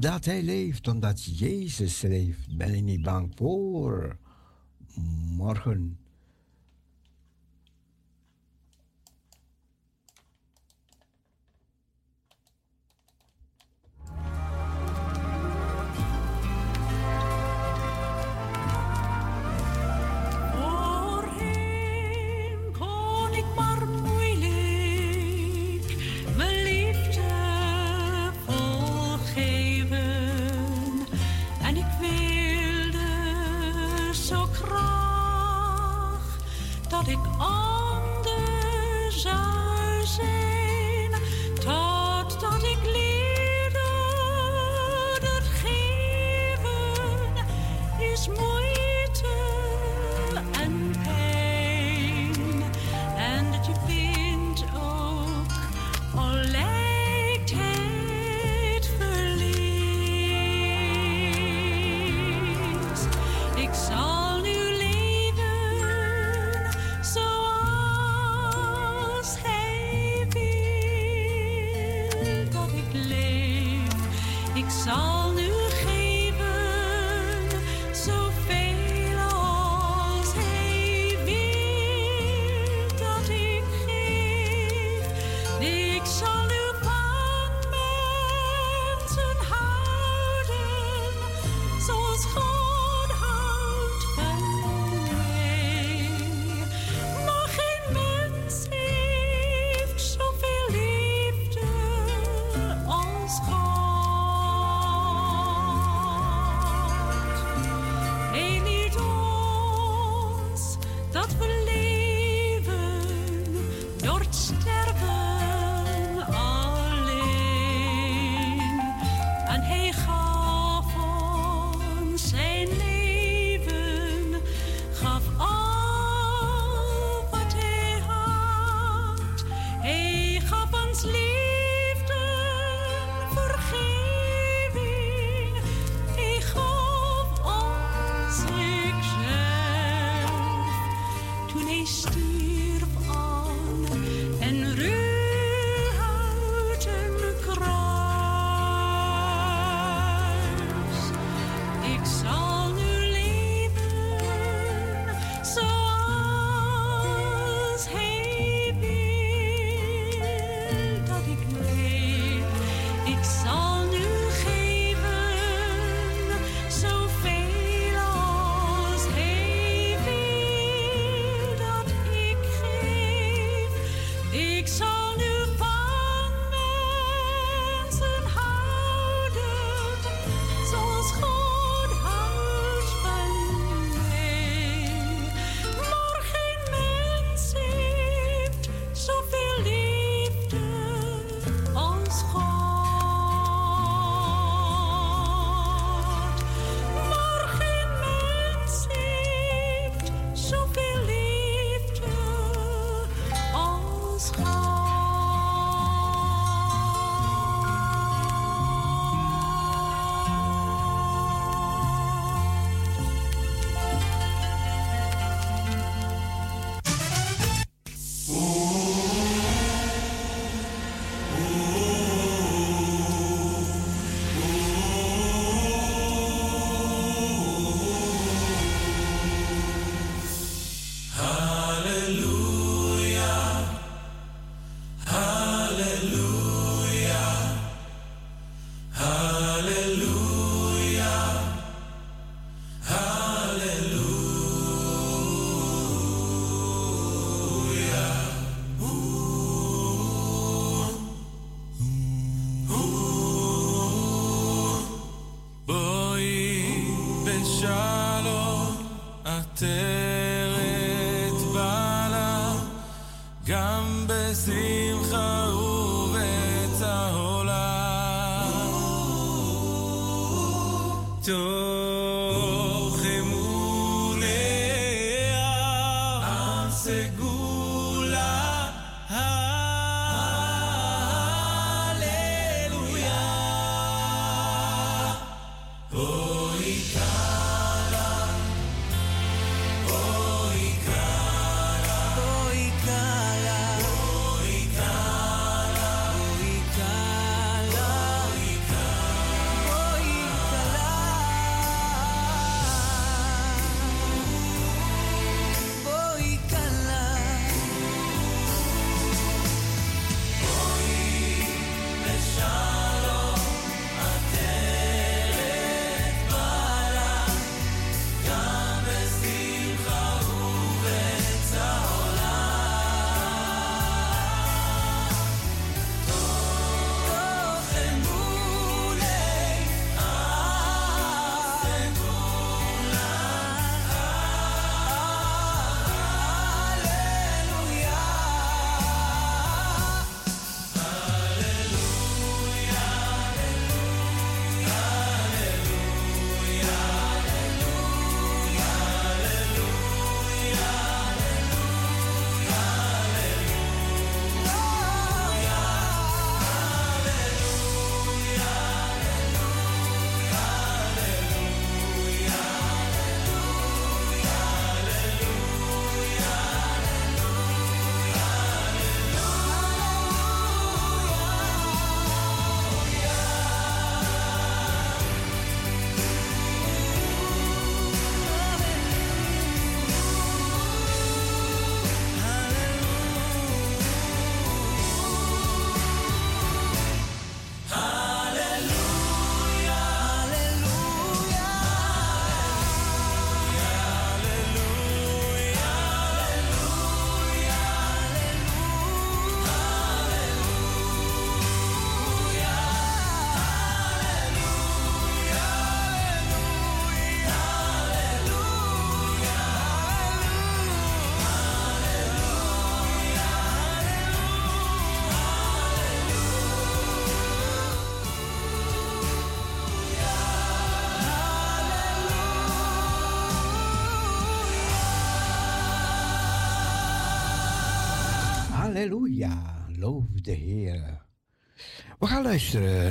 Omdat 0.05 0.24
hij 0.24 0.43
leeft, 0.43 0.89
omdat 0.89 1.24
Jezus 1.24 2.01
leeft, 2.01 2.56
ben 2.56 2.74
ik 2.74 2.82
niet 2.82 3.02
bang 3.02 3.32
voor 3.35 4.16
morgen. 5.36 5.98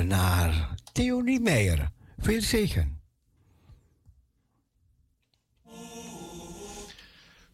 Naar 0.04 0.74
Theonie 0.92 1.40
Meijer. 1.40 1.90
Veel 2.16 2.40
zegen. 2.40 3.00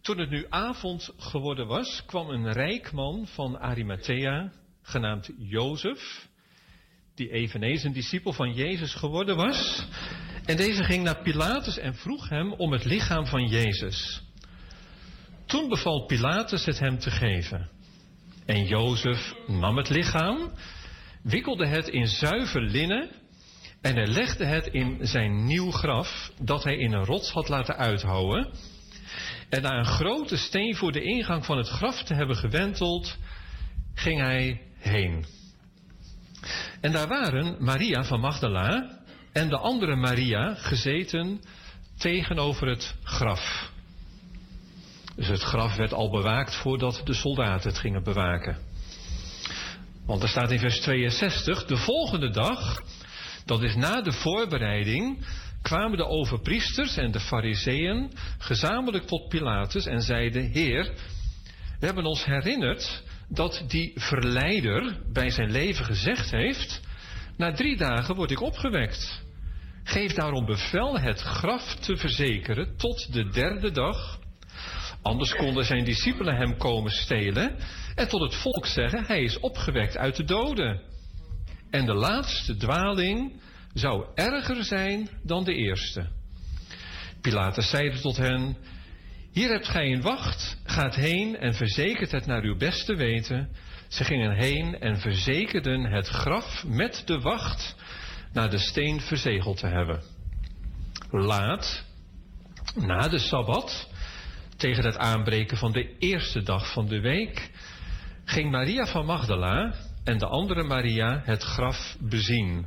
Toen 0.00 0.18
het 0.18 0.30
nu 0.30 0.46
avond 0.48 1.10
geworden 1.16 1.66
was, 1.66 2.04
kwam 2.06 2.28
een 2.28 2.52
rijk 2.52 2.92
man 2.92 3.26
van 3.26 3.58
Arimathea, 3.58 4.52
genaamd 4.82 5.30
Jozef, 5.38 6.28
die 7.14 7.30
eveneens 7.30 7.82
een 7.82 7.92
discipel 7.92 8.32
van 8.32 8.52
Jezus 8.52 8.94
geworden 8.94 9.36
was. 9.36 9.86
En 10.44 10.56
deze 10.56 10.84
ging 10.84 11.02
naar 11.04 11.22
Pilatus 11.22 11.78
en 11.78 11.94
vroeg 11.94 12.28
hem 12.28 12.52
om 12.52 12.72
het 12.72 12.84
lichaam 12.84 13.26
van 13.26 13.48
Jezus. 13.48 14.22
Toen 15.46 15.68
beval 15.68 16.06
Pilatus 16.06 16.64
het 16.64 16.78
hem 16.78 16.98
te 16.98 17.10
geven. 17.10 17.70
En 18.46 18.66
Jozef 18.66 19.34
nam 19.46 19.76
het 19.76 19.88
lichaam, 19.88 20.52
wikkelde 21.22 21.66
het 21.66 21.88
in 21.88 22.06
zuiver 22.06 22.62
linnen 22.62 23.10
en 23.80 23.94
hij 23.94 24.06
legde 24.06 24.44
het 24.44 24.66
in 24.66 24.98
zijn 25.00 25.46
nieuw 25.46 25.70
graf 25.70 26.32
dat 26.42 26.64
hij 26.64 26.76
in 26.76 26.92
een 26.92 27.04
rots 27.04 27.30
had 27.30 27.48
laten 27.48 27.76
uithouwen. 27.76 28.48
En 29.48 29.62
na 29.62 29.78
een 29.78 29.86
grote 29.86 30.36
steen 30.36 30.76
voor 30.76 30.92
de 30.92 31.02
ingang 31.02 31.44
van 31.44 31.56
het 31.56 31.68
graf 31.68 32.02
te 32.02 32.14
hebben 32.14 32.36
gewenteld, 32.36 33.18
ging 33.94 34.20
hij 34.20 34.60
heen. 34.78 35.24
En 36.80 36.92
daar 36.92 37.08
waren 37.08 37.64
Maria 37.64 38.04
van 38.04 38.20
Magdala 38.20 38.98
en 39.32 39.48
de 39.48 39.58
andere 39.58 39.96
Maria 39.96 40.54
gezeten 40.54 41.40
tegenover 41.98 42.68
het 42.68 42.94
graf. 43.02 43.70
Dus 45.16 45.28
het 45.28 45.42
graf 45.42 45.76
werd 45.76 45.92
al 45.92 46.10
bewaakt 46.10 46.56
voordat 46.56 47.00
de 47.04 47.14
soldaten 47.14 47.70
het 47.70 47.78
gingen 47.78 48.02
bewaken. 48.02 48.69
Want 50.10 50.22
er 50.22 50.28
staat 50.28 50.50
in 50.50 50.58
vers 50.58 50.80
62, 50.80 51.64
de 51.64 51.76
volgende 51.76 52.30
dag, 52.30 52.82
dat 53.44 53.62
is 53.62 53.74
na 53.74 54.02
de 54.02 54.12
voorbereiding, 54.12 55.26
kwamen 55.62 55.96
de 55.96 56.06
overpriesters 56.06 56.96
en 56.96 57.10
de 57.10 57.20
fariseeën 57.20 58.10
gezamenlijk 58.38 59.06
tot 59.06 59.28
Pilatus 59.28 59.86
en 59.86 60.00
zeiden, 60.00 60.50
Heer, 60.50 60.84
we 61.78 61.86
hebben 61.86 62.04
ons 62.04 62.24
herinnerd 62.24 63.02
dat 63.28 63.64
die 63.68 63.92
verleider 63.94 64.96
bij 65.12 65.30
zijn 65.30 65.50
leven 65.50 65.84
gezegd 65.84 66.30
heeft, 66.30 66.80
na 67.36 67.52
drie 67.52 67.76
dagen 67.76 68.14
word 68.14 68.30
ik 68.30 68.40
opgewekt. 68.40 69.22
Geef 69.84 70.12
daarom 70.12 70.46
bevel 70.46 70.98
het 70.98 71.20
graf 71.20 71.74
te 71.74 71.96
verzekeren 71.96 72.76
tot 72.76 73.12
de 73.12 73.28
derde 73.28 73.70
dag. 73.70 74.19
Anders 75.02 75.34
konden 75.34 75.64
zijn 75.64 75.84
discipelen 75.84 76.36
hem 76.36 76.56
komen 76.56 76.90
stelen 76.90 77.56
en 77.94 78.08
tot 78.08 78.20
het 78.20 78.34
volk 78.34 78.66
zeggen, 78.66 79.04
hij 79.04 79.22
is 79.22 79.40
opgewekt 79.40 79.96
uit 79.96 80.16
de 80.16 80.24
doden. 80.24 80.80
En 81.70 81.86
de 81.86 81.94
laatste 81.94 82.56
dwaling 82.56 83.40
zou 83.74 84.04
erger 84.14 84.64
zijn 84.64 85.08
dan 85.22 85.44
de 85.44 85.54
eerste. 85.54 86.08
Pilatus 87.20 87.70
zeide 87.70 88.00
tot 88.00 88.16
hen, 88.16 88.56
hier 89.32 89.50
hebt 89.50 89.68
gij 89.68 89.92
een 89.92 90.02
wacht, 90.02 90.58
gaat 90.64 90.94
heen 90.94 91.36
en 91.36 91.54
verzekert 91.54 92.10
het 92.10 92.26
naar 92.26 92.42
uw 92.42 92.56
beste 92.56 92.94
weten. 92.94 93.48
Ze 93.88 94.04
gingen 94.04 94.36
heen 94.36 94.80
en 94.80 94.98
verzekerden 94.98 95.84
het 95.84 96.06
graf 96.06 96.64
met 96.66 97.02
de 97.04 97.20
wacht 97.20 97.76
naar 98.32 98.50
de 98.50 98.58
steen 98.58 99.00
verzegeld 99.00 99.58
te 99.58 99.66
hebben. 99.66 100.02
Laat, 101.10 101.84
na 102.74 103.08
de 103.08 103.18
Sabbat, 103.18 103.89
tegen 104.60 104.84
het 104.84 104.96
aanbreken 104.96 105.56
van 105.56 105.72
de 105.72 105.96
eerste 105.98 106.42
dag 106.42 106.72
van 106.72 106.86
de 106.86 107.00
week, 107.00 107.50
ging 108.24 108.50
Maria 108.50 108.86
van 108.86 109.06
Magdala 109.06 109.74
en 110.04 110.18
de 110.18 110.26
andere 110.26 110.62
Maria 110.62 111.22
het 111.24 111.42
graf 111.42 111.96
bezien. 112.00 112.66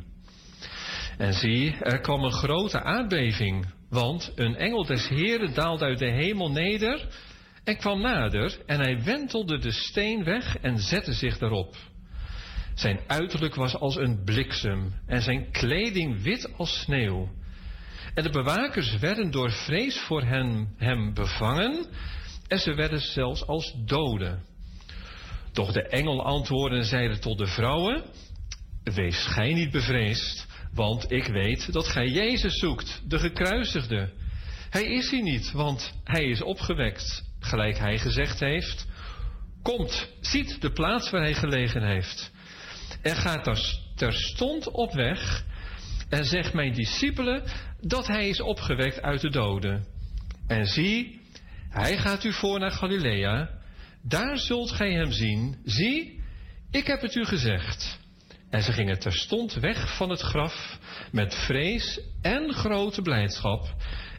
En 1.17 1.33
zie, 1.33 1.75
er 1.75 1.99
kwam 2.01 2.23
een 2.23 2.31
grote 2.31 2.83
aardbeving, 2.83 3.65
want 3.89 4.31
een 4.35 4.55
engel 4.55 4.85
des 4.85 5.07
Heren 5.07 5.53
daalde 5.53 5.85
uit 5.85 5.99
de 5.99 6.11
hemel 6.11 6.51
neder 6.51 7.07
en 7.63 7.77
kwam 7.77 8.01
nader 8.01 8.57
en 8.65 8.79
hij 8.79 9.03
wentelde 9.03 9.57
de 9.57 9.71
steen 9.71 10.23
weg 10.23 10.57
en 10.57 10.77
zette 10.79 11.13
zich 11.13 11.37
daarop. 11.37 11.75
Zijn 12.75 12.99
uiterlijk 13.07 13.55
was 13.55 13.75
als 13.75 13.95
een 13.95 14.23
bliksem 14.23 14.93
en 15.07 15.21
zijn 15.21 15.51
kleding 15.51 16.21
wit 16.21 16.53
als 16.57 16.79
sneeuw. 16.79 17.29
En 18.13 18.23
de 18.23 18.29
bewakers 18.29 18.97
werden 18.97 19.31
door 19.31 19.51
vrees 19.51 19.99
voor 19.99 20.23
hen, 20.23 20.73
hem 20.77 21.13
bevangen 21.13 21.85
en 22.47 22.59
ze 22.59 22.73
werden 22.73 22.99
zelfs 22.99 23.47
als 23.47 23.73
doden. 23.85 24.43
Doch 25.53 25.71
de 25.71 25.87
engel 25.87 26.23
antwoordde 26.23 26.77
en 26.77 26.85
zeide 26.85 27.19
tot 27.19 27.37
de 27.37 27.47
vrouwen, 27.47 28.03
wees 28.83 29.25
gij 29.25 29.53
niet 29.53 29.71
bevreesd, 29.71 30.47
want 30.73 31.11
ik 31.11 31.25
weet 31.25 31.73
dat 31.73 31.87
gij 31.87 32.07
Jezus 32.07 32.59
zoekt, 32.59 33.01
de 33.07 33.19
gekruisigde. 33.19 34.11
Hij 34.69 34.83
is 34.83 35.11
hier 35.11 35.21
niet, 35.21 35.51
want 35.51 35.93
hij 36.03 36.23
is 36.23 36.41
opgewekt, 36.41 37.23
gelijk 37.39 37.77
hij 37.77 37.97
gezegd 37.97 38.39
heeft. 38.39 38.87
Komt, 39.61 40.09
ziet 40.21 40.61
de 40.61 40.71
plaats 40.71 41.09
waar 41.09 41.21
hij 41.21 41.33
gelegen 41.33 41.87
heeft. 41.87 42.31
En 43.01 43.15
gaat 43.15 43.47
er 43.47 43.79
terstond 43.95 44.71
op 44.71 44.93
weg 44.93 45.43
en 46.09 46.25
zegt 46.25 46.53
mijn 46.53 46.73
discipelen 46.73 47.43
dat 47.87 48.07
hij 48.07 48.27
is 48.27 48.41
opgewekt 48.41 49.01
uit 49.01 49.21
de 49.21 49.29
doden. 49.29 49.85
En 50.47 50.65
zie, 50.65 51.21
hij 51.69 51.97
gaat 51.97 52.23
u 52.23 52.33
voor 52.33 52.59
naar 52.59 52.71
Galilea, 52.71 53.49
daar 54.01 54.37
zult 54.37 54.71
gij 54.71 54.91
hem 54.91 55.11
zien. 55.11 55.57
Zie, 55.65 56.21
ik 56.71 56.87
heb 56.87 57.01
het 57.01 57.15
u 57.15 57.25
gezegd. 57.25 57.99
En 58.49 58.63
ze 58.63 58.71
gingen 58.71 58.99
terstond 58.99 59.53
weg 59.53 59.97
van 59.97 60.09
het 60.09 60.21
graf 60.21 60.79
met 61.11 61.35
vrees 61.35 61.99
en 62.21 62.53
grote 62.53 63.01
blijdschap 63.01 63.75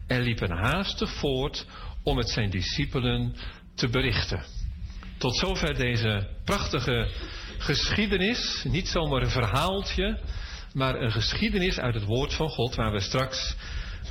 en 0.06 0.22
liepen 0.22 0.50
haastig 0.50 1.10
voort 1.10 1.66
om 2.02 2.16
het 2.16 2.30
zijn 2.30 2.50
discipelen 2.50 3.34
te 3.74 3.88
berichten. 3.88 4.44
Tot 5.18 5.36
zover 5.36 5.74
deze 5.74 6.28
prachtige 6.44 7.08
geschiedenis. 7.58 8.64
Niet 8.64 8.88
zomaar 8.88 9.22
een 9.22 9.30
verhaaltje, 9.30 10.20
maar 10.74 11.00
een 11.00 11.12
geschiedenis 11.12 11.78
uit 11.78 11.94
het 11.94 12.04
woord 12.04 12.34
van 12.34 12.48
God, 12.48 12.74
waar 12.74 12.92
we 12.92 13.00
straks 13.00 13.56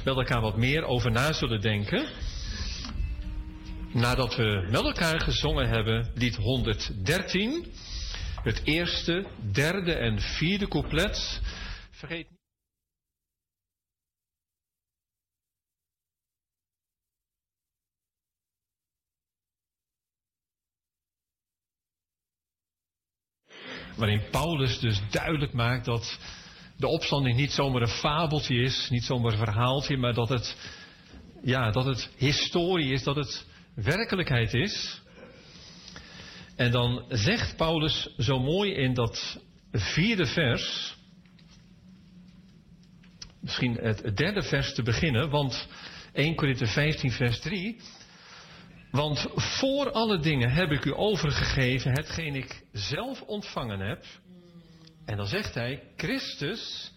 met 0.05 0.15
elkaar 0.15 0.41
wat 0.41 0.57
meer 0.57 0.83
over 0.83 1.11
na 1.11 1.33
zullen 1.33 1.61
denken. 1.61 2.07
Nadat 3.93 4.35
we 4.35 4.67
met 4.71 4.81
elkaar 4.81 5.19
gezongen 5.19 5.69
hebben, 5.69 6.11
lied 6.15 6.35
113, 6.35 7.65
het 8.43 8.61
eerste, 8.63 9.25
derde 9.51 9.93
en 9.93 10.19
vierde 10.19 10.67
couplet. 10.67 11.41
Vergeet 11.91 12.29
niet. 12.29 12.41
Waarin 23.95 24.21
Paulus 24.31 24.79
dus 24.79 25.01
duidelijk 25.09 25.53
maakt 25.53 25.85
dat 25.85 26.19
de 26.83 26.89
opstanding 26.89 27.35
niet 27.35 27.51
zomaar 27.51 27.81
een 27.81 27.87
fabeltje 27.87 28.55
is, 28.55 28.87
niet 28.89 29.03
zomaar 29.03 29.31
een 29.31 29.37
verhaaltje, 29.37 29.97
maar 29.97 30.13
dat 30.13 30.29
het, 30.29 30.55
ja, 31.43 31.71
dat 31.71 31.85
het 31.85 32.09
historie 32.17 32.91
is, 32.91 33.03
dat 33.03 33.15
het 33.15 33.45
werkelijkheid 33.75 34.53
is. 34.53 35.01
En 36.55 36.71
dan 36.71 37.05
zegt 37.09 37.57
Paulus 37.57 38.15
zo 38.17 38.39
mooi 38.39 38.73
in 38.73 38.93
dat 38.93 39.39
vierde 39.71 40.25
vers, 40.25 40.95
misschien 43.39 43.77
het 43.81 44.17
derde 44.17 44.43
vers 44.43 44.73
te 44.73 44.83
beginnen, 44.83 45.29
want 45.29 45.67
1 46.13 46.35
Korinthe 46.35 46.67
15 46.67 47.11
vers 47.11 47.39
3, 47.39 47.79
want 48.91 49.27
voor 49.35 49.91
alle 49.91 50.19
dingen 50.19 50.51
heb 50.51 50.71
ik 50.71 50.85
u 50.85 50.93
overgegeven 50.95 51.91
hetgeen 51.91 52.35
ik 52.35 52.63
zelf 52.71 53.21
ontvangen 53.21 53.79
heb. 53.79 54.05
En 55.05 55.17
dan 55.17 55.27
zegt 55.27 55.53
hij, 55.53 55.83
Christus 55.95 56.91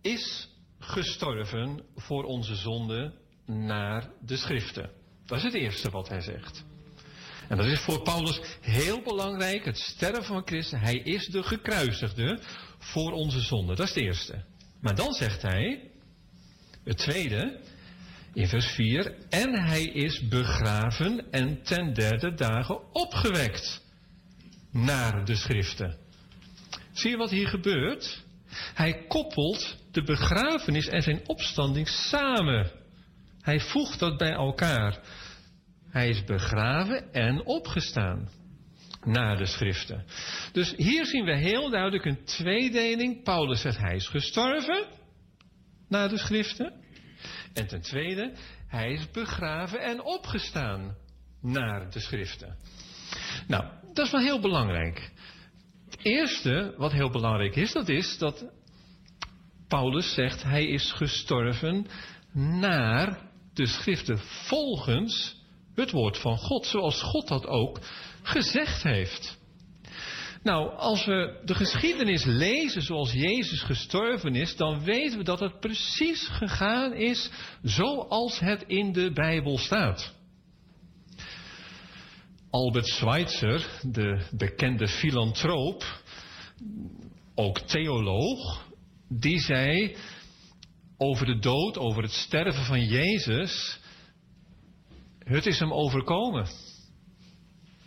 is 0.00 0.48
gestorven 0.78 1.82
voor 1.96 2.24
onze 2.24 2.54
zonde 2.54 3.12
naar 3.46 4.10
de 4.20 4.36
schriften. 4.36 4.90
Dat 5.26 5.38
is 5.38 5.44
het 5.44 5.54
eerste 5.54 5.90
wat 5.90 6.08
hij 6.08 6.20
zegt. 6.20 6.64
En 7.48 7.56
dat 7.56 7.66
is 7.66 7.80
voor 7.80 8.02
Paulus 8.02 8.40
heel 8.60 9.02
belangrijk, 9.02 9.64
het 9.64 9.78
sterven 9.78 10.24
van 10.24 10.42
Christus. 10.44 10.80
Hij 10.80 10.96
is 10.96 11.26
de 11.26 11.42
gekruisigde 11.42 12.40
voor 12.78 13.12
onze 13.12 13.40
zonde. 13.40 13.74
Dat 13.74 13.88
is 13.88 13.94
het 13.94 14.04
eerste. 14.04 14.44
Maar 14.80 14.94
dan 14.94 15.12
zegt 15.12 15.42
hij, 15.42 15.90
het 16.84 16.98
tweede, 16.98 17.60
in 18.34 18.48
vers 18.48 18.66
4, 18.66 19.14
en 19.28 19.64
hij 19.64 19.84
is 19.84 20.28
begraven 20.28 21.30
en 21.30 21.62
ten 21.62 21.94
derde 21.94 22.34
dagen 22.34 22.94
opgewekt 22.94 23.84
naar 24.70 25.24
de 25.24 25.34
schriften. 25.34 25.98
Zie 27.00 27.10
je 27.10 27.16
wat 27.16 27.30
hier 27.30 27.48
gebeurt? 27.48 28.24
Hij 28.74 29.04
koppelt 29.08 29.76
de 29.90 30.02
begrafenis 30.02 30.88
en 30.88 31.02
zijn 31.02 31.28
opstanding 31.28 31.88
samen. 31.88 32.70
Hij 33.40 33.60
voegt 33.60 33.98
dat 33.98 34.16
bij 34.16 34.32
elkaar. 34.32 34.98
Hij 35.90 36.08
is 36.08 36.24
begraven 36.24 37.12
en 37.12 37.46
opgestaan 37.46 38.28
naar 39.04 39.36
de 39.36 39.46
schriften. 39.46 40.04
Dus 40.52 40.74
hier 40.76 41.06
zien 41.06 41.24
we 41.24 41.36
heel 41.36 41.70
duidelijk 41.70 42.04
een 42.04 42.24
tweedeling. 42.24 43.22
Paulus 43.22 43.60
zegt 43.60 43.78
hij 43.78 43.94
is 43.94 44.08
gestorven 44.08 44.84
naar 45.88 46.08
de 46.08 46.18
schriften. 46.18 46.72
En 47.54 47.66
ten 47.66 47.80
tweede, 47.80 48.32
hij 48.66 48.92
is 48.92 49.10
begraven 49.10 49.80
en 49.80 50.02
opgestaan 50.02 50.96
naar 51.40 51.90
de 51.90 52.00
schriften. 52.00 52.56
Nou, 53.46 53.64
dat 53.92 54.06
is 54.06 54.12
wel 54.12 54.20
heel 54.20 54.40
belangrijk. 54.40 55.10
Eerste 56.02 56.74
wat 56.76 56.92
heel 56.92 57.10
belangrijk 57.10 57.56
is, 57.56 57.72
dat 57.72 57.88
is 57.88 58.18
dat 58.18 58.44
Paulus 59.68 60.14
zegt 60.14 60.42
hij 60.42 60.66
is 60.66 60.92
gestorven 60.92 61.86
naar 62.32 63.18
de 63.54 63.66
schriften 63.66 64.18
volgens 64.18 65.36
het 65.74 65.90
woord 65.90 66.18
van 66.18 66.38
God, 66.38 66.66
zoals 66.66 67.02
God 67.02 67.28
dat 67.28 67.46
ook 67.46 67.80
gezegd 68.22 68.82
heeft. 68.82 69.38
Nou, 70.42 70.76
als 70.76 71.04
we 71.04 71.40
de 71.44 71.54
geschiedenis 71.54 72.24
lezen 72.24 72.82
zoals 72.82 73.12
Jezus 73.12 73.62
gestorven 73.62 74.34
is, 74.34 74.56
dan 74.56 74.84
weten 74.84 75.18
we 75.18 75.24
dat 75.24 75.40
het 75.40 75.60
precies 75.60 76.28
gegaan 76.28 76.92
is 76.92 77.30
zoals 77.62 78.38
het 78.38 78.64
in 78.66 78.92
de 78.92 79.12
Bijbel 79.12 79.58
staat. 79.58 80.14
Albert 82.50 82.86
Schweitzer, 82.86 83.80
de 83.82 84.28
bekende 84.30 84.88
filantroop, 84.88 86.02
ook 87.34 87.58
theoloog, 87.58 88.66
die 89.08 89.40
zei 89.40 89.96
over 90.96 91.26
de 91.26 91.38
dood, 91.38 91.78
over 91.78 92.02
het 92.02 92.12
sterven 92.12 92.64
van 92.64 92.84
Jezus, 92.84 93.80
het 95.18 95.46
is 95.46 95.58
hem 95.58 95.72
overkomen. 95.72 96.46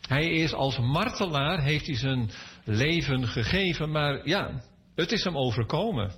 Hij 0.07 0.29
is 0.29 0.53
als 0.53 0.79
martelaar, 0.79 1.63
heeft 1.63 1.85
hij 1.85 1.95
zijn 1.95 2.29
leven 2.63 3.27
gegeven, 3.27 3.91
maar 3.91 4.27
ja, 4.27 4.63
het 4.95 5.11
is 5.11 5.23
hem 5.23 5.37
overkomen. 5.37 6.11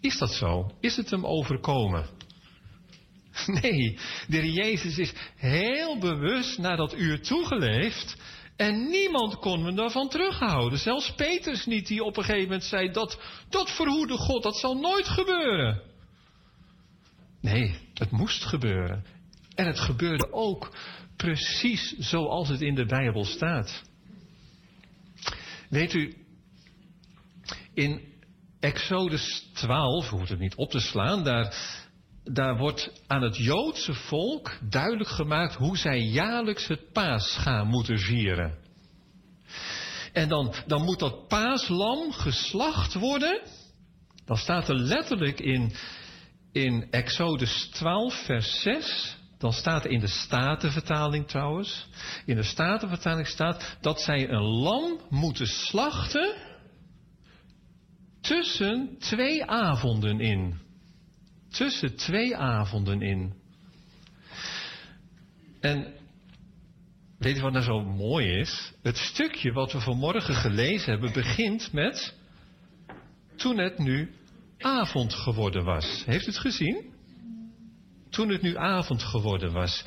Is 0.00 0.18
dat 0.18 0.30
zo? 0.32 0.70
Is 0.80 0.96
het 0.96 1.10
hem 1.10 1.26
overkomen? 1.26 2.06
Nee, 3.62 3.98
de 4.28 4.52
Jezus 4.52 4.98
is 4.98 5.12
heel 5.36 5.98
bewust 5.98 6.58
naar 6.58 6.76
dat 6.76 6.98
uur 6.98 7.22
toegeleefd. 7.22 8.16
En 8.56 8.88
niemand 8.90 9.36
kon 9.36 9.64
hem 9.64 9.76
daarvan 9.76 10.08
terughouden. 10.08 10.78
Zelfs 10.78 11.14
Petrus 11.14 11.66
niet, 11.66 11.86
die 11.86 12.04
op 12.04 12.16
een 12.16 12.24
gegeven 12.24 12.44
moment 12.44 12.64
zei: 12.64 12.90
dat, 12.90 13.20
dat 13.48 13.70
verhoede 13.70 14.16
God, 14.16 14.42
dat 14.42 14.56
zal 14.56 14.74
nooit 14.76 15.08
gebeuren. 15.08 15.82
Nee, 17.40 17.74
het 17.94 18.10
moest 18.10 18.44
gebeuren. 18.44 19.04
En 19.54 19.66
het 19.66 19.80
gebeurde 19.80 20.32
ook 20.32 20.76
precies 21.16 21.94
zoals 21.98 22.48
het 22.48 22.60
in 22.60 22.74
de 22.74 22.86
Bijbel 22.86 23.24
staat. 23.24 23.82
Weet 25.68 25.94
u, 25.94 26.14
in 27.74 28.00
Exodus 28.60 29.48
12, 29.52 30.08
hoeft 30.08 30.28
het 30.28 30.38
niet 30.38 30.54
op 30.54 30.70
te 30.70 30.80
slaan, 30.80 31.24
daar, 31.24 31.54
daar 32.24 32.56
wordt 32.56 33.02
aan 33.06 33.22
het 33.22 33.36
Joodse 33.36 33.94
volk 33.94 34.58
duidelijk 34.70 35.10
gemaakt 35.10 35.54
hoe 35.54 35.76
zij 35.76 35.98
jaarlijks 36.00 36.66
het 36.66 36.92
paascha 36.92 37.64
moeten 37.64 37.98
vieren. 37.98 38.58
En 40.12 40.28
dan, 40.28 40.54
dan 40.66 40.82
moet 40.82 40.98
dat 40.98 41.28
paaslam 41.28 42.12
geslacht 42.12 42.94
worden. 42.94 43.42
Dan 44.24 44.36
staat 44.36 44.68
er 44.68 44.74
letterlijk 44.74 45.40
in, 45.40 45.72
in 46.52 46.90
Exodus 46.90 47.68
12, 47.72 48.24
vers 48.24 48.60
6. 48.60 49.16
Dan 49.38 49.52
staat 49.52 49.84
er 49.84 49.90
in 49.90 50.00
de 50.00 50.08
Statenvertaling 50.08 51.28
trouwens. 51.28 51.88
In 52.26 52.36
de 52.36 52.42
Statenvertaling 52.42 53.26
staat 53.26 53.76
dat 53.80 54.00
zij 54.00 54.28
een 54.28 54.42
lam 54.42 55.00
moeten 55.08 55.46
slachten. 55.46 56.34
Tussen 58.20 58.96
twee 58.98 59.44
avonden 59.44 60.20
in. 60.20 60.61
Tussen 61.52 61.96
twee 61.96 62.36
avonden 62.36 63.02
in. 63.02 63.32
En 65.60 65.94
weet 67.18 67.36
je 67.36 67.42
wat 67.42 67.52
nou 67.52 67.64
zo 67.64 67.80
mooi 67.80 68.26
is? 68.26 68.72
Het 68.82 68.96
stukje 68.96 69.52
wat 69.52 69.72
we 69.72 69.80
vanmorgen 69.80 70.34
gelezen 70.34 70.90
hebben 70.90 71.12
begint 71.12 71.72
met. 71.72 72.14
Toen 73.36 73.58
het 73.58 73.78
nu 73.78 74.10
avond 74.58 75.14
geworden 75.14 75.64
was. 75.64 76.02
Heeft 76.06 76.26
u 76.26 76.30
het 76.30 76.38
gezien? 76.38 76.92
toen 78.12 78.28
het 78.28 78.42
nu 78.42 78.56
avond 78.56 79.02
geworden 79.02 79.52
was. 79.52 79.84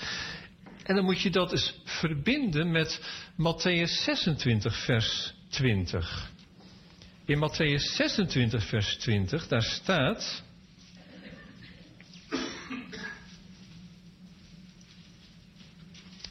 En 0.83 0.95
dan 0.95 1.03
moet 1.03 1.21
je 1.21 1.29
dat 1.29 1.51
eens 1.51 1.81
verbinden 1.83 2.71
met 2.71 3.01
Matthäus 3.33 4.03
26, 4.03 4.85
vers 4.85 5.33
20. 5.49 6.31
In 7.25 7.37
Matthäus 7.37 7.95
26, 7.95 8.65
vers 8.65 8.97
20, 8.97 9.47
daar 9.47 9.61
staat. 9.61 10.43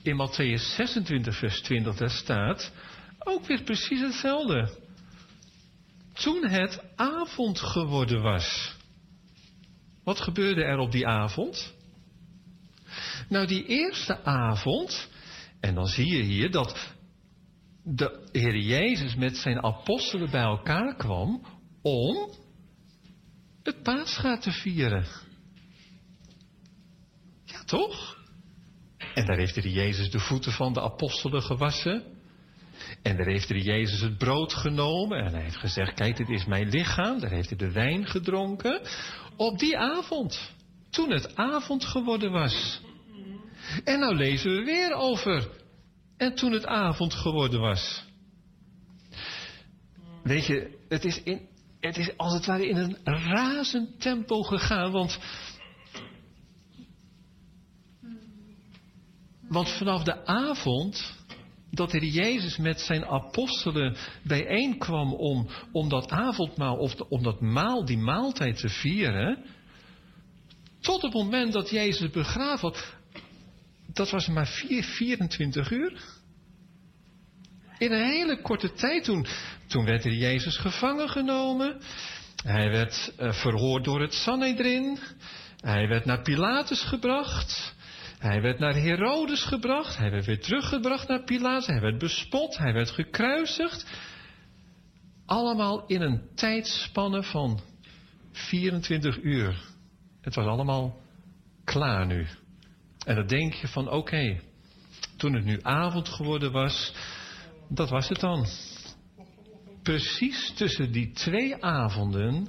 In 0.05 0.17
Matthäus 0.17 0.75
26, 0.77 1.39
vers 1.39 1.61
20, 1.63 1.97
daar 1.97 2.11
staat 2.11 2.73
ook 3.19 3.47
weer 3.47 3.63
precies 3.63 4.01
hetzelfde. 4.01 4.71
Toen 6.13 6.47
het 6.49 6.83
avond 6.97 7.61
geworden 7.61 8.23
was. 8.23 8.75
Wat 10.03 10.21
gebeurde 10.21 10.63
er 10.63 10.79
op 10.79 10.93
die 10.93 11.07
avond? 11.07 11.75
Nou, 13.29 13.47
die 13.47 13.67
eerste 13.67 14.25
avond, 14.25 15.09
en 15.61 15.75
dan 15.75 15.87
zie 15.87 16.17
je 16.17 16.23
hier 16.23 16.51
dat 16.51 16.95
de 17.83 18.29
Heer 18.33 18.57
Jezus 18.57 19.15
met 19.15 19.37
zijn 19.37 19.63
apostelen 19.63 20.31
bij 20.31 20.43
elkaar 20.43 20.97
kwam 20.97 21.47
om 21.83 22.31
het 23.63 23.83
paascha 23.83 24.39
te 24.39 24.51
vieren. 24.51 25.07
Ja, 27.45 27.65
toch? 27.65 28.14
En 29.15 29.27
daar 29.27 29.37
heeft 29.37 29.55
Heer 29.55 29.69
Jezus 29.69 30.11
de 30.11 30.19
voeten 30.19 30.53
van 30.53 30.73
de 30.73 30.81
apostelen 30.81 31.43
gewassen. 31.43 32.03
En 33.03 33.17
daar 33.17 33.27
heeft 33.27 33.49
Heer 33.49 33.63
Jezus 33.63 34.01
het 34.01 34.19
brood 34.19 34.53
genomen 34.53 35.25
en 35.25 35.33
hij 35.33 35.43
heeft 35.43 35.57
gezegd, 35.57 35.95
kijk, 35.95 36.17
dit 36.17 36.29
is 36.29 36.45
mijn 36.45 36.69
lichaam. 36.69 37.21
Daar 37.21 37.31
heeft 37.31 37.49
hij 37.49 37.59
de 37.59 37.73
wijn 37.73 38.07
gedronken. 38.07 38.81
Op 39.37 39.59
die 39.59 39.79
avond, 39.79 40.53
toen 40.91 41.11
het 41.11 41.37
avond 41.37 41.85
geworden 41.85 42.33
was. 42.33 42.81
En 43.85 44.01
nou 44.01 44.15
lezen 44.17 44.51
we 44.51 44.65
weer 44.65 44.93
over. 44.93 45.49
En 46.17 46.35
toen 46.35 46.53
het 46.53 46.67
avond 46.67 47.15
geworden 47.15 47.61
was. 47.61 48.05
Weet 50.23 50.47
je, 50.47 50.79
het 50.89 51.05
is, 51.05 51.23
in, 51.23 51.49
het 51.81 51.97
is 51.97 52.17
als 52.17 52.33
het 52.33 52.47
ware 52.47 52.69
in 52.69 52.77
een 52.77 52.99
razend 53.05 54.01
tempo 54.01 54.43
gegaan. 54.43 54.93
Want, 54.93 55.19
want 59.49 59.69
vanaf 59.69 60.03
de 60.03 60.27
avond 60.27 61.15
dat 61.71 61.93
Heer 61.93 62.05
Jezus 62.05 62.57
met 62.57 62.81
zijn 62.81 63.05
apostelen 63.05 63.97
bijeenkwam 64.23 65.13
om, 65.15 65.49
om 65.73 65.89
dat 65.89 66.11
avondmaal, 66.11 66.77
of 66.77 66.95
om 66.95 67.23
dat 67.23 67.41
maal, 67.41 67.85
die 67.85 67.99
maaltijd 67.99 68.57
te 68.57 68.69
vieren. 68.69 69.45
Tot 70.81 71.03
het 71.03 71.13
moment 71.13 71.53
dat 71.53 71.71
Jezus 71.71 72.11
begraven 72.11 72.69
had, 72.69 72.95
dat 73.93 74.11
was 74.11 74.29
maar 74.29 74.47
vier, 74.47 74.85
24 74.85 75.71
uur. 75.71 76.03
In 77.79 77.93
een 77.93 78.09
hele 78.09 78.41
korte 78.41 78.73
tijd 78.73 79.05
toen, 79.05 79.27
toen 79.67 79.85
werd 79.85 80.05
er 80.05 80.15
Jezus 80.15 80.57
gevangen 80.57 81.09
genomen. 81.09 81.81
Hij 82.45 82.71
werd 82.71 83.13
eh, 83.17 83.33
verhoord 83.33 83.85
door 83.85 84.01
het 84.01 84.15
Sanhedrin. 84.15 84.99
Hij 85.61 85.89
werd 85.89 86.05
naar 86.05 86.23
Pilatus 86.23 86.83
gebracht. 86.83 87.74
Hij 88.25 88.43
werd 88.43 88.59
naar 88.59 88.75
Herodes 88.75 89.43
gebracht. 89.43 89.97
Hij 89.97 90.11
werd 90.11 90.25
weer 90.25 90.41
teruggebracht 90.41 91.09
naar 91.09 91.25
Pilatus. 91.25 91.67
Hij 91.67 91.81
werd 91.81 91.99
bespot. 91.99 92.59
Hij 92.59 92.73
werd 92.73 92.91
gekruisigd. 92.91 93.87
Allemaal 95.27 95.87
in 95.87 96.03
een 96.03 96.23
tijdspanne 96.35 97.23
van 97.23 97.61
24 98.33 99.23
uur. 99.23 99.65
Het 100.21 100.35
was 100.35 100.47
allemaal 100.47 101.01
klaar 101.65 102.07
nu. 102.07 102.27
En 103.07 103.15
dan 103.15 103.27
denk 103.27 103.55
je 103.55 103.69
van 103.69 103.91
oké, 103.91 104.41
toen 105.17 105.35
het 105.35 105.45
nu 105.45 105.59
avond 105.63 106.09
geworden 106.09 106.53
was, 106.53 106.95
dat 107.69 107.91
was 107.91 108.09
het 108.09 108.21
dan. 108.21 108.47
Precies 109.83 110.53
tussen 110.55 110.93
die 110.93 111.13
twee 111.13 111.65
avonden 111.65 112.47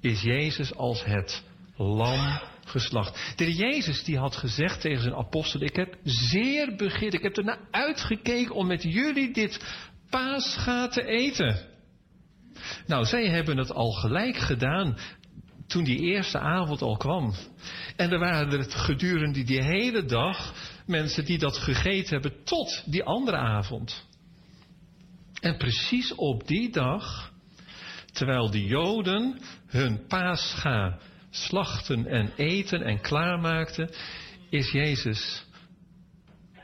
is 0.00 0.22
Jezus 0.22 0.74
als 0.74 1.04
het 1.04 1.44
lam 1.76 2.40
geslacht. 2.70 3.32
De 3.36 3.54
Jezus 3.54 4.04
die 4.04 4.18
had 4.18 4.36
gezegd 4.36 4.80
tegen 4.80 5.02
zijn 5.02 5.14
apostelen, 5.14 5.66
ik 5.66 5.76
heb 5.76 5.96
zeer 6.04 6.76
begeerd, 6.76 7.14
ik 7.14 7.22
heb 7.22 7.36
ernaar 7.36 7.68
uitgekeken 7.70 8.54
om 8.54 8.66
met 8.66 8.82
jullie 8.82 9.32
dit 9.32 9.64
paascha 10.10 10.88
te 10.88 11.04
eten. 11.04 11.68
Nou, 12.86 13.04
zij 13.04 13.26
hebben 13.26 13.56
het 13.56 13.72
al 13.72 13.90
gelijk 13.90 14.36
gedaan 14.36 14.96
toen 15.66 15.84
die 15.84 15.98
eerste 15.98 16.38
avond 16.38 16.82
al 16.82 16.96
kwam. 16.96 17.34
En 17.96 18.10
er 18.10 18.18
waren 18.18 18.52
er 18.52 18.70
gedurende 18.70 19.42
die 19.42 19.62
hele 19.62 20.04
dag 20.04 20.54
mensen 20.86 21.24
die 21.24 21.38
dat 21.38 21.56
gegeten 21.56 22.12
hebben 22.12 22.44
tot 22.44 22.82
die 22.86 23.04
andere 23.04 23.36
avond. 23.36 24.06
En 25.40 25.56
precies 25.56 26.14
op 26.14 26.46
die 26.46 26.70
dag, 26.70 27.32
terwijl 28.12 28.50
de 28.50 28.64
Joden 28.64 29.38
hun 29.66 30.06
paascha 30.06 30.98
slachten 31.30 32.06
en 32.06 32.32
eten 32.36 32.82
en 32.82 33.00
klaarmaakten, 33.00 33.90
is 34.50 34.70
Jezus 34.70 35.44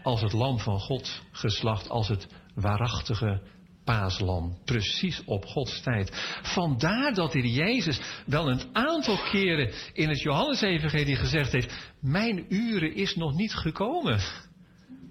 als 0.02 0.20
het 0.20 0.32
lam 0.32 0.58
van 0.58 0.80
God 0.80 1.22
geslacht, 1.32 1.88
als 1.88 2.08
het 2.08 2.26
waarachtige 2.54 3.42
paaslam. 3.84 4.58
Precies 4.64 5.22
op 5.24 5.44
Gods 5.44 5.80
tijd. 5.80 6.38
Vandaar 6.42 7.14
dat 7.14 7.32
de 7.32 7.40
Heer 7.40 7.50
Jezus 7.50 8.00
wel 8.26 8.50
een 8.50 8.60
aantal 8.72 9.18
keren 9.30 9.72
in 9.92 10.08
het 10.08 10.20
Johannesevangelie 10.20 11.16
gezegd 11.16 11.52
heeft, 11.52 11.92
mijn 12.00 12.46
uren 12.48 12.94
is 12.94 13.14
nog 13.14 13.34
niet 13.34 13.54
gekomen. 13.54 14.20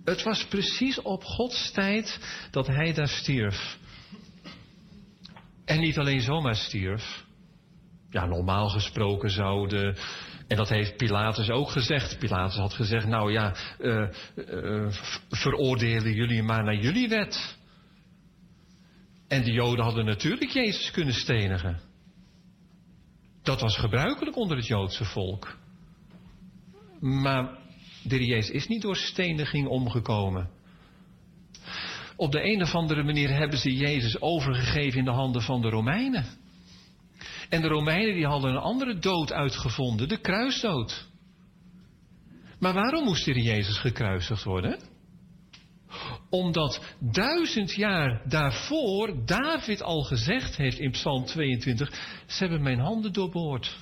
Het 0.04 0.24
was 0.24 0.46
precies 0.46 1.02
op 1.02 1.24
Gods 1.24 1.72
tijd 1.72 2.20
dat 2.52 2.68
hij 2.68 2.94
daar 2.94 3.08
stierf. 3.08 3.78
En 5.66 5.80
niet 5.80 5.98
alleen 5.98 6.22
zomaar 6.22 6.56
stierf. 6.56 7.25
Ja, 8.16 8.26
normaal 8.26 8.70
gesproken 8.70 9.30
zouden. 9.30 9.98
En 10.48 10.58
dat 10.58 10.70
heeft 10.70 10.98
Pilatus 10.98 11.50
ook 11.50 11.70
gezegd. 11.70 12.20
Pilatus 12.20 12.58
had 12.58 12.74
gezegd: 12.74 13.08
Nou 13.08 13.32
ja, 13.32 13.56
eh, 13.80 14.02
eh, 14.02 14.92
veroordelen 15.30 16.14
jullie 16.14 16.44
maar 16.44 16.64
naar 16.64 16.76
jullie 16.76 17.10
wet. 17.10 17.58
En 19.28 19.44
de 19.44 19.52
Joden 19.52 19.84
hadden 19.84 20.06
natuurlijk 20.06 20.52
Jezus 20.52 20.92
kunnen 20.92 21.14
stenigen. 21.14 21.80
Dat 23.44 23.62
was 23.62 23.78
gebruikelijk 23.78 24.38
onder 24.38 24.58
het 24.58 24.68
Joodse 24.68 25.06
volk. 25.06 25.58
Maar 27.00 27.58
de 28.04 28.26
Jezus 28.26 28.50
is 28.50 28.68
niet 28.68 28.82
door 28.82 28.96
steniging 28.96 29.68
omgekomen. 29.68 30.50
Op 32.16 32.32
de 32.32 32.44
een 32.44 32.62
of 32.62 32.76
andere 32.76 33.04
manier 33.04 33.30
hebben 33.30 33.58
ze 33.58 33.76
Jezus 33.76 34.22
overgegeven 34.22 35.00
in 35.00 35.06
de 35.06 35.12
handen 35.12 35.42
van 35.42 35.62
de 35.62 35.70
Romeinen. 35.70 36.44
En 37.56 37.62
de 37.62 37.68
Romeinen 37.68 38.14
die 38.14 38.26
hadden 38.26 38.52
een 38.52 38.62
andere 38.62 39.00
dood 39.00 39.34
uitgevonden, 39.34 40.08
de 40.08 40.18
kruisdood. 40.18 41.08
Maar 42.60 42.74
waarom 42.74 43.04
moest 43.04 43.26
Heer 43.26 43.38
Jezus 43.38 43.78
gekruisigd 43.78 44.44
worden? 44.44 44.80
Omdat 46.30 46.96
duizend 47.00 47.74
jaar 47.74 48.22
daarvoor 48.30 49.26
David 49.26 49.82
al 49.82 50.02
gezegd 50.02 50.56
heeft 50.56 50.80
in 50.80 50.92
Psalm 50.92 51.26
22, 51.26 51.92
ze 52.26 52.44
hebben 52.44 52.62
mijn 52.62 52.80
handen 52.80 53.14
doorboord. 53.14 53.78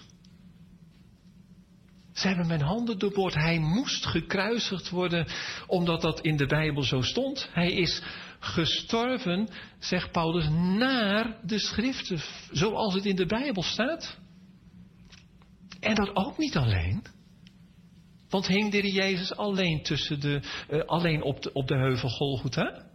Ze 2.13 2.27
hebben 2.27 2.47
mijn 2.47 2.61
handen 2.61 2.99
doorboord. 2.99 3.33
Hij 3.33 3.59
moest 3.59 4.05
gekruisigd 4.05 4.89
worden, 4.89 5.27
omdat 5.67 6.01
dat 6.01 6.21
in 6.21 6.37
de 6.37 6.45
Bijbel 6.45 6.83
zo 6.83 7.01
stond. 7.01 7.49
Hij 7.51 7.71
is 7.71 8.01
gestorven, 8.43 9.49
zegt 9.79 10.11
Paulus, 10.11 10.47
naar 10.77 11.37
de 11.43 11.59
schriften, 11.59 12.19
zoals 12.51 12.93
het 12.93 13.05
in 13.05 13.15
de 13.15 13.25
Bijbel 13.25 13.63
staat. 13.63 14.17
En 15.79 15.95
dat 15.95 16.15
ook 16.15 16.37
niet 16.37 16.57
alleen. 16.57 17.03
Want 18.29 18.47
hing 18.47 18.71
de 18.71 18.91
Jezus 18.91 19.35
alleen, 19.35 19.83
tussen 19.83 20.19
de, 20.19 20.41
uh, 20.69 20.81
alleen 20.81 21.21
op, 21.21 21.41
de, 21.41 21.53
op 21.53 21.67
de 21.67 21.75
heuvel 21.75 22.09
Golgotha? 22.09 22.85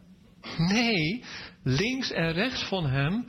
Nee, 0.57 1.25
links 1.62 2.11
en 2.11 2.33
rechts 2.33 2.65
van 2.65 2.87
hem 2.87 3.25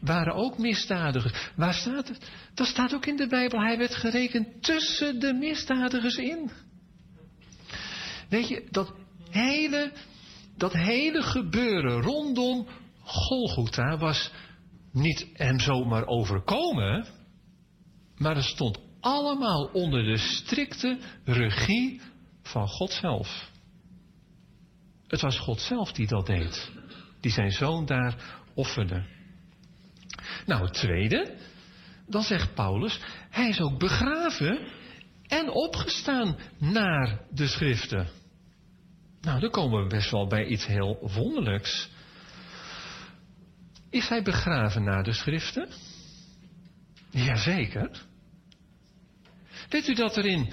waren 0.00 0.34
ook 0.34 0.58
misdadigers. 0.58 1.50
Waar 1.56 1.74
staat 1.74 2.08
het? 2.08 2.30
Dat 2.54 2.66
staat 2.66 2.94
ook 2.94 3.06
in 3.06 3.16
de 3.16 3.26
Bijbel. 3.26 3.60
Hij 3.60 3.78
werd 3.78 3.94
gerekend 3.94 4.62
tussen 4.62 5.20
de 5.20 5.32
misdadigers 5.32 6.16
in. 6.16 6.50
Weet 8.28 8.48
je, 8.48 8.66
dat 8.70 8.92
hele, 9.30 9.92
dat 10.58 10.72
hele 10.72 11.22
gebeuren 11.22 12.02
rondom 12.02 12.66
Golgotha 13.02 13.98
was 13.98 14.30
niet 14.92 15.26
hem 15.32 15.60
zomaar 15.60 16.06
overkomen, 16.06 17.06
maar 18.16 18.34
het 18.34 18.44
stond 18.44 18.78
allemaal 19.00 19.64
onder 19.72 20.04
de 20.04 20.16
strikte 20.16 20.98
regie 21.24 22.00
van 22.42 22.68
God 22.68 22.90
zelf. 22.90 23.50
Het 25.06 25.20
was 25.20 25.38
God 25.38 25.60
zelf 25.60 25.92
die 25.92 26.06
dat 26.06 26.26
deed, 26.26 26.70
die 27.20 27.32
zijn 27.32 27.50
zoon 27.50 27.86
daar 27.86 28.40
offerde. 28.54 29.04
Nou, 30.46 30.64
het 30.64 30.74
tweede, 30.74 31.36
dan 32.06 32.22
zegt 32.22 32.54
Paulus, 32.54 33.00
hij 33.30 33.48
is 33.48 33.60
ook 33.60 33.78
begraven 33.78 34.68
en 35.26 35.50
opgestaan 35.50 36.36
naar 36.58 37.20
de 37.30 37.46
schriften. 37.46 38.08
Nou, 39.28 39.40
dan 39.40 39.50
komen 39.50 39.82
we 39.82 39.88
best 39.88 40.10
wel 40.10 40.26
bij 40.26 40.46
iets 40.46 40.66
heel 40.66 40.98
wonderlijks. 41.14 41.90
Is 43.90 44.08
hij 44.08 44.22
begraven 44.22 44.84
naar 44.84 45.02
de 45.02 45.12
schriften? 45.12 45.68
Jazeker. 47.10 48.02
Weet 49.68 49.88
u 49.88 49.94
dat 49.94 50.16
er 50.16 50.26
in, 50.26 50.52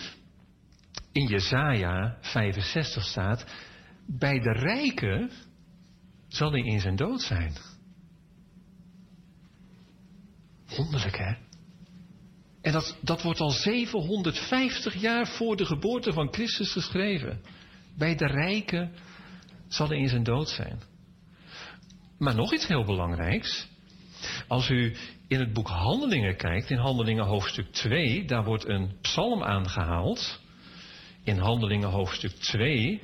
in 1.12 1.28
Jezaja 1.28 2.18
65 2.22 3.04
staat, 3.04 3.46
bij 4.06 4.40
de 4.40 4.52
rijken 4.52 5.32
zal 6.28 6.52
hij 6.52 6.62
in 6.62 6.80
zijn 6.80 6.96
dood 6.96 7.22
zijn. 7.22 7.54
Wonderlijk, 10.76 11.18
hè? 11.18 11.36
En 12.62 12.72
dat, 12.72 12.98
dat 13.02 13.22
wordt 13.22 13.40
al 13.40 13.52
750 13.52 15.02
jaar 15.02 15.28
voor 15.28 15.56
de 15.56 15.66
geboorte 15.66 16.14
van 16.14 16.34
Christus 16.34 16.72
geschreven. 16.72 17.42
Bij 17.98 18.16
de 18.16 18.28
rijken 18.28 18.92
zal 19.68 19.88
hij 19.88 19.98
in 19.98 20.10
zijn 20.10 20.24
dood 20.24 20.50
zijn. 20.50 20.82
Maar 22.18 22.36
nog 22.36 22.54
iets 22.54 22.68
heel 22.68 22.84
belangrijks. 22.84 23.68
Als 24.48 24.70
u 24.70 24.96
in 25.28 25.40
het 25.40 25.54
boek 25.54 25.68
Handelingen 25.68 26.38
kijkt, 26.38 26.70
in 26.70 26.78
Handelingen 26.78 27.26
hoofdstuk 27.26 27.72
2, 27.72 28.26
daar 28.26 28.44
wordt 28.44 28.68
een 28.68 28.98
psalm 29.02 29.44
aangehaald. 29.44 30.40
In 31.24 31.38
Handelingen 31.38 31.90
hoofdstuk 31.90 32.32
2. 32.32 33.02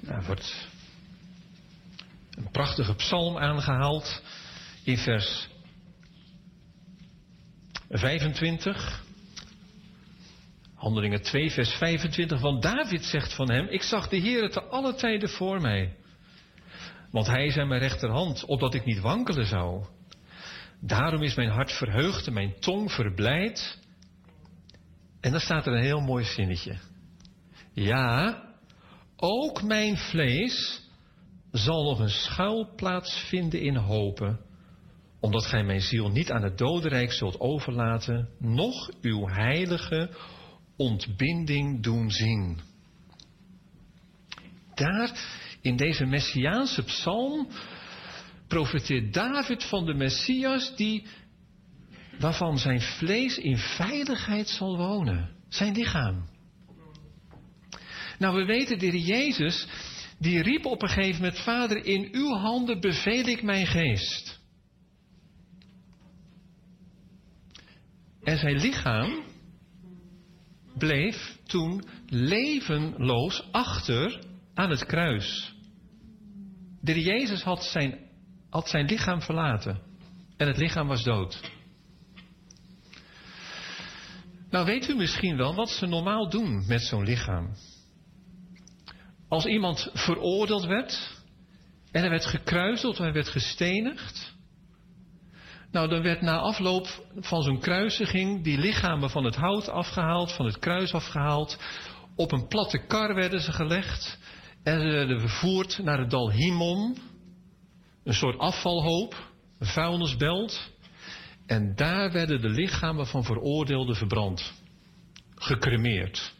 Daar 0.00 0.24
wordt 0.24 0.68
een 2.30 2.50
prachtige 2.50 2.94
psalm 2.94 3.38
aangehaald 3.38 4.22
in 4.84 4.96
vers 4.96 5.48
25. 7.88 9.02
Handelingen 10.74 11.22
2, 11.22 11.50
vers 11.50 11.70
25. 11.70 12.40
Want 12.40 12.62
David 12.62 13.04
zegt 13.04 13.34
van 13.34 13.50
hem: 13.50 13.66
Ik 13.68 13.82
zag 13.82 14.08
de 14.08 14.16
Heer 14.16 14.50
te 14.50 14.62
alle 14.62 14.94
tijden 14.94 15.28
voor 15.28 15.60
mij. 15.60 15.96
Want 17.10 17.26
hij 17.26 17.46
is 17.46 17.56
aan 17.56 17.68
mijn 17.68 17.80
rechterhand, 17.80 18.44
opdat 18.44 18.74
ik 18.74 18.84
niet 18.84 19.00
wankelen 19.00 19.46
zou. 19.46 19.84
Daarom 20.80 21.22
is 21.22 21.34
mijn 21.34 21.50
hart 21.50 21.72
verheugd 21.72 22.26
en 22.26 22.32
mijn 22.32 22.54
tong 22.60 22.92
verblijd. 22.92 23.78
En 25.20 25.30
dan 25.30 25.40
staat 25.40 25.66
er 25.66 25.72
een 25.72 25.82
heel 25.82 26.00
mooi 26.00 26.24
zinnetje. 26.24 26.78
Ja, 27.72 28.42
ook 29.16 29.62
mijn 29.62 29.96
vlees 29.96 30.82
zal 31.52 31.84
nog 31.84 31.98
een 31.98 32.10
schuilplaats 32.10 33.24
vinden 33.28 33.60
in 33.60 33.76
hopen, 33.76 34.40
omdat 35.20 35.46
gij 35.46 35.64
mijn 35.64 35.80
ziel 35.80 36.08
niet 36.08 36.30
aan 36.30 36.42
het 36.42 36.58
dodenrijk 36.58 37.12
zult 37.12 37.40
overlaten, 37.40 38.28
noch 38.38 38.90
uw 39.00 39.28
heilige 39.28 40.10
ontbinding 40.76 41.82
doen 41.82 42.10
zien. 42.10 42.60
Daar 44.74 45.10
in 45.60 45.76
deze 45.76 46.04
messiaanse 46.04 46.82
psalm 46.82 47.48
profeteert 48.48 49.14
David 49.14 49.64
van 49.64 49.86
de 49.86 49.94
Messias 49.94 50.76
die 50.76 51.06
waarvan 52.18 52.58
zijn 52.58 52.80
vlees 52.80 53.38
in 53.38 53.56
veiligheid 53.56 54.48
zal 54.48 54.76
wonen, 54.76 55.30
zijn 55.48 55.74
lichaam. 55.74 56.28
Nou, 58.18 58.36
we 58.36 58.44
weten, 58.44 58.78
de 58.78 58.86
Heer 58.86 59.00
Jezus, 59.00 59.66
die 60.18 60.42
riep 60.42 60.64
op 60.64 60.82
een 60.82 60.88
gegeven 60.88 61.22
moment, 61.22 61.40
Vader, 61.40 61.84
in 61.84 62.08
uw 62.12 62.34
handen 62.34 62.80
beveel 62.80 63.26
ik 63.26 63.42
mijn 63.42 63.66
geest. 63.66 64.29
En 68.22 68.38
zijn 68.38 68.56
lichaam 68.56 69.24
bleef 70.78 71.38
toen 71.46 71.84
levenloos 72.06 73.48
achter 73.52 74.24
aan 74.54 74.70
het 74.70 74.86
kruis. 74.86 75.54
De 76.80 77.02
Jezus 77.02 77.42
had 77.42 77.64
zijn, 77.64 77.98
had 78.50 78.68
zijn 78.68 78.86
lichaam 78.86 79.22
verlaten. 79.22 79.80
En 80.36 80.46
het 80.46 80.56
lichaam 80.56 80.86
was 80.86 81.02
dood. 81.02 81.40
Nou 84.50 84.66
weet 84.66 84.88
u 84.88 84.94
misschien 84.94 85.36
wel 85.36 85.54
wat 85.54 85.70
ze 85.70 85.86
normaal 85.86 86.28
doen 86.28 86.66
met 86.66 86.82
zo'n 86.82 87.04
lichaam. 87.04 87.54
Als 89.28 89.44
iemand 89.44 89.90
veroordeeld 89.92 90.64
werd 90.64 91.22
en 91.90 92.00
hij 92.00 92.10
werd 92.10 92.26
gekruiseld 92.26 92.92
of 92.92 92.98
hij 92.98 93.12
werd 93.12 93.28
gestenigd. 93.28 94.34
Nou, 95.72 95.88
dan 95.88 96.02
werd 96.02 96.20
na 96.20 96.38
afloop 96.38 96.86
van 97.16 97.42
zo'n 97.42 97.60
kruisiging 97.60 98.44
die 98.44 98.58
lichamen 98.58 99.10
van 99.10 99.24
het 99.24 99.36
hout 99.36 99.68
afgehaald, 99.68 100.32
van 100.32 100.46
het 100.46 100.58
kruis 100.58 100.92
afgehaald. 100.92 101.58
Op 102.16 102.32
een 102.32 102.46
platte 102.46 102.86
kar 102.86 103.14
werden 103.14 103.40
ze 103.40 103.52
gelegd 103.52 104.18
en 104.62 104.80
ze 104.80 104.86
werden 104.86 105.20
vervoerd 105.20 105.78
naar 105.82 105.98
het 105.98 106.10
dal 106.10 106.30
Himon. 106.30 106.96
Een 108.04 108.14
soort 108.14 108.38
afvalhoop, 108.38 109.30
een 109.58 109.66
vuilnisbelt. 109.66 110.70
En 111.46 111.74
daar 111.74 112.12
werden 112.12 112.40
de 112.40 112.48
lichamen 112.48 113.06
van 113.06 113.24
veroordeelden 113.24 113.96
verbrand. 113.96 114.52
Gecremeerd. 115.34 116.34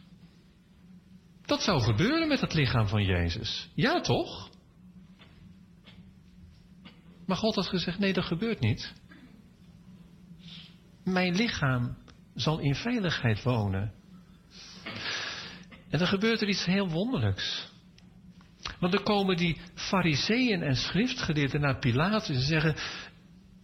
Dat 1.45 1.61
zou 1.61 1.81
gebeuren 1.81 2.27
met 2.27 2.41
het 2.41 2.53
lichaam 2.53 2.87
van 2.87 3.03
Jezus. 3.03 3.69
Ja, 3.75 4.01
toch? 4.01 4.49
Maar 7.25 7.37
God 7.37 7.55
had 7.55 7.67
gezegd: 7.67 7.99
nee, 7.99 8.13
dat 8.13 8.25
gebeurt 8.25 8.59
niet. 8.59 8.93
Mijn 11.03 11.35
lichaam 11.35 11.97
zal 12.35 12.59
in 12.59 12.75
veiligheid 12.75 13.43
wonen. 13.43 13.93
En 15.89 15.99
dan 15.99 16.07
gebeurt 16.07 16.41
er 16.41 16.49
iets 16.49 16.65
heel 16.65 16.89
wonderlijks. 16.89 17.69
Want 18.79 18.93
dan 18.93 19.03
komen 19.03 19.37
die 19.37 19.57
fariseeën 19.73 20.61
en 20.61 20.75
schriftgeleerden 20.75 21.61
naar 21.61 21.79
Pilatus 21.79 22.35
en 22.35 22.41
zeggen... 22.41 22.75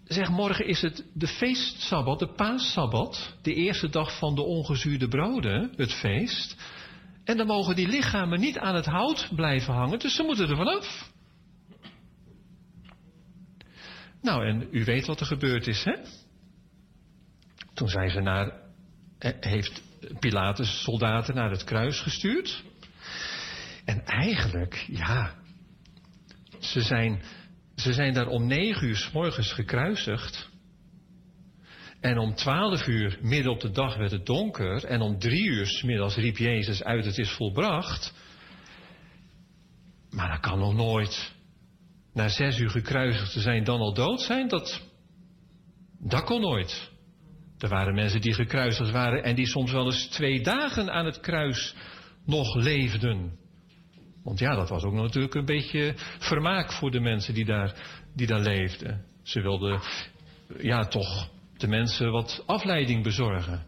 Zeg, 0.03 0.29
morgen 0.29 0.67
is 0.67 0.81
het 0.81 1.05
de 1.13 1.27
feestsabbat, 1.27 2.19
de 2.19 2.27
paassabbat, 2.27 3.37
de 3.41 3.53
eerste 3.53 3.89
dag 3.89 4.17
van 4.17 4.35
de 4.35 4.41
ongezuurde 4.41 5.07
broden, 5.07 5.73
het 5.75 5.93
feest. 5.93 6.55
En 7.23 7.37
dan 7.37 7.47
mogen 7.47 7.75
die 7.75 7.87
lichamen 7.87 8.39
niet 8.39 8.57
aan 8.57 8.75
het 8.75 8.85
hout 8.85 9.29
blijven 9.35 9.73
hangen, 9.73 9.99
dus 9.99 10.15
ze 10.15 10.23
moeten 10.23 10.49
er 10.49 10.55
vanaf. 10.55 11.11
Nou, 14.21 14.47
en 14.47 14.67
u 14.71 14.83
weet 14.83 15.05
wat 15.05 15.19
er 15.19 15.25
gebeurd 15.25 15.67
is, 15.67 15.83
hè? 15.83 15.95
Toen 17.77 17.89
zijn 17.89 18.09
ze 18.09 18.19
naar, 18.19 18.51
heeft 19.39 19.81
Pilatus 20.19 20.83
soldaten 20.83 21.35
naar 21.35 21.51
het 21.51 21.63
kruis 21.63 21.99
gestuurd. 21.99 22.63
En 23.85 24.05
eigenlijk, 24.05 24.85
ja, 24.87 25.35
ze 26.59 26.81
zijn, 26.81 27.21
ze 27.75 27.93
zijn 27.93 28.13
daar 28.13 28.27
om 28.27 28.47
negen 28.47 28.87
uur 28.87 28.95
s 28.95 29.11
morgens 29.11 29.53
gekruisigd. 29.53 30.49
En 31.99 32.17
om 32.17 32.35
twaalf 32.35 32.87
uur 32.87 33.17
midden 33.21 33.51
op 33.51 33.59
de 33.59 33.71
dag 33.71 33.97
werd 33.97 34.11
het 34.11 34.25
donker. 34.25 34.83
En 34.83 35.01
om 35.01 35.19
drie 35.19 35.45
uur 35.45 35.65
s 35.65 35.83
middags 35.83 36.15
riep 36.15 36.37
Jezus 36.37 36.83
uit: 36.83 37.05
Het 37.05 37.17
is 37.17 37.31
volbracht. 37.31 38.13
Maar 40.09 40.29
dat 40.29 40.39
kan 40.39 40.59
nog 40.59 40.73
nooit. 40.73 41.33
Na 42.13 42.27
zes 42.27 42.59
uur 42.59 42.69
gekruisigd 42.69 43.33
te 43.33 43.39
zijn, 43.39 43.63
dan 43.63 43.79
al 43.79 43.93
dood 43.93 44.21
zijn, 44.21 44.47
dat, 44.47 44.81
dat 45.99 46.23
kon 46.23 46.41
nooit. 46.41 46.95
Er 47.59 47.69
waren 47.69 47.93
mensen 47.93 48.21
die 48.21 48.33
gekruisigd 48.33 48.91
waren 48.91 49.23
en 49.23 49.35
die 49.35 49.47
soms 49.47 49.71
wel 49.71 49.85
eens 49.85 50.07
twee 50.07 50.41
dagen 50.41 50.91
aan 50.91 51.05
het 51.05 51.19
kruis 51.19 51.75
nog 52.25 52.55
leefden. 52.55 53.31
Want 54.23 54.39
ja, 54.39 54.55
dat 54.55 54.69
was 54.69 54.83
ook 54.83 54.93
natuurlijk 54.93 55.33
een 55.33 55.45
beetje 55.45 55.93
vermaak 56.19 56.71
voor 56.71 56.91
de 56.91 56.99
mensen 56.99 57.33
die 57.33 57.45
daar, 57.45 57.73
die 58.15 58.27
daar 58.27 58.39
leefden. 58.39 59.05
Ze 59.23 59.41
wilden 59.41 59.81
ja, 60.57 60.87
toch 60.87 61.29
de 61.57 61.67
mensen 61.67 62.11
wat 62.11 62.43
afleiding 62.45 63.03
bezorgen. 63.03 63.65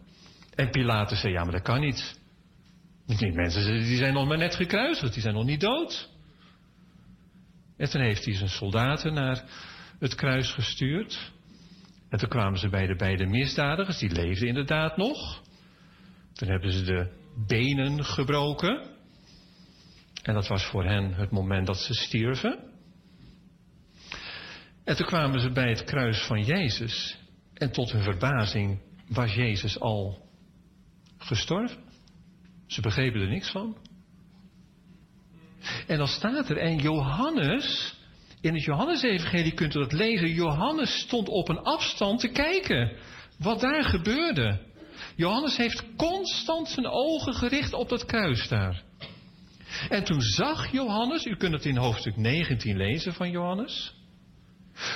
En 0.54 0.70
Pilatus 0.70 1.20
zei, 1.20 1.32
ja, 1.32 1.42
maar 1.42 1.52
dat 1.52 1.62
kan 1.62 1.80
niet. 1.80 2.18
Die 3.06 3.32
mensen 3.32 3.72
die 3.72 3.96
zijn 3.96 4.14
nog 4.14 4.28
maar 4.28 4.38
net 4.38 4.54
gekruisigd, 4.54 5.12
die 5.12 5.22
zijn 5.22 5.34
nog 5.34 5.44
niet 5.44 5.60
dood. 5.60 6.08
En 7.76 7.90
toen 7.90 8.00
heeft 8.00 8.24
hij 8.24 8.34
zijn 8.34 8.48
soldaten 8.48 9.14
naar 9.14 9.44
het 9.98 10.14
kruis 10.14 10.52
gestuurd. 10.52 11.32
En 12.10 12.18
toen 12.18 12.28
kwamen 12.28 12.58
ze 12.58 12.68
bij 12.68 12.86
de 12.86 12.96
beide 12.96 13.26
misdadigers, 13.26 13.98
die 13.98 14.10
leefden 14.10 14.48
inderdaad 14.48 14.96
nog. 14.96 15.42
Toen 16.32 16.48
hebben 16.48 16.72
ze 16.72 16.82
de 16.82 17.10
benen 17.46 18.04
gebroken. 18.04 18.86
En 20.22 20.34
dat 20.34 20.48
was 20.48 20.64
voor 20.64 20.84
hen 20.84 21.14
het 21.14 21.30
moment 21.30 21.66
dat 21.66 21.76
ze 21.76 21.94
stierven. 21.94 22.58
En 24.84 24.96
toen 24.96 25.06
kwamen 25.06 25.40
ze 25.40 25.50
bij 25.50 25.68
het 25.68 25.84
kruis 25.84 26.26
van 26.26 26.44
Jezus. 26.44 27.18
En 27.54 27.72
tot 27.72 27.92
hun 27.92 28.02
verbazing 28.02 28.80
was 29.08 29.34
Jezus 29.34 29.80
al 29.80 30.28
gestorven. 31.18 31.78
Ze 32.66 32.80
begrepen 32.80 33.20
er 33.20 33.28
niks 33.28 33.50
van. 33.50 33.76
En 35.86 35.98
dan 35.98 36.06
staat 36.06 36.50
er, 36.50 36.56
en 36.56 36.76
Johannes, 36.76 37.94
in 38.40 38.54
het 38.54 38.64
Johannesevangelie 38.64 39.54
kunt 39.54 39.74
u 39.74 39.78
dat 39.78 39.92
lezen, 39.92 40.32
Johannes 40.32 40.98
stond 40.98 41.28
op 41.28 41.48
een 41.48 41.58
afstand 41.60 42.20
te 42.20 42.28
kijken 42.28 42.96
wat 43.38 43.60
daar 43.60 43.84
gebeurde. 43.84 44.60
Johannes 45.16 45.56
heeft 45.56 45.84
constant 45.96 46.68
zijn 46.68 46.86
ogen 46.86 47.34
gericht 47.34 47.72
op 47.72 47.88
dat 47.88 48.04
kruis 48.04 48.48
daar. 48.48 48.82
En 49.88 50.04
toen 50.04 50.20
zag 50.20 50.72
Johannes, 50.72 51.24
u 51.24 51.36
kunt 51.36 51.52
het 51.52 51.64
in 51.64 51.76
hoofdstuk 51.76 52.16
19 52.16 52.76
lezen 52.76 53.14
van 53.14 53.30
Johannes. 53.30 53.94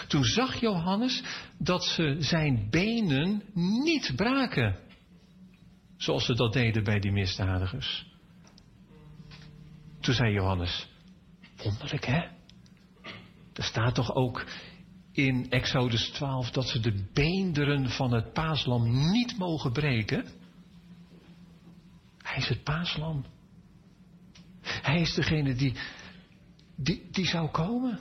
Toen 0.09 0.25
zag 0.25 0.61
Johannes 0.61 1.23
dat 1.59 1.85
ze 1.85 2.17
zijn 2.19 2.67
benen 2.71 3.43
niet 3.85 4.13
braken. 4.17 4.79
Zoals 5.97 6.25
ze 6.25 6.35
dat 6.35 6.53
deden 6.53 6.85
bij 6.85 6.99
die 6.99 7.13
misdadigers. 7.13 8.07
Toen 10.01 10.15
zei 10.15 10.33
Johannes, 10.33 10.89
wonderlijk 11.57 12.07
hè? 12.07 12.34
Er 13.55 13.65
staat 13.65 13.95
toch 13.95 14.15
ook 14.15 14.47
in 15.13 15.51
Exodus 15.51 16.09
12 16.09 16.51
dat 16.51 16.69
ze 16.69 16.81
de 16.81 17.09
beenderen 17.13 17.91
van 17.91 18.13
het 18.13 18.33
paaslam 18.33 19.11
niet 19.11 19.39
mogen 19.39 19.73
breken? 19.73 20.27
Hij 22.19 22.37
is 22.37 22.49
het 22.49 22.63
paaslam. 22.63 23.25
Hij 24.63 25.01
is 25.01 25.15
degene 25.15 25.55
die, 25.55 25.75
die, 26.77 27.09
die 27.11 27.27
zou 27.27 27.49
komen. 27.49 28.01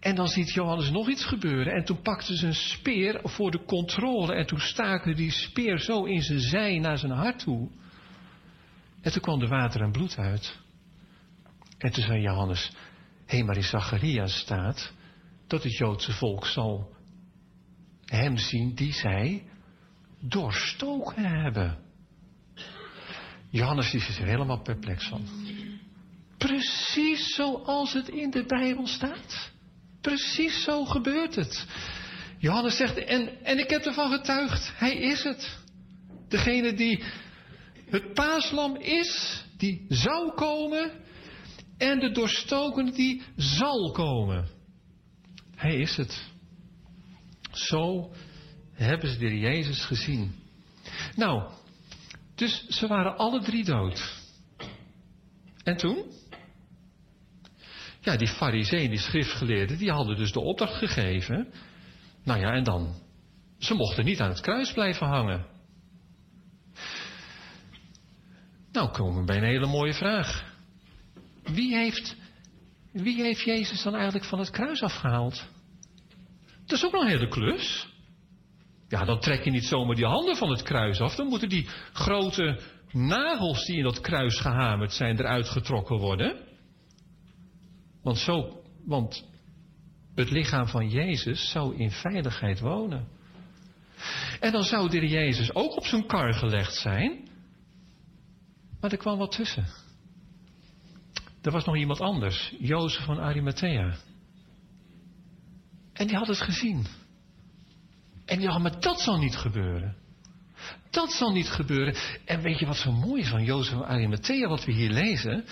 En 0.00 0.14
dan 0.14 0.28
ziet 0.28 0.52
Johannes 0.52 0.90
nog 0.90 1.08
iets 1.08 1.24
gebeuren. 1.24 1.72
En 1.72 1.84
toen 1.84 2.02
pakten 2.02 2.36
ze 2.36 2.46
een 2.46 2.54
speer 2.54 3.20
voor 3.24 3.50
de 3.50 3.64
controle. 3.64 4.34
En 4.34 4.46
toen 4.46 4.60
staken 4.60 5.16
die 5.16 5.30
speer 5.30 5.78
zo 5.78 6.04
in 6.04 6.22
zijn 6.22 6.40
zij 6.40 6.78
naar 6.78 6.98
zijn 6.98 7.12
hart 7.12 7.38
toe. 7.38 7.68
En 9.00 9.12
toen 9.12 9.22
kwam 9.22 9.40
er 9.40 9.48
water 9.48 9.80
en 9.80 9.92
bloed 9.92 10.18
uit. 10.18 10.58
En 11.78 11.92
toen 11.92 12.04
zei 12.04 12.20
Johannes, 12.20 12.72
hé, 13.28 13.42
maar 13.42 13.56
in 13.56 14.28
staat 14.28 14.92
dat 15.46 15.62
het 15.62 15.76
Joodse 15.76 16.12
volk 16.12 16.46
zal 16.46 16.96
hem 18.04 18.36
zien 18.36 18.74
die 18.74 18.92
zij 18.92 19.42
doorstoken 20.20 21.24
hebben. 21.24 21.78
Johannes 23.50 23.94
is 23.94 24.18
er 24.18 24.26
helemaal 24.26 24.62
perplex 24.62 25.08
van. 25.08 25.26
Precies 26.38 27.34
zoals 27.34 27.92
het 27.92 28.08
in 28.08 28.30
de 28.30 28.44
Bijbel 28.46 28.86
staat. 28.86 29.50
Precies 30.00 30.62
zo 30.62 30.84
gebeurt 30.84 31.34
het. 31.34 31.66
Johannes 32.38 32.76
zegt, 32.76 33.04
en, 33.04 33.44
en 33.44 33.58
ik 33.58 33.70
heb 33.70 33.84
ervan 33.84 34.10
getuigd, 34.10 34.72
hij 34.74 34.96
is 34.96 35.22
het. 35.22 35.58
Degene 36.28 36.74
die 36.74 37.02
het 37.90 38.12
paaslam 38.12 38.76
is, 38.76 39.44
die 39.56 39.84
zou 39.88 40.34
komen, 40.34 40.90
en 41.78 41.98
de 41.98 42.10
doorstokene 42.10 42.92
die 42.92 43.22
zal 43.36 43.90
komen. 43.90 44.48
Hij 45.54 45.76
is 45.76 45.96
het. 45.96 46.30
Zo 47.52 48.12
hebben 48.72 49.10
ze 49.10 49.18
de 49.18 49.38
Jezus 49.38 49.84
gezien. 49.84 50.34
Nou, 51.16 51.50
dus 52.34 52.66
ze 52.66 52.86
waren 52.86 53.16
alle 53.16 53.40
drie 53.40 53.64
dood. 53.64 54.16
En 55.62 55.76
toen? 55.76 56.04
Ja, 58.00 58.16
die 58.16 58.28
fariseeën, 58.28 58.90
die 58.90 58.98
schriftgeleerden, 58.98 59.78
die 59.78 59.90
hadden 59.90 60.16
dus 60.16 60.32
de 60.32 60.40
opdracht 60.40 60.74
gegeven. 60.74 61.52
Nou 62.24 62.40
ja, 62.40 62.52
en 62.52 62.64
dan? 62.64 62.94
Ze 63.58 63.74
mochten 63.74 64.04
niet 64.04 64.20
aan 64.20 64.28
het 64.28 64.40
kruis 64.40 64.72
blijven 64.72 65.06
hangen. 65.06 65.46
Nou 68.72 68.90
komen 68.90 69.20
we 69.20 69.24
bij 69.24 69.36
een 69.36 69.44
hele 69.44 69.66
mooie 69.66 69.94
vraag. 69.94 70.47
Wie 71.52 71.76
heeft, 71.76 72.16
wie 72.92 73.22
heeft 73.22 73.40
Jezus 73.40 73.82
dan 73.82 73.94
eigenlijk 73.94 74.24
van 74.24 74.38
het 74.38 74.50
kruis 74.50 74.82
afgehaald? 74.82 75.44
Dat 76.66 76.78
is 76.78 76.84
ook 76.84 76.92
nog 76.92 77.02
een 77.02 77.08
hele 77.08 77.28
klus. 77.28 77.88
Ja, 78.88 79.04
dan 79.04 79.20
trek 79.20 79.44
je 79.44 79.50
niet 79.50 79.64
zomaar 79.64 79.96
die 79.96 80.06
handen 80.06 80.36
van 80.36 80.50
het 80.50 80.62
kruis 80.62 81.00
af. 81.00 81.14
Dan 81.14 81.26
moeten 81.26 81.48
die 81.48 81.68
grote 81.92 82.60
nagels 82.92 83.66
die 83.66 83.76
in 83.76 83.82
dat 83.82 84.00
kruis 84.00 84.40
gehamerd 84.40 84.92
zijn 84.92 85.18
eruit 85.18 85.48
getrokken 85.48 85.96
worden. 85.96 86.36
Want, 88.02 88.18
zo, 88.18 88.62
want 88.84 89.24
het 90.14 90.30
lichaam 90.30 90.66
van 90.66 90.88
Jezus 90.88 91.50
zou 91.50 91.76
in 91.76 91.90
veiligheid 91.90 92.60
wonen. 92.60 93.08
En 94.40 94.52
dan 94.52 94.62
zou 94.62 94.88
de 94.88 95.08
Jezus 95.08 95.54
ook 95.54 95.76
op 95.76 95.84
zijn 95.84 96.06
kar 96.06 96.34
gelegd 96.34 96.74
zijn. 96.74 97.28
Maar 98.80 98.92
er 98.92 98.98
kwam 98.98 99.18
wat 99.18 99.32
tussen. 99.32 99.66
Er 101.42 101.50
was 101.50 101.64
nog 101.64 101.76
iemand 101.76 102.00
anders, 102.00 102.54
Jozef 102.58 103.04
van 103.04 103.20
Arimathea. 103.20 103.94
En 105.92 106.06
die 106.06 106.16
had 106.16 106.26
het 106.26 106.40
gezien. 106.40 106.86
En 108.24 108.38
die 108.38 108.48
had, 108.48 108.60
maar 108.60 108.80
dat 108.80 109.00
zal 109.00 109.18
niet 109.18 109.36
gebeuren. 109.36 109.96
Dat 110.90 111.12
zal 111.12 111.32
niet 111.32 111.48
gebeuren. 111.48 111.94
En 112.24 112.40
weet 112.40 112.58
je 112.58 112.66
wat 112.66 112.76
zo 112.76 112.92
mooi 112.92 113.22
is 113.22 113.28
van 113.28 113.44
Jozef 113.44 113.74
van 113.74 113.84
Arimathea, 113.84 114.48
wat 114.48 114.64
we 114.64 114.72
hier 114.72 114.90
lezen? 114.90 115.44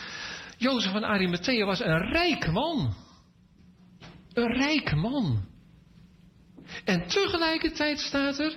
Jozef 0.59 0.93
van 0.93 1.05
Arimathea 1.05 1.65
was 1.65 1.81
een 1.81 2.09
rijk 2.13 2.51
man. 2.53 2.95
Een 4.33 4.53
rijk 4.53 4.95
man. 4.95 5.45
En 6.85 7.07
tegelijkertijd 7.07 7.99
staat 7.99 8.39
er, 8.39 8.57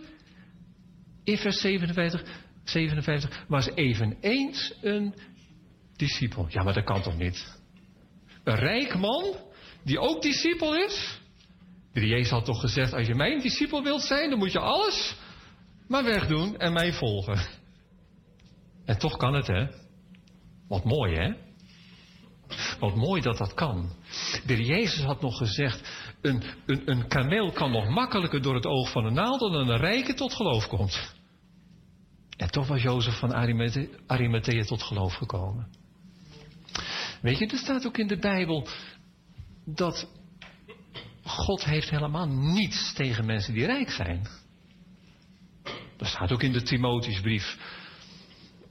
in 1.24 1.38
vers 1.38 1.62
57, 1.62 2.24
57 2.64 3.46
was 3.48 3.70
eveneens 3.76 4.74
een 4.82 5.14
discipel. 6.00 6.46
Ja, 6.50 6.64
maar 6.64 6.74
dat 6.74 6.84
kan 6.84 7.02
toch 7.02 7.18
niet? 7.18 7.60
Een 8.44 8.56
rijk 8.56 8.98
man, 8.98 9.36
die 9.84 10.00
ook 10.00 10.22
discipel 10.22 10.76
is? 10.76 11.20
Jezus 11.94 12.30
had 12.30 12.46
toch 12.46 12.60
gezegd, 12.60 12.94
als 12.94 13.08
je 13.08 13.16
mijn 13.16 13.40
discipel 13.40 13.84
wilt 13.84 14.02
zijn, 14.02 14.30
dan 14.30 14.40
moet 14.40 14.52
je 14.52 14.60
alles 14.60 15.16
maar 15.88 16.04
wegdoen 16.04 16.58
en 16.58 16.74
mij 16.74 16.94
volgen. 16.94 17.48
En 18.86 18.98
toch 18.98 19.18
kan 19.18 19.34
het, 19.34 19.48
hè? 19.48 19.68
Wat 20.68 20.84
mooi, 20.84 21.16
hè? 21.16 21.34
Wat 22.80 22.96
mooi 22.96 23.22
dat 23.22 23.38
dat 23.38 23.54
kan. 23.54 23.92
De 24.46 24.64
Jezus 24.64 25.04
had 25.04 25.22
nog 25.22 25.38
gezegd, 25.38 25.92
een, 26.22 26.44
een, 26.66 26.82
een 26.92 27.08
kameel 27.08 27.52
kan 27.52 27.72
nog 27.72 27.90
makkelijker 27.90 28.42
door 28.42 28.56
het 28.56 28.66
oog 28.66 28.92
van 28.92 29.06
een 29.06 29.14
naald 29.14 29.40
dan 29.40 29.54
een 29.54 29.78
rijke 29.78 30.14
tot 30.14 30.34
geloof 30.34 30.68
komt. 30.68 31.14
En 32.38 32.52
toch 32.52 32.68
was 32.68 32.82
Jozef 32.82 33.20
van 33.20 33.34
Arimathea 34.08 34.64
tot 34.64 34.84
geloof 34.84 35.14
gekomen. 35.14 35.79
Weet 37.22 37.38
je, 37.38 37.48
er 37.48 37.58
staat 37.58 37.86
ook 37.86 37.98
in 37.98 38.08
de 38.08 38.18
Bijbel 38.18 38.68
dat 39.66 40.08
God 41.24 41.66
heeft 41.66 41.90
helemaal 41.90 42.28
niets 42.28 42.94
tegen 42.94 43.26
mensen 43.26 43.54
die 43.54 43.66
rijk 43.66 43.90
zijn. 43.90 44.28
Er 45.98 46.06
staat 46.06 46.32
ook 46.32 46.44
in 46.44 46.52
de 46.52 46.62
Timotheusbrief 46.62 47.58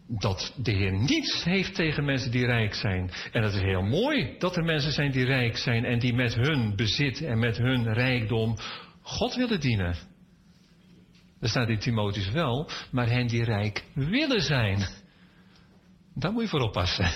dat 0.08 0.54
de 0.56 0.72
Heer 0.72 0.92
niets 0.92 1.44
heeft 1.44 1.74
tegen 1.74 2.04
mensen 2.04 2.30
die 2.30 2.46
rijk 2.46 2.74
zijn. 2.74 3.10
En 3.32 3.42
het 3.42 3.54
is 3.54 3.60
heel 3.60 3.82
mooi 3.82 4.34
dat 4.38 4.56
er 4.56 4.64
mensen 4.64 4.92
zijn 4.92 5.10
die 5.10 5.24
rijk 5.24 5.56
zijn 5.56 5.84
en 5.84 5.98
die 5.98 6.14
met 6.14 6.34
hun 6.34 6.76
bezit 6.76 7.22
en 7.22 7.38
met 7.38 7.56
hun 7.56 7.92
rijkdom 7.92 8.56
God 9.02 9.34
willen 9.34 9.60
dienen. 9.60 9.96
Er 11.40 11.48
staat 11.48 11.68
in 11.68 11.78
Timotheus 11.78 12.30
wel, 12.30 12.70
maar 12.90 13.08
hen 13.08 13.26
die 13.26 13.44
rijk 13.44 13.84
willen 13.94 14.42
zijn. 14.42 14.78
Daar 16.14 16.32
moet 16.32 16.42
je 16.42 16.48
voor 16.48 16.60
oppassen. 16.60 17.10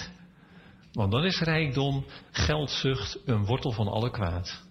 Want 0.92 1.12
dan 1.12 1.24
is 1.24 1.40
rijkdom, 1.40 2.04
geldzucht, 2.30 3.18
een 3.24 3.44
wortel 3.44 3.72
van 3.72 3.88
alle 3.88 4.10
kwaad. 4.10 4.62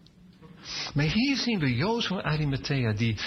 Maar 0.94 1.06
hier 1.06 1.38
zien 1.38 1.60
we 1.60 1.76
Jozef 1.76 2.08
van 2.08 2.24
Arimathea 2.24 2.94
die... 2.94 3.18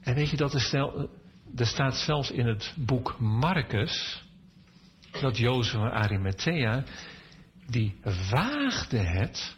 En 0.00 0.14
weet 0.14 0.30
je, 0.30 0.36
dat 0.36 0.60
stel, 0.60 1.08
er 1.56 1.66
staat 1.66 1.96
zelfs 1.96 2.30
in 2.30 2.46
het 2.46 2.74
boek 2.76 3.16
Marcus... 3.18 4.22
dat 5.20 5.36
Jozef 5.36 5.72
van 5.72 5.90
Arimathea... 5.90 6.84
die 7.66 7.96
waagde 8.30 8.98
het 8.98 9.56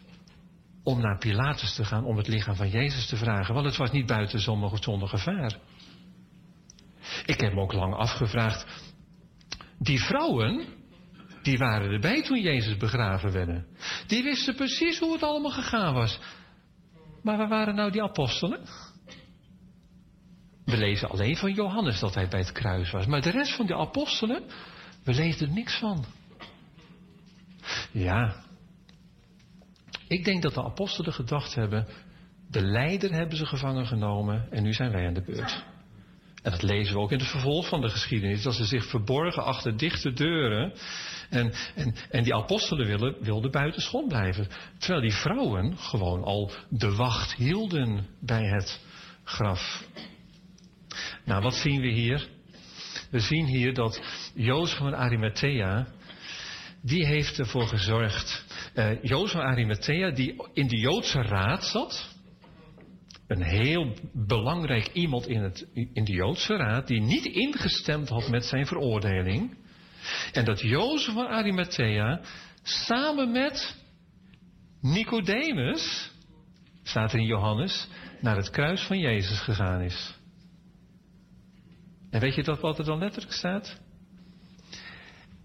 om 0.83 1.01
naar 1.01 1.17
Pilatus 1.17 1.75
te 1.75 1.85
gaan 1.85 2.05
om 2.05 2.17
het 2.17 2.27
lichaam 2.27 2.55
van 2.55 2.69
Jezus 2.69 3.07
te 3.07 3.17
vragen. 3.17 3.53
Want 3.53 3.65
het 3.65 3.77
was 3.77 3.91
niet 3.91 4.05
buiten 4.05 4.39
zonder 4.39 5.07
gevaar. 5.07 5.57
Ik 7.25 7.39
heb 7.39 7.53
me 7.53 7.61
ook 7.61 7.73
lang 7.73 7.93
afgevraagd. 7.93 8.65
Die 9.79 9.99
vrouwen, 10.03 10.65
die 11.47 11.57
waren 11.57 11.91
erbij 11.91 12.23
toen 12.23 12.41
Jezus 12.41 12.77
begraven 12.77 13.31
werd. 13.31 13.65
Die 14.07 14.23
wisten 14.23 14.55
precies 14.55 14.99
hoe 14.99 15.13
het 15.13 15.23
allemaal 15.23 15.51
gegaan 15.51 15.93
was. 15.93 16.19
Maar 17.23 17.37
waar 17.37 17.47
waren 17.47 17.75
nou 17.75 17.91
die 17.91 18.03
apostelen? 18.03 18.59
We 20.65 20.77
lezen 20.77 21.09
alleen 21.09 21.37
van 21.37 21.53
Johannes 21.53 21.99
dat 21.99 22.13
hij 22.15 22.27
bij 22.27 22.39
het 22.39 22.51
kruis 22.51 22.91
was. 22.91 23.05
Maar 23.05 23.21
de 23.21 23.29
rest 23.29 23.55
van 23.55 23.65
die 23.65 23.75
apostelen, 23.75 24.43
we 25.03 25.13
lezen 25.13 25.47
er 25.47 25.53
niks 25.53 25.79
van. 25.79 26.05
Ja. 27.91 28.43
Ik 30.07 30.25
denk 30.25 30.41
dat 30.41 30.53
de 30.53 30.63
apostelen 30.63 31.13
gedacht 31.13 31.55
hebben, 31.55 31.87
de 32.49 32.61
leider 32.61 33.13
hebben 33.13 33.37
ze 33.37 33.45
gevangen 33.45 33.85
genomen 33.85 34.51
en 34.51 34.63
nu 34.63 34.73
zijn 34.73 34.91
wij 34.91 35.07
aan 35.07 35.13
de 35.13 35.23
beurt. 35.23 35.65
En 36.47 36.53
dat 36.53 36.61
lezen 36.61 36.93
we 36.93 36.99
ook 36.99 37.11
in 37.11 37.19
het 37.19 37.27
vervolg 37.27 37.67
van 37.67 37.81
de 37.81 37.89
geschiedenis. 37.89 38.43
Dat 38.43 38.55
ze 38.55 38.65
zich 38.65 38.85
verborgen 38.85 39.43
achter 39.43 39.77
dichte 39.77 40.13
deuren. 40.13 40.73
En, 41.29 41.53
en, 41.75 41.95
en 42.09 42.23
die 42.23 42.35
apostelen 42.35 42.87
wilden, 42.87 43.15
wilden 43.19 43.51
buiten 43.51 43.81
schot 43.81 44.07
blijven. 44.07 44.47
Terwijl 44.77 45.01
die 45.01 45.13
vrouwen 45.13 45.77
gewoon 45.77 46.23
al 46.23 46.51
de 46.69 46.95
wacht 46.95 47.33
hielden 47.33 48.07
bij 48.19 48.43
het 48.43 48.79
graf. 49.23 49.83
Nou, 51.25 51.41
wat 51.41 51.53
zien 51.53 51.81
we 51.81 51.87
hier? 51.87 52.27
We 53.09 53.19
zien 53.19 53.45
hier 53.45 53.73
dat 53.73 54.01
Jozef 54.33 54.77
van 54.77 54.95
Arimathea, 54.95 55.87
die 56.81 57.05
heeft 57.05 57.39
ervoor 57.39 57.67
gezorgd. 57.67 58.45
eh 58.73 59.03
Jozef 59.03 59.31
van 59.31 59.41
Arimathea, 59.41 60.11
die 60.11 60.35
in 60.53 60.67
de 60.67 60.77
Joodse 60.77 61.21
raad 61.21 61.65
zat. 61.65 62.16
Een 63.27 63.43
heel 63.43 63.93
belangrijk 64.13 64.87
iemand 64.93 65.27
in, 65.27 65.41
het, 65.41 65.67
in 65.73 66.03
de 66.03 66.11
Joodse 66.11 66.55
raad, 66.55 66.87
die 66.87 67.01
niet 67.01 67.25
ingestemd 67.25 68.09
had 68.09 68.29
met 68.29 68.45
zijn 68.45 68.65
veroordeling. 68.65 69.57
En 70.31 70.45
dat 70.45 70.61
Jozef 70.61 71.13
van 71.13 71.27
Arimathea 71.27 72.21
samen 72.63 73.31
met 73.31 73.75
Nicodemus, 74.81 76.11
staat 76.83 77.13
er 77.13 77.19
in 77.19 77.25
Johannes, 77.25 77.87
naar 78.21 78.35
het 78.35 78.49
kruis 78.49 78.81
van 78.81 78.99
Jezus 78.99 79.39
gegaan 79.39 79.81
is. 79.81 80.15
En 82.09 82.19
weet 82.19 82.35
je 82.35 82.43
dat 82.43 82.59
wat 82.59 82.79
er 82.79 82.85
dan 82.85 82.99
letterlijk 82.99 83.33
staat? 83.33 83.79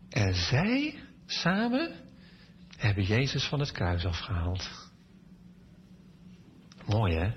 En 0.08 0.34
zij 0.34 0.94
samen 1.26 1.92
hebben 2.76 3.04
Jezus 3.04 3.44
van 3.44 3.60
het 3.60 3.72
kruis 3.72 4.04
afgehaald. 4.04 4.90
Mooi 6.86 7.14
hè? 7.14 7.30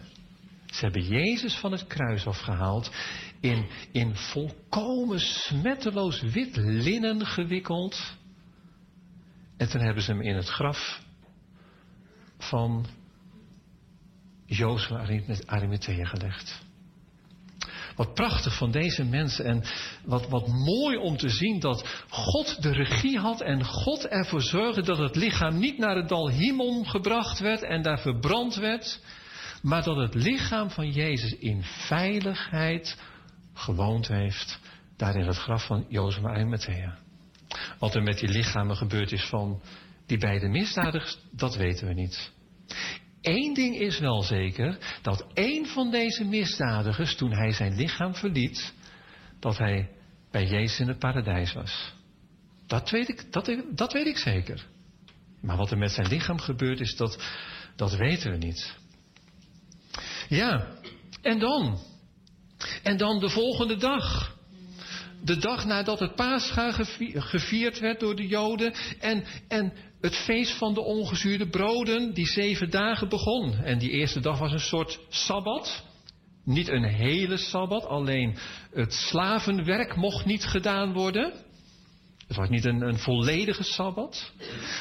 Ze 0.76 0.86
hebben 0.86 1.04
Jezus 1.04 1.56
van 1.58 1.72
het 1.72 1.88
kruis 1.88 2.28
afgehaald. 2.28 2.92
In, 3.40 3.70
in 3.92 4.16
volkomen 4.16 5.20
smetteloos 5.20 6.22
wit 6.22 6.56
linnen 6.56 7.26
gewikkeld. 7.26 8.16
En 9.58 9.70
toen 9.70 9.82
hebben 9.82 10.04
ze 10.04 10.12
hem 10.12 10.22
in 10.22 10.36
het 10.36 10.48
graf 10.48 11.02
van 12.38 12.86
Jozef 14.46 14.92
Arimathea 15.46 16.06
gelegd. 16.06 16.64
Wat 17.96 18.14
prachtig 18.14 18.58
van 18.58 18.72
deze 18.72 19.04
mensen 19.04 19.46
en 19.46 19.64
wat, 20.06 20.30
wat 20.30 20.48
mooi 20.48 20.98
om 20.98 21.18
te 21.18 21.30
zien 21.30 21.60
dat 21.60 22.04
God 22.10 22.62
de 22.62 22.72
regie 22.72 23.20
had 23.20 23.42
en 23.42 23.66
God 23.66 24.08
ervoor 24.08 24.42
zorgde 24.42 24.82
dat 24.82 24.98
het 24.98 25.16
lichaam 25.16 25.60
niet 25.60 25.78
naar 25.78 25.96
het 25.96 26.10
dal 26.10 26.30
Himon 26.30 26.88
gebracht 26.88 27.40
werd 27.40 27.62
en 27.62 27.82
daar 27.82 28.00
verbrand 28.00 28.56
werd, 28.56 29.02
maar 29.66 29.84
dat 29.84 29.98
het 29.98 30.14
lichaam 30.14 30.70
van 30.70 30.92
Jezus 30.92 31.36
in 31.36 31.64
veiligheid 31.64 32.98
gewoond 33.54 34.08
heeft 34.08 34.60
daar 34.98 35.16
in 35.16 35.28
het 35.28 35.38
graf 35.38 35.66
van 35.66 35.86
Jozef 35.90 36.24
en 36.24 36.30
Arimathea. 36.30 36.98
Wat 37.80 37.96
er 37.96 38.04
met 38.04 38.20
die 38.20 38.30
lichamen 38.30 38.76
gebeurd 38.76 39.12
is 39.12 39.24
van 39.24 39.62
die 40.06 40.18
beide 40.18 40.48
misdadigers, 40.48 41.18
dat 41.32 41.56
weten 41.56 41.88
we 41.88 41.94
niet. 41.94 42.32
Eén 43.22 43.54
ding 43.54 43.76
is 43.76 44.00
wel 44.00 44.22
zeker, 44.22 44.78
dat 45.02 45.26
één 45.34 45.66
van 45.66 45.92
deze 45.92 46.24
misdadigers, 46.24 47.16
toen 47.16 47.32
hij 47.32 47.52
zijn 47.52 47.76
lichaam 47.76 48.16
verliet, 48.16 48.74
dat 49.40 49.58
hij 49.58 49.90
bij 50.32 50.46
Jezus 50.46 50.80
in 50.80 50.88
het 50.88 51.00
paradijs 51.00 51.54
was. 51.54 51.94
Dat 52.68 52.90
weet 52.90 53.10
ik, 53.10 53.32
dat, 53.32 53.64
dat 53.72 53.94
weet 53.94 54.08
ik 54.08 54.18
zeker. 54.18 54.66
Maar 55.42 55.58
wat 55.58 55.72
er 55.72 55.78
met 55.78 55.92
zijn 55.92 56.08
lichaam 56.08 56.40
gebeurd 56.40 56.80
is, 56.80 56.96
dat, 56.96 57.24
dat 57.76 57.96
weten 57.96 58.32
we 58.32 58.38
niet. 58.38 58.84
Ja, 60.30 60.68
en 61.22 61.40
dan? 61.40 61.80
En 62.84 62.98
dan 62.98 63.20
de 63.20 63.30
volgende 63.30 63.76
dag. 63.76 64.36
De 65.24 65.38
dag 65.38 65.66
nadat 65.66 66.00
het 66.00 66.16
Pascha 66.16 66.72
gevierd 67.14 67.80
werd 67.80 68.00
door 68.00 68.16
de 68.16 68.28
Joden. 68.28 68.74
En, 69.00 69.24
en 69.48 69.74
het 70.02 70.16
feest 70.16 70.58
van 70.58 70.74
de 70.74 70.82
ongezuurde 70.82 71.50
broden, 71.50 72.14
die 72.14 72.28
zeven 72.28 72.70
dagen 72.70 73.10
begon. 73.10 73.54
En 73.54 73.78
die 73.78 73.90
eerste 73.90 74.20
dag 74.20 74.40
was 74.40 74.52
een 74.52 74.60
soort 74.60 75.00
sabbat. 75.10 75.84
Niet 76.44 76.68
een 76.68 76.84
hele 76.84 77.38
sabbat, 77.38 77.86
alleen 77.86 78.38
het 78.74 78.94
slavenwerk 78.94 79.96
mocht 79.96 80.26
niet 80.26 80.46
gedaan 80.46 80.94
worden. 80.94 81.34
Het 82.28 82.38
was 82.38 82.50
niet 82.50 82.66
een, 82.66 82.82
een 82.82 83.00
volledige 83.00 83.64
sabbat. 83.64 84.32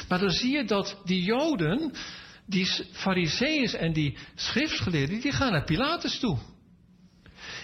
Maar 0.09 0.19
dan 0.19 0.29
zie 0.29 0.51
je 0.51 0.65
dat 0.65 1.01
die 1.05 1.23
Joden, 1.23 1.93
die 2.45 2.65
fariseeërs 2.91 3.73
en 3.73 3.93
die 3.93 4.17
schriftgeleerden, 4.35 5.19
die 5.19 5.31
gaan 5.31 5.51
naar 5.51 5.63
Pilatus 5.63 6.19
toe. 6.19 6.37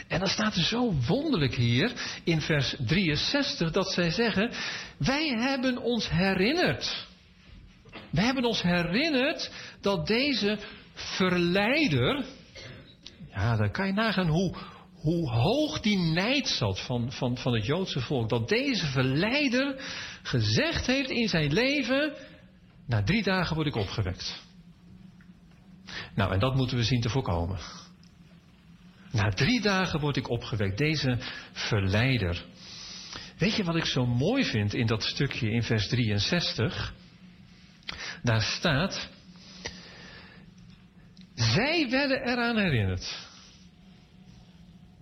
En 0.07 0.19
dan 0.19 0.27
staat 0.27 0.55
er 0.55 0.63
zo 0.63 0.93
wonderlijk 1.07 1.55
hier 1.55 1.91
in 2.23 2.41
vers 2.41 2.75
63 2.85 3.71
dat 3.71 3.91
zij 3.91 4.11
zeggen: 4.11 4.51
Wij 4.97 5.27
hebben 5.27 5.77
ons 5.77 6.09
herinnerd. 6.09 7.07
Wij 8.09 8.23
hebben 8.23 8.45
ons 8.45 8.61
herinnerd 8.61 9.51
dat 9.81 10.07
deze 10.07 10.59
verleider. 10.93 12.25
Ja, 13.29 13.55
dan 13.55 13.71
kan 13.71 13.87
je 13.87 13.93
nagaan 13.93 14.27
hoe, 14.27 14.55
hoe 14.93 15.29
hoog 15.29 15.79
die 15.79 15.97
nijd 15.97 16.47
zat 16.47 16.79
van, 16.79 17.11
van, 17.11 17.37
van 17.37 17.53
het 17.53 17.65
Joodse 17.65 17.99
volk. 17.99 18.29
Dat 18.29 18.49
deze 18.49 18.85
verleider 18.85 19.75
gezegd 20.23 20.85
heeft 20.85 21.09
in 21.09 21.27
zijn 21.27 21.53
leven: 21.53 22.13
Na 22.87 23.03
drie 23.03 23.23
dagen 23.23 23.55
word 23.55 23.67
ik 23.67 23.75
opgewekt. 23.75 24.41
Nou, 26.15 26.33
en 26.33 26.39
dat 26.39 26.55
moeten 26.55 26.77
we 26.77 26.83
zien 26.83 27.01
te 27.01 27.09
voorkomen. 27.09 27.59
Na 29.11 29.29
drie 29.29 29.61
dagen 29.61 29.99
word 29.99 30.17
ik 30.17 30.29
opgewekt, 30.29 30.77
deze 30.77 31.17
verleider. 31.51 32.45
Weet 33.37 33.55
je 33.55 33.63
wat 33.63 33.75
ik 33.75 33.85
zo 33.85 34.05
mooi 34.05 34.45
vind 34.45 34.73
in 34.73 34.85
dat 34.85 35.03
stukje 35.03 35.51
in 35.51 35.63
vers 35.63 35.87
63? 35.87 36.93
Daar 38.23 38.41
staat, 38.41 39.09
zij 41.33 41.89
werden 41.89 42.21
eraan 42.27 42.57
herinnerd 42.57 43.29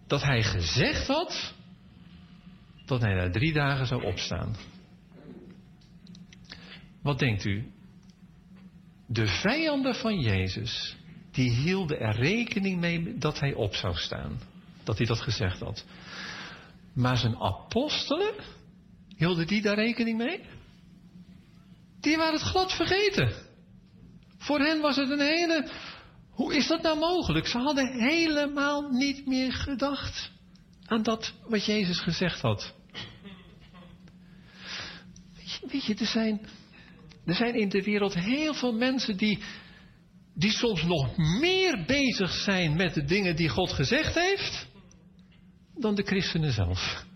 dat 0.08 0.24
hij 0.24 0.44
gezegd 0.44 1.08
had 1.08 1.54
dat 2.86 3.02
hij 3.02 3.14
na 3.14 3.30
drie 3.30 3.54
dagen 3.54 3.86
zou 3.86 4.04
opstaan. 4.04 4.56
Wat 7.02 7.20
denkt 7.20 7.46
u? 7.46 7.72
De 9.12 9.28
vijanden 9.28 9.96
van 9.96 10.20
Jezus, 10.20 10.96
die 11.32 11.50
hielden 11.52 12.00
er 12.00 12.16
rekening 12.16 12.80
mee 12.80 13.18
dat 13.18 13.40
hij 13.40 13.54
op 13.54 13.76
zou 13.76 13.96
staan. 13.96 14.40
Dat 14.84 14.98
hij 14.98 15.08
dat 15.08 15.22
gezegd 15.22 15.60
had. 15.60 15.86
Maar 16.94 17.18
zijn 17.18 17.38
apostelen, 17.38 18.34
hielden 19.18 19.48
die 19.48 19.62
daar 19.62 19.76
rekening 19.76 20.18
mee? 20.18 20.42
Die 22.00 22.18
waren 22.18 22.34
het 22.34 22.50
glad 22.50 22.74
vergeten. 22.74 23.34
Voor 24.38 24.60
hen 24.60 24.82
was 24.82 24.96
het 24.96 25.10
een 25.10 25.20
hele. 25.20 25.70
Hoe 26.30 26.56
is 26.56 26.68
dat 26.68 26.82
nou 26.82 27.00
mogelijk? 27.00 27.48
Ze 27.48 27.58
hadden 27.58 28.00
helemaal 28.00 28.90
niet 28.90 29.26
meer 29.26 29.54
gedacht 29.54 30.32
aan 30.86 31.04
dat 31.04 31.34
wat 31.48 31.66
Jezus 31.66 32.00
gezegd 32.00 32.42
had. 32.42 32.74
Weet 35.36 35.52
je, 35.52 35.68
weet 35.68 35.86
je 35.86 35.96
er, 35.96 36.06
zijn, 36.06 36.42
er 37.30 37.36
zijn 37.36 37.56
in 37.56 37.70
de 37.70 37.84
wereld 37.84 38.14
heel 38.14 38.54
veel 38.54 38.74
mensen 38.74 39.18
die, 39.18 39.40
die 40.36 40.52
soms 40.52 40.84
nog 40.84 41.18
meer 41.18 41.84
bezig 41.88 42.32
zijn 42.32 42.76
met 42.76 42.94
de 42.94 43.04
dingen 43.04 43.36
die 43.36 43.50
God 43.50 43.72
gezegd 43.72 44.16
heeft, 44.16 44.68
dan 45.76 45.96
de 45.96 46.04
christenen 46.04 46.52
zelf. 46.52 47.08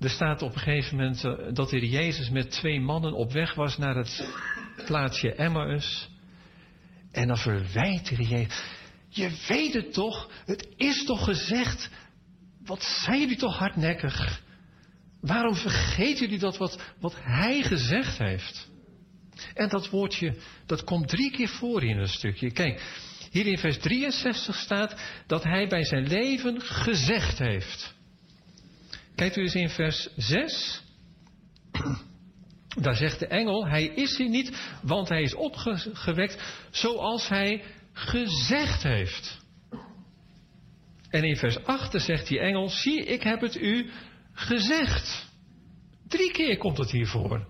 Er 0.00 0.10
staat 0.10 0.42
op 0.42 0.54
een 0.54 0.60
gegeven 0.60 0.96
moment 0.96 1.24
eh, 1.24 1.32
dat 1.52 1.72
er 1.72 1.84
Jezus 1.84 2.30
met 2.30 2.50
twee 2.50 2.80
mannen 2.80 3.12
op 3.12 3.32
weg 3.32 3.54
was 3.54 3.78
naar 3.78 3.96
het 3.96 4.28
plaatsje 4.86 5.34
Emmaus. 5.34 6.08
En 7.12 7.26
dan 7.26 7.38
verwijt 7.38 8.08
hij 8.08 8.24
Jezus. 8.26 8.64
Je 9.08 9.44
weet 9.48 9.74
het 9.74 9.92
toch? 9.92 10.30
Het 10.44 10.68
is 10.76 11.04
toch 11.04 11.24
gezegd? 11.24 11.90
Wat 12.64 12.82
zijn 12.82 13.20
jullie 13.20 13.36
toch 13.36 13.58
hardnekkig? 13.58 14.42
Waarom 15.26 15.54
vergeten 15.54 16.24
jullie 16.24 16.38
dat 16.38 16.56
wat, 16.56 16.78
wat 17.00 17.14
hij 17.18 17.62
gezegd 17.62 18.18
heeft? 18.18 18.68
En 19.54 19.68
dat 19.68 19.88
woordje, 19.88 20.34
dat 20.66 20.84
komt 20.84 21.08
drie 21.08 21.30
keer 21.30 21.48
voor 21.48 21.84
in 21.84 21.98
een 21.98 22.08
stukje. 22.08 22.52
Kijk, 22.52 22.82
hier 23.30 23.46
in 23.46 23.58
vers 23.58 23.78
63 23.78 24.56
staat 24.56 25.00
dat 25.26 25.42
hij 25.42 25.68
bij 25.68 25.84
zijn 25.84 26.06
leven 26.06 26.60
gezegd 26.60 27.38
heeft. 27.38 27.94
Kijkt 29.14 29.36
u 29.36 29.40
eens 29.42 29.54
in 29.54 29.68
vers 29.68 30.08
6. 30.16 30.82
Daar 32.80 32.96
zegt 32.96 33.18
de 33.18 33.26
engel, 33.26 33.66
hij 33.66 33.84
is 33.84 34.16
hier 34.16 34.28
niet, 34.28 34.78
want 34.82 35.08
hij 35.08 35.22
is 35.22 35.34
opgewekt 35.34 36.66
zoals 36.70 37.28
hij 37.28 37.62
gezegd 37.92 38.82
heeft. 38.82 39.42
En 41.10 41.24
in 41.24 41.36
vers 41.36 41.64
8 41.64 42.02
zegt 42.02 42.28
die 42.28 42.40
engel, 42.40 42.68
zie 42.68 43.04
ik 43.04 43.22
heb 43.22 43.40
het 43.40 43.56
u 43.56 43.90
gezegd. 44.34 45.32
Drie 46.08 46.30
keer 46.30 46.56
komt 46.56 46.78
het 46.78 46.90
hier 46.90 47.06
voor. 47.06 47.46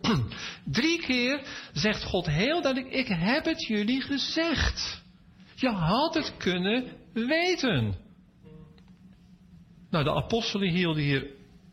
Drie 0.64 1.00
keer 1.00 1.46
zegt 1.72 2.04
God 2.04 2.26
heel 2.26 2.62
duidelijk, 2.62 2.94
ik 2.94 3.08
heb 3.08 3.44
het 3.44 3.66
jullie 3.66 4.00
gezegd. 4.00 5.02
Je 5.54 5.68
had 5.68 6.14
het 6.14 6.36
kunnen 6.36 6.84
weten. 7.12 7.94
Nou, 9.90 10.04
de 10.04 10.14
apostelen 10.14 10.68
hielden 10.68 11.02
hier 11.02 11.26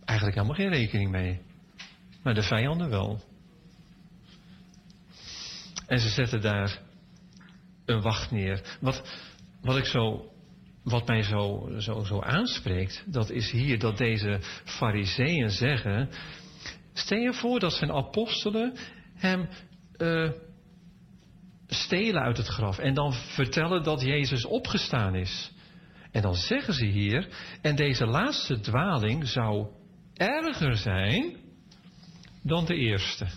eigenlijk 0.05 0.37
helemaal 0.37 0.57
geen 0.57 0.69
rekening 0.69 1.11
mee. 1.11 1.41
Maar 2.23 2.33
de 2.33 2.43
vijanden 2.43 2.89
wel. 2.89 3.21
En 5.87 5.99
ze 5.99 6.09
zetten 6.09 6.41
daar 6.41 6.79
een 7.85 8.01
wacht 8.01 8.31
neer. 8.31 8.77
Wat, 8.81 9.03
wat, 9.61 9.77
ik 9.77 9.85
zo, 9.85 10.31
wat 10.83 11.07
mij 11.07 11.23
zo, 11.23 11.69
zo, 11.77 12.03
zo 12.03 12.21
aanspreekt, 12.21 13.03
dat 13.05 13.29
is 13.29 13.51
hier 13.51 13.79
dat 13.79 13.97
deze 13.97 14.39
fariseeën 14.63 15.49
zeggen... 15.49 16.09
Stel 16.93 17.17
je 17.17 17.33
voor 17.33 17.59
dat 17.59 17.73
zijn 17.73 17.91
apostelen 17.91 18.73
hem 19.13 19.49
eh, 19.97 20.29
stelen 21.67 22.21
uit 22.21 22.37
het 22.37 22.47
graf 22.47 22.77
en 22.77 22.93
dan 22.93 23.13
vertellen 23.13 23.83
dat 23.83 24.01
Jezus 24.01 24.45
opgestaan 24.45 25.15
is. 25.15 25.51
En 26.11 26.21
dan 26.21 26.35
zeggen 26.35 26.73
ze 26.73 26.85
hier, 26.85 27.27
en 27.61 27.75
deze 27.75 28.05
laatste 28.05 28.59
dwaling 28.59 29.27
zou 29.27 29.67
erger 30.13 30.77
zijn 30.77 31.35
dan 32.43 32.65
de 32.65 32.75
eerste. 32.75 33.27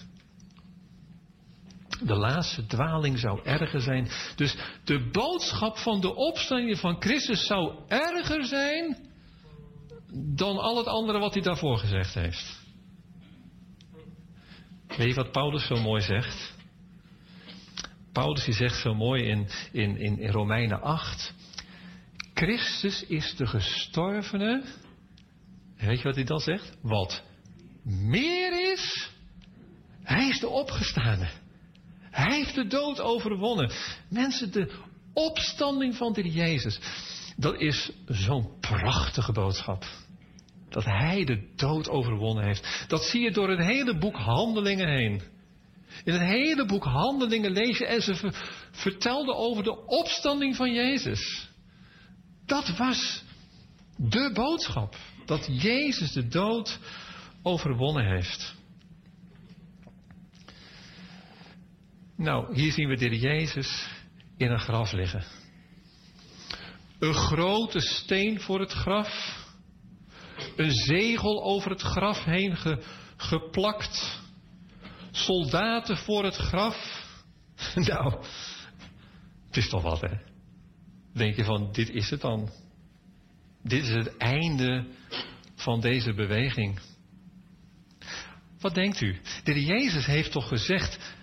De 2.05 2.15
laatste 2.15 2.67
dwaling 2.67 3.19
zou 3.19 3.41
erger 3.45 3.81
zijn. 3.81 4.09
Dus 4.37 4.57
de 4.85 5.09
boodschap 5.13 5.79
van 5.79 6.01
de 6.01 6.15
opstanding 6.15 6.79
van 6.79 6.97
Christus 7.01 7.47
zou 7.47 7.75
erger 7.89 8.45
zijn 8.45 9.11
dan 10.15 10.59
al 10.59 10.77
het 10.77 10.87
andere 10.87 11.19
wat 11.19 11.35
hij 11.35 11.43
daarvoor 11.43 11.79
gezegd 11.79 12.15
heeft. 12.15 12.61
Weet 14.97 15.09
je 15.09 15.15
wat 15.15 15.33
Paulus 15.33 15.67
zo 15.67 15.81
mooi 15.81 16.03
zegt? 16.03 16.55
Paulus 18.13 18.45
die 18.45 18.55
zegt 18.55 18.81
zo 18.81 18.95
mooi 18.95 19.23
in, 19.23 19.49
in, 19.73 19.97
in, 19.97 20.19
in 20.19 20.31
Romeinen 20.31 20.83
8. 20.83 21.35
Christus 22.35 23.05
is 23.07 23.37
de 23.37 23.47
gestorvene. 23.47 24.63
Weet 25.77 25.99
je 25.99 26.05
wat 26.05 26.15
hij 26.15 26.25
dan 26.25 26.41
zegt? 26.41 26.77
Wat 26.83 27.23
meer 27.83 28.73
is, 28.73 29.11
hij 30.03 30.29
is 30.29 30.41
de 30.41 30.49
opgestane. 30.49 31.29
Hij 32.13 32.37
heeft 32.37 32.55
de 32.55 32.67
dood 32.67 33.01
overwonnen. 33.01 33.71
Mensen, 34.09 34.53
de 34.53 34.73
opstanding 35.13 35.97
van 35.97 36.13
de 36.13 36.31
Jezus. 36.31 36.79
Dat 37.37 37.61
is 37.61 37.91
zo'n 38.07 38.49
prachtige 38.61 39.33
boodschap. 39.33 39.85
Dat 40.69 40.85
hij 40.85 41.25
de 41.25 41.53
dood 41.57 41.89
overwonnen 41.89 42.45
heeft. 42.45 42.85
Dat 42.89 43.05
zie 43.05 43.21
je 43.21 43.31
door 43.31 43.51
het 43.51 43.67
hele 43.67 43.99
boek 43.99 44.17
Handelingen 44.17 44.89
heen. 44.89 45.23
In 46.05 46.13
het 46.13 46.23
hele 46.23 46.67
boek 46.67 46.85
Handelingen 46.85 47.51
lees 47.51 47.79
je 47.79 47.87
en 47.87 48.03
ze 48.03 48.15
ver- 48.15 48.69
vertelden 48.71 49.37
over 49.37 49.63
de 49.63 49.87
opstanding 49.87 50.57
van 50.57 50.73
Jezus. 50.73 51.49
Dat 52.47 52.77
was 52.77 53.23
de 53.97 54.31
boodschap. 54.35 54.97
Dat 55.27 55.49
Jezus 55.63 56.13
de 56.13 56.29
dood 56.29 56.79
overwonnen 57.43 58.07
heeft. 58.15 58.55
Nou, 62.17 62.55
hier 62.55 62.73
zien 62.73 62.89
we 62.89 62.97
de 62.97 63.19
Jezus 63.19 63.89
in 64.37 64.51
een 64.51 64.61
graf 64.61 64.93
liggen. 64.93 65.25
Een 66.99 67.15
grote 67.15 67.81
steen 67.81 68.41
voor 68.41 68.61
het 68.61 68.73
graf. 68.73 69.41
Een 70.57 70.71
zegel 70.71 71.43
over 71.45 71.71
het 71.71 71.81
graf 71.81 72.25
heen 72.25 72.57
ge- 72.57 72.83
geplakt. 73.17 74.21
Soldaten 75.11 75.97
voor 75.97 76.25
het 76.25 76.37
graf. 76.37 77.01
Nou, 77.75 78.25
het 79.47 79.57
is 79.57 79.69
toch 79.69 79.83
wat, 79.83 80.01
hè? 80.01 80.17
Denk 81.15 81.37
je 81.37 81.45
van, 81.45 81.73
dit 81.73 81.89
is 81.89 82.11
het 82.11 82.21
dan. 82.21 82.51
Dit 83.63 83.83
is 83.83 83.95
het 83.95 84.17
einde 84.17 84.87
van 85.55 85.81
deze 85.81 86.15
beweging. 86.15 86.81
Wat 88.61 88.75
denkt 88.75 89.01
u? 89.01 89.21
De 89.45 89.65
Jezus 89.65 90.07
heeft 90.07 90.33
toch 90.33 90.49
gezegd, 90.49 91.15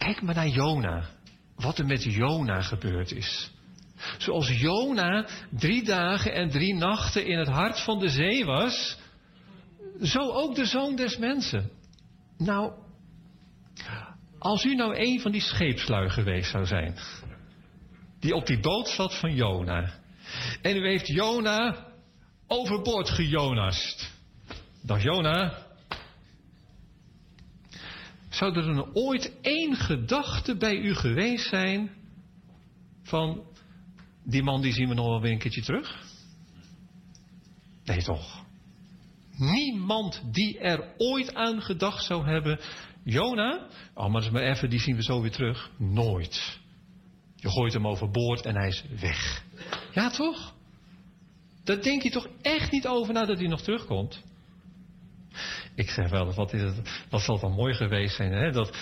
kijk 0.00 0.22
maar 0.22 0.34
naar 0.34 0.48
Jona. 0.48 1.08
Wat 1.56 1.78
er 1.78 1.86
met 1.86 2.02
Jona 2.02 2.62
gebeurd 2.62 3.12
is. 3.12 3.50
Zoals 4.18 4.60
Jona 4.60 5.26
drie 5.50 5.84
dagen 5.84 6.32
en 6.32 6.50
drie 6.50 6.74
nachten 6.74 7.26
in 7.26 7.38
het 7.38 7.48
hart 7.48 7.80
van 7.80 7.98
de 7.98 8.08
zee 8.08 8.44
was, 8.44 8.98
zo 10.02 10.30
ook 10.30 10.54
de 10.54 10.64
zoon 10.64 10.96
des 10.96 11.16
mensen. 11.16 11.70
Nou, 12.38 12.72
als 14.38 14.64
u 14.64 14.74
nou 14.74 14.96
een 14.96 15.20
van 15.20 15.32
die 15.32 15.40
scheepslui 15.40 16.08
geweest 16.08 16.50
zou 16.50 16.66
zijn, 16.66 16.94
die 18.20 18.34
op 18.34 18.46
die 18.46 18.60
boot 18.60 18.88
zat 18.88 19.18
van 19.18 19.34
Jona, 19.34 19.90
en 20.62 20.76
u 20.76 20.88
heeft 20.88 21.06
Jona 21.06 21.86
overboord 22.46 23.08
gejonast. 23.08 24.12
Dag 24.82 25.02
Jona. 25.02 25.68
Zou 28.40 28.54
er 28.54 28.92
ooit 28.92 29.32
één 29.40 29.76
gedachte 29.76 30.56
bij 30.56 30.76
u 30.76 30.94
geweest 30.94 31.48
zijn 31.48 31.90
van 33.02 33.44
die 34.24 34.42
man 34.42 34.60
die 34.60 34.72
zien 34.72 34.88
we 34.88 34.94
nog 34.94 35.06
wel 35.06 35.20
weer 35.20 35.32
een 35.32 35.38
keertje 35.38 35.62
terug? 35.62 36.04
Nee 37.84 38.02
toch? 38.02 38.44
Niemand 39.36 40.22
die 40.32 40.58
er 40.58 40.94
ooit 40.96 41.34
aan 41.34 41.62
gedacht 41.62 42.04
zou 42.04 42.24
hebben. 42.24 42.60
Jona, 43.04 43.66
oh 43.94 44.12
maar, 44.12 44.22
eens 44.22 44.30
maar 44.30 44.42
even, 44.42 44.70
die 44.70 44.80
zien 44.80 44.96
we 44.96 45.02
zo 45.02 45.20
weer 45.20 45.30
terug. 45.30 45.70
Nooit. 45.78 46.58
Je 47.36 47.50
gooit 47.50 47.72
hem 47.72 47.86
overboord 47.86 48.44
en 48.44 48.54
hij 48.54 48.68
is 48.68 48.84
weg. 49.00 49.44
Ja 49.92 50.10
toch? 50.10 50.54
Daar 51.64 51.82
denk 51.82 52.02
je 52.02 52.10
toch 52.10 52.28
echt 52.42 52.70
niet 52.70 52.86
over 52.86 53.14
nadat 53.14 53.38
hij 53.38 53.48
nog 53.48 53.62
terugkomt? 53.62 54.22
Ik 55.80 55.90
zeg 55.90 56.10
wel, 56.10 56.34
wat, 56.34 56.52
is 56.52 56.60
het, 56.60 57.04
wat 57.10 57.20
zal 57.20 57.38
dan 57.38 57.52
mooi 57.52 57.74
geweest 57.74 58.16
zijn, 58.16 58.32
hè? 58.32 58.50
Dat, 58.50 58.76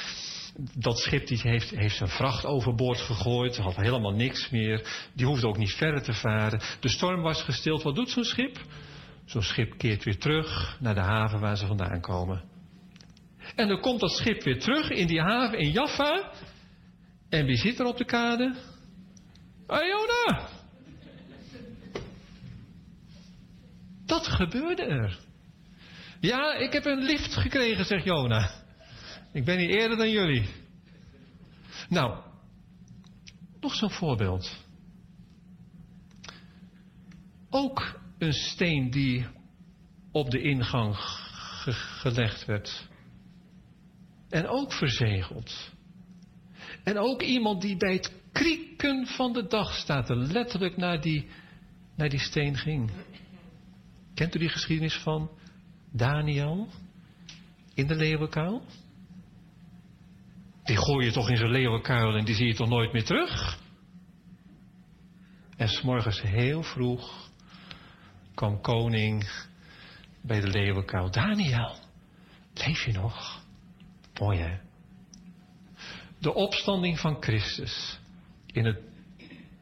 dat 0.74 0.98
schip 0.98 1.26
die 1.26 1.40
heeft, 1.42 1.70
heeft 1.70 1.96
zijn 1.96 2.08
vracht 2.08 2.44
overboord 2.44 3.00
gegooid, 3.00 3.56
had 3.56 3.76
helemaal 3.76 4.12
niks 4.12 4.50
meer. 4.50 5.08
Die 5.14 5.26
hoefde 5.26 5.46
ook 5.46 5.58
niet 5.58 5.72
verder 5.72 6.02
te 6.02 6.12
varen. 6.12 6.60
De 6.80 6.88
storm 6.88 7.22
was 7.22 7.42
gestild. 7.42 7.82
Wat 7.82 7.94
doet 7.94 8.10
zo'n 8.10 8.24
schip? 8.24 8.56
Zo'n 9.24 9.42
schip 9.42 9.78
keert 9.78 10.04
weer 10.04 10.18
terug 10.18 10.76
naar 10.80 10.94
de 10.94 11.00
haven 11.00 11.40
waar 11.40 11.56
ze 11.56 11.66
vandaan 11.66 12.00
komen. 12.00 12.44
En 13.54 13.68
dan 13.68 13.80
komt 13.80 14.00
dat 14.00 14.12
schip 14.12 14.42
weer 14.42 14.60
terug 14.60 14.90
in 14.90 15.06
die 15.06 15.20
haven 15.20 15.58
in 15.58 15.70
Jaffa. 15.70 16.32
En 17.28 17.46
wie 17.46 17.56
zit 17.56 17.78
er 17.78 17.86
op 17.86 17.96
de 17.96 18.04
kade? 18.04 18.54
Iona! 19.68 20.48
Dat 24.06 24.26
gebeurde 24.26 24.82
er. 24.82 25.27
Ja, 26.20 26.54
ik 26.54 26.72
heb 26.72 26.84
een 26.84 27.02
lift 27.02 27.34
gekregen, 27.34 27.84
zegt 27.84 28.04
Jona. 28.04 28.50
Ik 29.32 29.44
ben 29.44 29.58
hier 29.58 29.68
eerder 29.70 29.96
dan 29.96 30.10
jullie. 30.10 30.48
Nou, 31.88 32.22
nog 33.60 33.74
zo'n 33.74 33.90
voorbeeld. 33.90 34.56
Ook 37.50 38.00
een 38.18 38.32
steen 38.32 38.90
die 38.90 39.26
op 40.12 40.30
de 40.30 40.40
ingang 40.40 40.96
ge- 40.96 41.72
gelegd 41.72 42.44
werd. 42.44 42.88
En 44.28 44.46
ook 44.46 44.72
verzegeld. 44.72 45.72
En 46.84 46.98
ook 46.98 47.22
iemand 47.22 47.62
die 47.62 47.76
bij 47.76 47.92
het 47.92 48.12
krieken 48.32 49.06
van 49.06 49.32
de 49.32 49.46
dag 49.46 49.74
staat, 49.74 50.10
er 50.10 50.16
letterlijk 50.16 50.76
naar 50.76 51.00
die, 51.00 51.28
naar 51.96 52.08
die 52.08 52.18
steen 52.20 52.56
ging. 52.56 52.90
Kent 54.14 54.34
u 54.34 54.38
die 54.38 54.48
geschiedenis 54.48 54.94
van 54.96 55.30
Daniel 55.92 56.68
in 57.74 57.86
de 57.86 57.94
leeuwenkuil? 57.94 58.62
Die 60.64 60.76
gooi 60.76 61.06
je 61.06 61.12
toch 61.12 61.30
in 61.30 61.36
zijn 61.36 61.50
leeuwenkuil 61.50 62.16
en 62.16 62.24
die 62.24 62.34
zie 62.34 62.46
je 62.46 62.54
toch 62.54 62.68
nooit 62.68 62.92
meer 62.92 63.04
terug? 63.04 63.58
En 65.56 65.68
s'morgens 65.68 66.22
heel 66.22 66.62
vroeg 66.62 67.30
kwam 68.34 68.60
koning 68.60 69.30
bij 70.22 70.40
de 70.40 70.48
leeuwenkuil. 70.48 71.10
Daniel, 71.10 71.76
leef 72.54 72.84
je 72.84 72.92
nog? 72.92 73.42
Mooi 74.20 74.38
hè? 74.38 74.58
De 76.18 76.34
opstanding 76.34 76.98
van 76.98 77.16
Christus 77.20 77.98
in 78.46 78.64
het, 78.64 78.78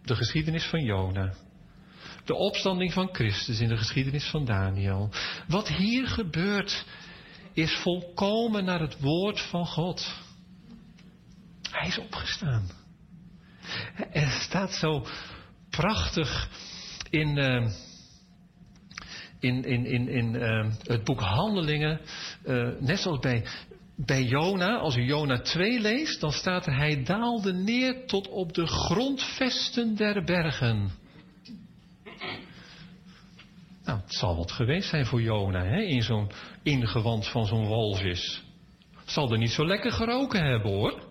de 0.02 0.14
geschiedenis 0.14 0.64
van 0.64 0.84
Jona. 0.84 1.34
De 2.26 2.34
opstanding 2.34 2.92
van 2.92 3.08
Christus 3.12 3.60
in 3.60 3.68
de 3.68 3.76
geschiedenis 3.76 4.30
van 4.30 4.44
Daniel. 4.44 5.10
Wat 5.48 5.68
hier 5.68 6.06
gebeurt 6.06 6.84
is 7.52 7.74
volkomen 7.76 8.64
naar 8.64 8.80
het 8.80 9.00
woord 9.00 9.40
van 9.40 9.66
God. 9.66 10.14
Hij 11.70 11.88
is 11.88 11.98
opgestaan. 11.98 12.70
Het 13.94 14.32
staat 14.42 14.72
zo 14.72 15.06
prachtig 15.70 16.48
in, 17.10 17.36
uh, 17.36 17.70
in, 19.40 19.64
in, 19.64 19.86
in, 19.86 20.08
in 20.08 20.34
uh, 20.34 20.72
het 20.82 21.05
boek 21.05 21.20
Handelingen. 21.20 22.00
Uh, 22.44 22.68
net 22.80 22.98
zoals 22.98 23.18
bij, 23.18 23.44
bij 23.96 24.22
Jona, 24.22 24.76
als 24.76 24.96
u 24.96 25.02
Jona 25.02 25.40
2 25.40 25.80
leest, 25.80 26.20
dan 26.20 26.32
staat 26.32 26.66
er: 26.66 26.76
Hij 26.76 27.02
daalde 27.02 27.52
neer 27.52 28.06
tot 28.06 28.28
op 28.28 28.52
de 28.52 28.66
grondvesten 28.66 29.96
der 29.96 30.24
bergen. 30.24 31.05
Nou, 33.86 33.98
het 34.00 34.15
zal 34.15 34.36
wat 34.36 34.52
geweest 34.52 34.89
zijn 34.89 35.06
voor 35.06 35.23
Jona, 35.23 35.65
hè? 35.65 35.81
in 35.81 36.02
zo'n 36.02 36.31
ingewand 36.62 37.28
van 37.28 37.47
zo'n 37.47 37.68
walvis. 37.68 38.42
Zal 39.05 39.32
er 39.32 39.39
niet 39.39 39.50
zo 39.50 39.66
lekker 39.66 39.92
geroken 39.92 40.44
hebben, 40.44 40.70
hoor. 40.70 41.02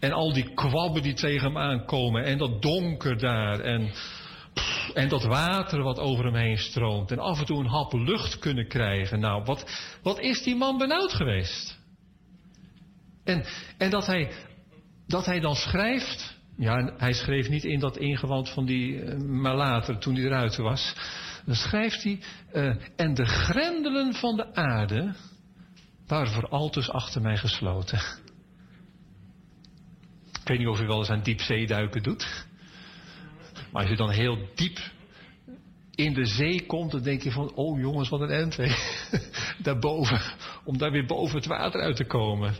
En 0.00 0.12
al 0.12 0.32
die 0.32 0.54
kwabben 0.54 1.02
die 1.02 1.14
tegen 1.14 1.46
hem 1.46 1.58
aankomen. 1.58 2.24
En 2.24 2.38
dat 2.38 2.62
donker 2.62 3.18
daar. 3.18 3.60
En, 3.60 3.90
en 4.94 5.08
dat 5.08 5.24
water 5.24 5.82
wat 5.82 5.98
over 5.98 6.24
hem 6.24 6.34
heen 6.34 6.58
stroomt. 6.58 7.10
En 7.10 7.18
af 7.18 7.38
en 7.38 7.44
toe 7.44 7.58
een 7.58 7.66
hap 7.66 7.92
lucht 7.92 8.38
kunnen 8.38 8.68
krijgen. 8.68 9.20
Nou, 9.20 9.44
wat, 9.44 9.70
wat 10.02 10.20
is 10.20 10.42
die 10.42 10.56
man 10.56 10.78
benauwd 10.78 11.12
geweest? 11.12 11.78
En, 13.24 13.44
en 13.78 13.90
dat, 13.90 14.06
hij, 14.06 14.30
dat 15.06 15.26
hij 15.26 15.40
dan 15.40 15.54
schrijft. 15.54 16.40
Ja, 16.56 16.94
hij 16.96 17.12
schreef 17.12 17.48
niet 17.48 17.64
in 17.64 17.78
dat 17.80 17.96
ingewand 17.96 18.48
van 18.50 18.64
die. 18.66 19.02
eh, 19.02 19.18
maar 19.18 19.56
later, 19.56 19.98
toen 19.98 20.14
hij 20.14 20.24
eruit 20.24 20.56
was. 20.56 20.94
Dan 21.44 21.54
schrijft 21.54 22.02
hij. 22.02 22.20
eh, 22.52 22.76
en 22.96 23.14
de 23.14 23.24
grendelen 23.24 24.14
van 24.14 24.36
de 24.36 24.54
aarde. 24.54 25.14
waren 26.06 26.32
voor 26.32 26.48
altoos 26.48 26.90
achter 26.90 27.22
mij 27.22 27.36
gesloten. 27.36 27.98
Ik 30.40 30.48
weet 30.48 30.58
niet 30.58 30.68
of 30.68 30.80
u 30.80 30.86
wel 30.86 30.98
eens 30.98 31.10
aan 31.10 31.22
diepzeeduiken 31.22 32.02
doet. 32.02 32.46
Maar 33.72 33.82
als 33.82 33.90
je 33.90 33.96
dan 33.96 34.10
heel 34.10 34.48
diep 34.54 34.78
in 35.94 36.14
de 36.14 36.26
zee 36.26 36.66
komt, 36.66 36.90
dan 36.90 37.02
denk 37.02 37.22
je 37.22 37.30
van, 37.30 37.54
oh 37.54 37.80
jongens, 37.80 38.08
wat 38.08 38.20
een 38.20 38.52
hè. 38.56 38.74
Daarboven, 39.62 40.20
om 40.64 40.78
daar 40.78 40.90
weer 40.90 41.06
boven 41.06 41.36
het 41.36 41.46
water 41.46 41.80
uit 41.80 41.96
te 41.96 42.04
komen. 42.04 42.54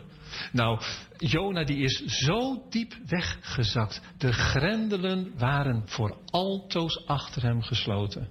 Nou, 0.51 0.81
Jona 1.17 1.63
die 1.63 1.83
is 1.83 2.03
zo 2.05 2.65
diep 2.69 2.93
weggezakt. 3.05 4.01
De 4.17 4.33
grendelen 4.33 5.31
waren 5.37 5.83
voor 5.85 6.17
altoos 6.25 7.07
achter 7.07 7.41
hem 7.41 7.61
gesloten. 7.61 8.27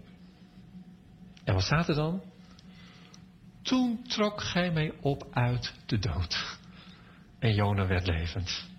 En 1.44 1.54
wat 1.54 1.62
staat 1.62 1.88
er 1.88 1.94
dan? 1.94 2.22
Toen 3.62 4.02
trok 4.08 4.40
gij 4.40 4.72
mij 4.72 4.92
op 5.00 5.26
uit 5.30 5.74
de 5.86 5.98
dood. 5.98 6.58
En 7.38 7.54
Jona 7.54 7.86
werd 7.86 8.06
levend. 8.06 8.70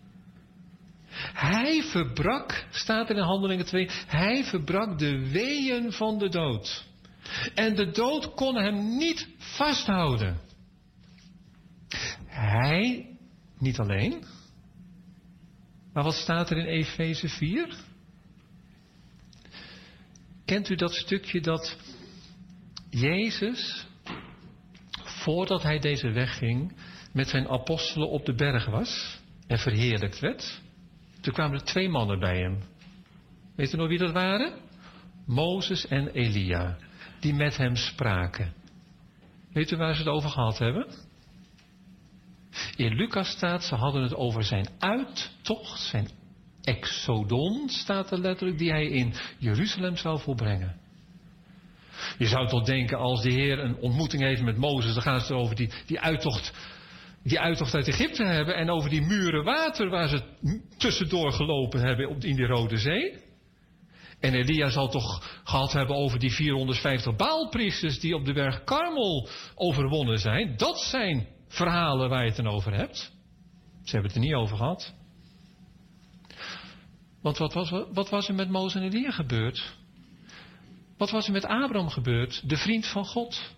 Hij 1.34 1.84
verbrak, 1.84 2.68
staat 2.72 3.10
er 3.10 3.16
in 3.16 3.22
Handelingen 3.22 3.66
2, 3.66 3.90
hij 4.08 4.44
verbrak 4.44 5.00
de 5.00 5.30
weeën 5.30 5.92
van 5.92 6.20
de 6.20 6.30
dood. 6.30 6.86
En 7.56 7.76
de 7.76 7.92
dood 7.92 8.34
kon 8.34 8.56
hem 8.56 8.98
niet 8.98 9.28
vasthouden. 9.38 10.40
Hij, 12.26 13.08
niet 13.58 13.80
alleen, 13.80 14.24
maar 15.94 16.04
wat 16.04 16.14
staat 16.14 16.50
er 16.50 16.58
in 16.58 16.66
Efeze 16.66 17.30
4? 17.30 17.76
Kent 20.46 20.70
u 20.70 20.76
dat 20.76 20.94
stukje 20.94 21.42
dat 21.42 21.78
Jezus, 22.94 23.88
voordat 25.04 25.64
hij 25.64 25.80
deze 25.80 26.12
weg 26.12 26.38
ging, 26.38 26.76
met 27.14 27.28
zijn 27.28 27.48
apostelen 27.48 28.10
op 28.10 28.26
de 28.26 28.36
berg 28.36 28.66
was 28.66 29.20
en 29.48 29.58
verheerlijkt 29.58 30.20
werd? 30.20 30.62
Toen 31.22 31.34
kwamen 31.34 31.60
er 31.60 31.66
twee 31.66 31.90
mannen 31.90 32.20
bij 32.20 32.38
hem. 32.38 32.60
Weet 33.56 33.74
u 33.74 33.78
nog 33.78 33.88
wie 33.88 33.98
dat 33.98 34.12
waren? 34.12 34.54
Mozes 35.26 35.88
en 35.88 36.08
Elia, 36.08 36.78
die 37.20 37.34
met 37.34 37.58
hem 37.58 37.76
spraken. 37.76 38.54
Weet 39.54 39.72
u 39.72 39.76
waar 39.76 39.94
ze 39.94 40.00
het 40.00 40.10
over 40.10 40.30
gehad 40.30 40.58
hebben? 40.58 40.88
In 42.76 42.94
Lucas 42.94 43.30
staat, 43.30 43.64
ze 43.64 43.76
hadden 43.76 44.02
het 44.04 44.16
over 44.16 44.44
zijn 44.44 44.68
uittocht, 44.80 45.80
zijn 45.80 46.10
exodon, 46.62 47.70
staat 47.70 48.12
er 48.12 48.20
letterlijk, 48.20 48.58
die 48.58 48.72
hij 48.72 48.88
in 48.88 49.14
Jeruzalem 49.38 49.98
zou 49.98 50.20
volbrengen. 50.20 50.82
Je 52.18 52.28
zou 52.28 52.48
toch 52.48 52.64
denken, 52.64 52.98
als 52.98 53.22
de 53.22 53.32
Heer 53.32 53.60
een 53.60 53.76
ontmoeting 53.76 54.22
heeft 54.22 54.42
met 54.42 54.58
Mozes, 54.58 54.94
dan 54.94 55.04
gaan 55.04 55.20
ze 55.20 55.34
het 55.34 55.42
over 55.42 55.56
die, 55.56 55.70
die 55.86 56.00
uittocht 56.00 56.54
die 57.24 57.40
uittocht 57.40 57.74
uit 57.74 57.88
Egypte 57.88 58.24
hebben 58.24 58.56
en 58.56 58.70
over 58.70 58.90
die 58.90 59.02
muren 59.02 59.44
water 59.44 59.90
waar 59.90 60.10
ze 60.10 60.22
tussendoor 60.78 61.32
gelopen 61.32 61.80
hebben 61.80 62.10
op- 62.10 62.24
in 62.24 62.36
die 62.36 62.46
Rode 62.46 62.78
Zee. 62.78 63.22
En 64.20 64.34
Elia 64.34 64.70
zal 64.70 64.90
toch 64.90 65.40
gehad 65.44 65.74
hebben 65.74 65.96
over 65.96 66.20
die 66.20 66.32
450 66.32 67.16
baalpriesters 67.16 68.00
die 68.00 68.16
op 68.16 68.26
de 68.26 68.34
berg 68.34 68.64
Karmel 68.64 69.30
overwonnen 69.56 70.18
zijn. 70.18 70.58
Dat 70.58 70.80
zijn 70.80 71.28
verhalen 71.48 72.10
waar 72.10 72.22
je 72.22 72.28
het 72.28 72.36
dan 72.36 72.48
over 72.48 72.74
hebt. 72.74 72.98
Ze 73.84 73.92
hebben 73.92 74.12
het 74.12 74.16
er 74.16 74.28
niet 74.28 74.34
over 74.34 74.58
gehad. 74.58 74.94
Want 77.22 77.38
wat 77.38 77.54
was, 77.54 77.70
wat 77.94 78.10
was 78.10 78.28
er 78.28 78.36
met 78.36 78.50
Mozes 78.50 78.82
en 78.82 78.88
Elia 78.88 79.12
gebeurd? 79.12 79.74
Wat 81.04 81.12
was 81.12 81.26
er 81.26 81.34
met 81.34 81.46
Abraham 81.46 81.90
gebeurd, 81.90 82.50
de 82.50 82.58
vriend 82.58 82.88
van 82.88 83.06
God? 83.06 83.54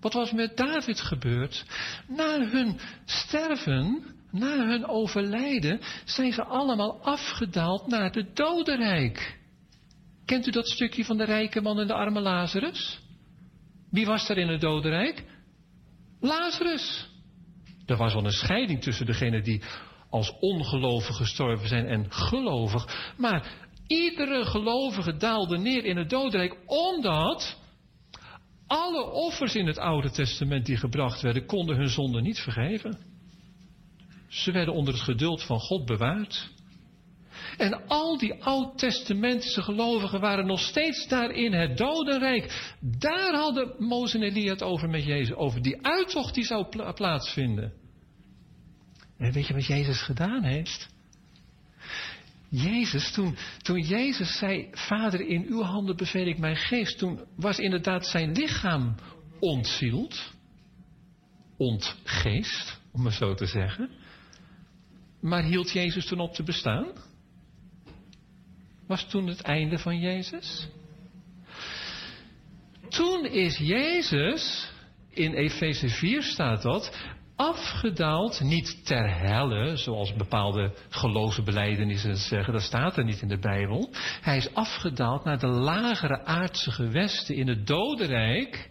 Wat 0.00 0.12
was 0.12 0.32
met 0.32 0.56
David 0.56 1.00
gebeurd? 1.00 1.64
Na 2.08 2.40
hun 2.40 2.80
sterven, 3.04 4.04
na 4.30 4.66
hun 4.66 4.86
overlijden, 4.86 5.80
zijn 6.04 6.32
ze 6.32 6.44
allemaal 6.44 7.02
afgedaald 7.02 7.86
naar 7.86 8.12
de 8.12 8.32
dodenrijk. 8.32 9.38
Kent 10.24 10.46
u 10.46 10.50
dat 10.50 10.68
stukje 10.68 11.04
van 11.04 11.16
de 11.16 11.24
rijke 11.24 11.60
man 11.60 11.78
en 11.78 11.86
de 11.86 11.94
arme 11.94 12.20
Lazarus? 12.20 13.00
Wie 13.90 14.06
was 14.06 14.26
daar 14.26 14.38
in 14.38 14.48
het 14.48 14.60
dodenrijk? 14.60 15.24
Lazarus. 16.20 17.08
Er 17.86 17.96
was 17.96 18.14
wel 18.14 18.24
een 18.24 18.30
scheiding 18.30 18.82
tussen 18.82 19.06
degenen 19.06 19.42
die 19.42 19.62
als 20.10 20.32
ongelovig 20.40 21.16
gestorven 21.16 21.68
zijn 21.68 21.86
en 21.86 22.12
gelovig. 22.12 23.12
Maar 23.16 23.65
iedere 23.86 24.44
gelovige 24.44 25.16
daalde 25.16 25.58
neer 25.58 25.84
in 25.84 25.96
het 25.96 26.10
dodenrijk 26.10 26.56
omdat 26.66 27.56
alle 28.66 29.10
offers 29.10 29.54
in 29.54 29.66
het 29.66 29.78
Oude 29.78 30.10
Testament 30.10 30.66
die 30.66 30.76
gebracht 30.76 31.20
werden, 31.20 31.46
konden 31.46 31.76
hun 31.76 31.88
zonde 31.88 32.20
niet 32.20 32.38
vergeven. 32.38 32.98
Ze 34.28 34.52
werden 34.52 34.74
onder 34.74 34.94
het 34.94 35.02
geduld 35.02 35.42
van 35.42 35.60
God 35.60 35.84
bewaard. 35.84 36.50
En 37.56 37.86
al 37.86 38.18
die 38.18 38.42
oud-testamentische 38.44 39.62
gelovigen 39.62 40.20
waren 40.20 40.46
nog 40.46 40.60
steeds 40.60 41.08
daar 41.08 41.30
in 41.30 41.52
het 41.52 41.76
dodenrijk. 41.76 42.74
Daar 42.80 43.34
hadden 43.34 43.74
Mozes 43.78 44.20
en 44.20 44.22
Elia 44.22 44.52
het 44.52 44.62
over 44.62 44.88
met 44.88 45.04
Jezus. 45.04 45.36
Over 45.36 45.62
die 45.62 45.86
uittocht 45.86 46.34
die 46.34 46.44
zou 46.44 46.64
pla- 46.64 46.92
plaatsvinden. 46.92 47.72
En 49.18 49.32
weet 49.32 49.46
je 49.46 49.54
wat 49.54 49.66
Jezus 49.66 50.02
gedaan 50.02 50.42
heeft? 50.44 50.94
Jezus, 52.48 53.12
toen, 53.12 53.36
toen 53.58 53.80
Jezus 53.80 54.38
zei, 54.38 54.68
Vader, 54.72 55.20
in 55.20 55.46
uw 55.48 55.62
handen 55.62 55.96
beveel 55.96 56.26
ik 56.26 56.38
mijn 56.38 56.56
geest, 56.56 56.98
toen 56.98 57.20
was 57.36 57.58
inderdaad 57.58 58.06
zijn 58.06 58.32
lichaam 58.32 58.94
ontzield, 59.40 60.32
ontgeest, 61.56 62.80
om 62.92 63.02
maar 63.02 63.12
zo 63.12 63.34
te 63.34 63.46
zeggen. 63.46 63.90
Maar 65.20 65.42
hield 65.42 65.70
Jezus 65.70 66.06
toen 66.06 66.20
op 66.20 66.34
te 66.34 66.42
bestaan? 66.42 66.86
Was 68.86 69.08
toen 69.08 69.26
het 69.26 69.40
einde 69.40 69.78
van 69.78 69.98
Jezus? 69.98 70.68
Toen 72.88 73.26
is 73.26 73.58
Jezus, 73.58 74.70
in 75.10 75.34
Efeze 75.34 75.88
4 75.88 76.22
staat 76.22 76.62
dat, 76.62 76.96
afgedaald, 77.36 78.40
niet 78.40 78.86
ter 78.86 79.18
helle, 79.18 79.76
zoals 79.76 80.14
bepaalde 80.14 80.74
geloofsbelijdenissen 80.88 82.16
zeggen, 82.16 82.52
dat 82.52 82.62
staat 82.62 82.96
er 82.96 83.04
niet 83.04 83.20
in 83.20 83.28
de 83.28 83.38
Bijbel. 83.38 83.90
Hij 84.20 84.36
is 84.36 84.54
afgedaald 84.54 85.24
naar 85.24 85.38
de 85.38 85.46
lagere 85.46 86.24
aardse 86.24 86.70
gewesten 86.70 87.34
in 87.34 87.48
het 87.48 87.66
dodenrijk. 87.66 88.70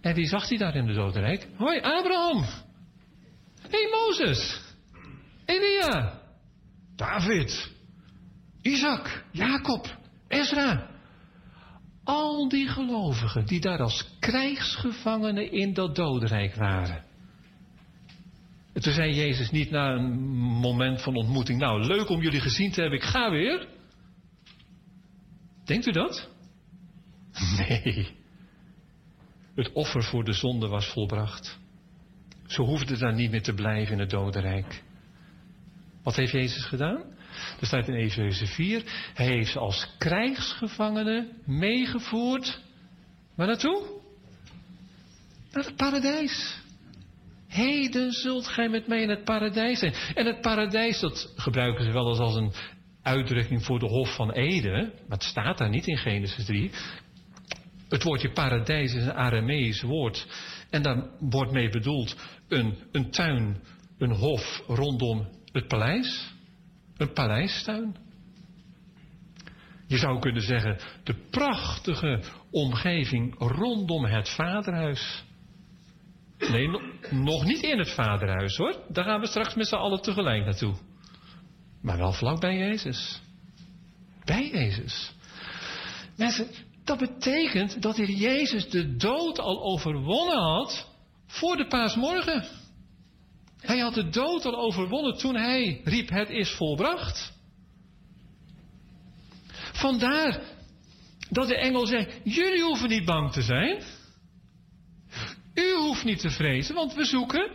En 0.00 0.14
wie 0.14 0.26
zag 0.26 0.48
hij 0.48 0.58
daar 0.58 0.74
in 0.74 0.86
het 0.86 0.96
dodenrijk? 0.96 1.48
Hoi, 1.56 1.80
Abraham! 1.80 2.44
Hey, 3.68 3.88
Mozes! 3.90 4.60
Elia! 5.44 6.20
David! 6.96 7.70
Isaac! 8.62 9.24
Jacob! 9.32 9.86
Ezra! 10.28 10.89
Al 12.10 12.48
die 12.48 12.68
gelovigen 12.68 13.46
die 13.46 13.60
daar 13.60 13.78
als 13.78 14.16
krijgsgevangenen 14.18 15.52
in 15.52 15.74
dat 15.74 15.94
dodenrijk 15.94 16.54
waren. 16.54 17.04
En 18.72 18.82
toen 18.82 18.92
zei 18.92 19.14
Jezus 19.14 19.50
niet 19.50 19.70
na 19.70 19.92
een 19.92 20.18
moment 20.38 21.02
van 21.02 21.16
ontmoeting, 21.16 21.58
nou 21.58 21.84
leuk 21.84 22.08
om 22.08 22.20
jullie 22.20 22.40
gezien 22.40 22.70
te 22.70 22.80
hebben, 22.80 22.98
ik 22.98 23.04
ga 23.04 23.30
weer. 23.30 23.68
Denkt 25.64 25.86
u 25.86 25.92
dat? 25.92 26.28
Nee. 27.56 28.18
Het 29.54 29.72
offer 29.72 30.02
voor 30.02 30.24
de 30.24 30.32
zonde 30.32 30.68
was 30.68 30.86
volbracht. 30.86 31.58
Ze 32.46 32.62
hoefden 32.62 32.98
daar 32.98 33.14
niet 33.14 33.30
meer 33.30 33.42
te 33.42 33.54
blijven 33.54 33.92
in 33.92 34.00
het 34.00 34.10
dodenrijk. 34.10 34.82
Wat 36.02 36.16
heeft 36.16 36.32
Jezus 36.32 36.64
gedaan? 36.64 37.02
Er 37.60 37.66
staat 37.66 37.88
in 37.88 37.94
Efeze 37.94 38.46
4, 38.46 38.82
hij 39.14 39.26
heeft 39.26 39.52
ze 39.52 39.58
als 39.58 39.88
krijgsgevangenen 39.98 41.28
meegevoerd. 41.44 42.60
Waar 43.36 43.46
naartoe? 43.46 44.00
Naar 45.52 45.64
het 45.64 45.76
paradijs. 45.76 46.58
Heden 47.48 48.12
zult 48.12 48.46
gij 48.46 48.68
met 48.68 48.86
mij 48.86 49.02
in 49.02 49.08
het 49.08 49.24
paradijs 49.24 49.78
zijn. 49.78 49.94
En 50.14 50.26
het 50.26 50.40
paradijs, 50.40 51.00
dat 51.00 51.32
gebruiken 51.36 51.84
ze 51.84 51.92
wel 51.92 52.08
eens 52.08 52.18
als 52.18 52.34
een 52.34 52.52
uitdrukking 53.02 53.64
voor 53.64 53.78
de 53.78 53.86
Hof 53.86 54.14
van 54.14 54.30
Eden. 54.30 54.92
Maar 55.08 55.18
het 55.18 55.22
staat 55.22 55.58
daar 55.58 55.68
niet 55.68 55.86
in 55.86 55.96
Genesis 55.96 56.44
3. 56.44 56.70
Het 57.88 58.02
woordje 58.02 58.32
paradijs 58.32 58.94
is 58.94 59.04
een 59.04 59.14
Aramees 59.14 59.82
woord. 59.82 60.26
En 60.70 60.82
daar 60.82 61.06
wordt 61.20 61.52
mee 61.52 61.70
bedoeld 61.70 62.16
een, 62.48 62.74
een 62.92 63.10
tuin, 63.10 63.62
een 63.98 64.12
hof 64.12 64.62
rondom 64.66 65.28
het 65.52 65.68
paleis. 65.68 66.32
Een 67.00 67.12
paleistuin. 67.12 67.96
Je 69.86 69.96
zou 69.98 70.18
kunnen 70.18 70.42
zeggen, 70.42 70.78
de 71.04 71.14
prachtige 71.30 72.22
omgeving 72.50 73.34
rondom 73.38 74.04
het 74.04 74.28
vaderhuis. 74.28 75.24
Nee, 76.38 76.68
no- 76.68 76.82
nog 77.10 77.44
niet 77.44 77.62
in 77.62 77.78
het 77.78 77.90
vaderhuis 77.90 78.56
hoor. 78.56 78.76
Daar 78.88 79.04
gaan 79.04 79.20
we 79.20 79.26
straks 79.26 79.54
met 79.54 79.66
z'n 79.66 79.74
allen 79.74 80.02
tegelijk 80.02 80.44
naartoe. 80.44 80.74
Maar 81.82 81.98
wel 81.98 82.12
vlak 82.12 82.40
bij 82.40 82.56
Jezus. 82.56 83.20
Bij 84.24 84.50
Jezus. 84.50 85.12
Mensen, 86.16 86.48
dat 86.84 86.98
betekent 86.98 87.82
dat 87.82 87.96
hier 87.96 88.10
Jezus 88.10 88.70
de 88.70 88.96
dood 88.96 89.38
al 89.38 89.62
overwonnen 89.62 90.38
had 90.38 90.88
voor 91.26 91.56
de 91.56 91.66
paasmorgen. 91.66 92.44
Hij 93.60 93.78
had 93.78 93.94
de 93.94 94.08
dood 94.08 94.44
al 94.44 94.56
overwonnen 94.56 95.16
toen 95.16 95.34
hij 95.34 95.80
riep: 95.84 96.08
Het 96.08 96.28
is 96.28 96.50
volbracht. 96.50 97.38
Vandaar 99.72 100.40
dat 101.30 101.48
de 101.48 101.56
engel 101.56 101.86
zegt: 101.86 102.20
Jullie 102.24 102.62
hoeven 102.62 102.88
niet 102.88 103.04
bang 103.04 103.32
te 103.32 103.42
zijn. 103.42 103.82
U 105.54 105.74
hoeft 105.74 106.04
niet 106.04 106.20
te 106.20 106.30
vrezen, 106.30 106.74
want 106.74 106.94
we 106.94 107.04
zoeken 107.04 107.50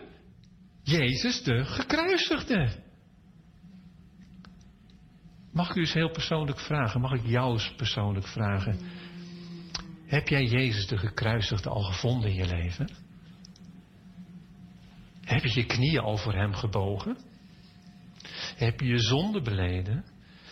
Jezus 0.83 1.43
de 1.43 1.65
gekruisigde. 1.65 2.83
Mag 5.51 5.69
ik 5.69 5.75
u 5.75 5.79
eens 5.79 5.93
heel 5.93 6.11
persoonlijk 6.11 6.59
vragen? 6.59 7.01
Mag 7.01 7.11
ik 7.13 7.25
jou 7.25 7.53
eens 7.53 7.73
persoonlijk 7.75 8.27
vragen? 8.27 8.79
Heb 10.05 10.27
jij 10.27 10.45
Jezus 10.45 10.87
de 10.87 10.97
gekruisigde 10.97 11.69
al 11.69 11.83
gevonden 11.83 12.29
in 12.29 12.35
je 12.35 12.47
leven? 12.47 13.04
Heb 15.25 15.43
je 15.43 15.59
je 15.59 15.65
knieën 15.65 15.99
al 15.99 16.17
voor 16.17 16.33
hem 16.33 16.53
gebogen? 16.53 17.17
Heb 18.55 18.79
je 18.79 18.85
je 18.85 18.99
zonde 18.99 19.41
beleden? 19.41 20.05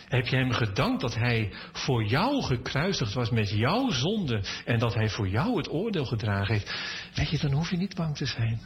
Heb 0.08 0.26
je 0.26 0.36
hem 0.36 0.52
gedankt 0.52 1.02
dat 1.02 1.16
hij 1.16 1.54
voor 1.72 2.06
jou 2.06 2.44
gekruisigd 2.44 3.14
was 3.14 3.30
met 3.30 3.50
jouw 3.50 3.90
zonde 3.90 4.44
en 4.66 4.80
dat 4.80 4.94
hij 4.94 5.10
voor 5.10 5.30
jou 5.30 5.58
het 5.58 5.72
oordeel 5.72 6.06
gedragen 6.06 6.54
heeft? 6.54 6.74
Weet 7.16 7.30
je, 7.30 7.38
dan 7.38 7.52
hoef 7.52 7.70
je 7.70 7.78
niet 7.78 7.96
bang 7.96 8.18
te 8.18 8.26
zijn. 8.26 8.62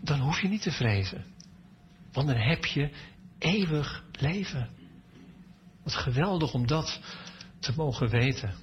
Dan 0.00 0.20
hoef 0.20 0.40
je 0.40 0.48
niet 0.48 0.62
te 0.62 0.70
vrezen. 0.70 1.24
Want 2.12 2.26
dan 2.26 2.36
heb 2.36 2.64
je 2.64 2.90
eeuwig 3.38 4.04
leven. 4.12 4.68
Wat 5.82 5.94
geweldig 5.94 6.54
om 6.54 6.66
dat 6.66 7.00
te 7.58 7.72
mogen 7.76 8.08
weten. 8.08 8.54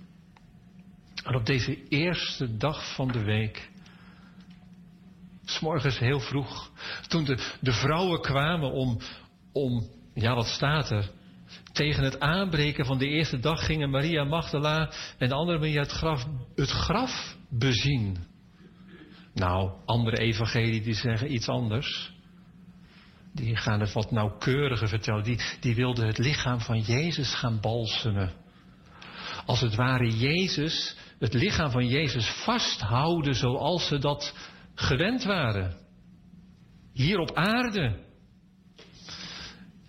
En 1.23 1.35
op 1.35 1.45
deze 1.45 1.87
eerste 1.87 2.57
dag 2.57 2.93
van 2.95 3.07
de 3.07 3.23
week, 3.23 3.68
s'morgens 5.49 5.99
heel 5.99 6.19
vroeg, 6.19 6.71
toen 7.07 7.23
de, 7.23 7.37
de 7.61 7.71
vrouwen 7.71 8.21
kwamen 8.21 8.71
om, 8.71 8.99
om, 9.53 9.89
ja 10.13 10.35
wat 10.35 10.47
staat 10.47 10.91
er, 10.91 11.09
tegen 11.71 12.03
het 12.03 12.19
aanbreken 12.19 12.85
van 12.85 12.97
de 12.97 13.07
eerste 13.07 13.39
dag 13.39 13.65
gingen 13.65 13.89
Maria 13.89 14.23
Magdala 14.23 14.91
en 15.17 15.27
de 15.27 15.35
andere 15.35 15.59
Maria 15.59 15.81
het 15.81 15.91
graf, 15.91 16.25
het 16.55 16.69
graf 16.69 17.35
bezien. 17.49 18.17
Nou, 19.33 19.71
andere 19.85 20.17
evangelie 20.17 20.81
die 20.81 20.93
zeggen 20.93 21.33
iets 21.33 21.47
anders. 21.47 22.11
Die 23.33 23.55
gaan 23.55 23.79
het 23.79 23.93
wat 23.93 24.11
nauwkeuriger 24.11 24.87
vertellen. 24.87 25.23
Die, 25.23 25.39
die 25.59 25.75
wilden 25.75 26.07
het 26.07 26.17
lichaam 26.17 26.59
van 26.59 26.79
Jezus 26.79 27.33
gaan 27.35 27.59
balsemen. 27.59 28.31
Als 29.45 29.61
het 29.61 29.75
ware 29.75 30.17
Jezus, 30.17 30.95
het 31.19 31.33
lichaam 31.33 31.71
van 31.71 31.87
Jezus 31.87 32.29
vasthouden 32.43 33.35
zoals 33.35 33.87
ze 33.87 33.97
dat 33.97 34.33
gewend 34.80 35.24
waren. 35.24 35.77
Hier 36.93 37.19
op 37.19 37.33
aarde. 37.33 37.95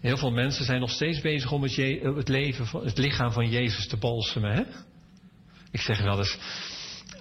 Heel 0.00 0.16
veel 0.16 0.30
mensen 0.30 0.64
zijn 0.64 0.80
nog 0.80 0.90
steeds 0.90 1.20
bezig 1.20 1.52
om 1.52 1.62
het, 1.62 1.76
het, 2.16 2.28
leven, 2.28 2.84
het 2.84 2.98
lichaam 2.98 3.32
van 3.32 3.48
Jezus 3.48 3.88
te 3.88 3.96
balsemen. 3.96 4.52
Hè? 4.52 4.62
Ik 5.70 5.80
zeg 5.80 6.02
wel 6.02 6.18
eens, 6.18 6.38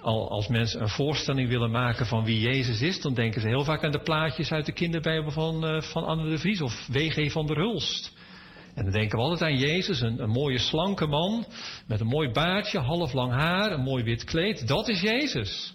al, 0.00 0.30
als 0.30 0.48
mensen 0.48 0.80
een 0.80 0.88
voorstelling 0.88 1.48
willen 1.48 1.70
maken 1.70 2.06
van 2.06 2.24
wie 2.24 2.40
Jezus 2.40 2.80
is, 2.80 3.00
dan 3.00 3.14
denken 3.14 3.40
ze 3.40 3.48
heel 3.48 3.64
vaak 3.64 3.84
aan 3.84 3.90
de 3.90 4.02
plaatjes 4.02 4.52
uit 4.52 4.66
de 4.66 4.72
kinderbijbel 4.72 5.30
van, 5.30 5.66
eh, 5.66 5.82
van 5.82 6.04
Anne 6.04 6.30
de 6.30 6.38
Vries 6.38 6.60
of 6.60 6.86
W.G. 6.86 7.32
van 7.32 7.46
der 7.46 7.56
Hulst. 7.56 8.12
En 8.74 8.82
dan 8.84 8.92
denken 8.92 9.18
we 9.18 9.24
altijd 9.24 9.50
aan 9.50 9.58
Jezus, 9.58 10.00
een, 10.00 10.22
een 10.22 10.30
mooie 10.30 10.58
slanke 10.58 11.06
man 11.06 11.46
met 11.86 12.00
een 12.00 12.06
mooi 12.06 12.30
baardje, 12.30 12.78
half 12.78 13.12
lang 13.12 13.32
haar, 13.32 13.72
een 13.72 13.82
mooi 13.82 14.04
wit 14.04 14.24
kleed. 14.24 14.68
Dat 14.68 14.88
is 14.88 15.00
Jezus. 15.00 15.74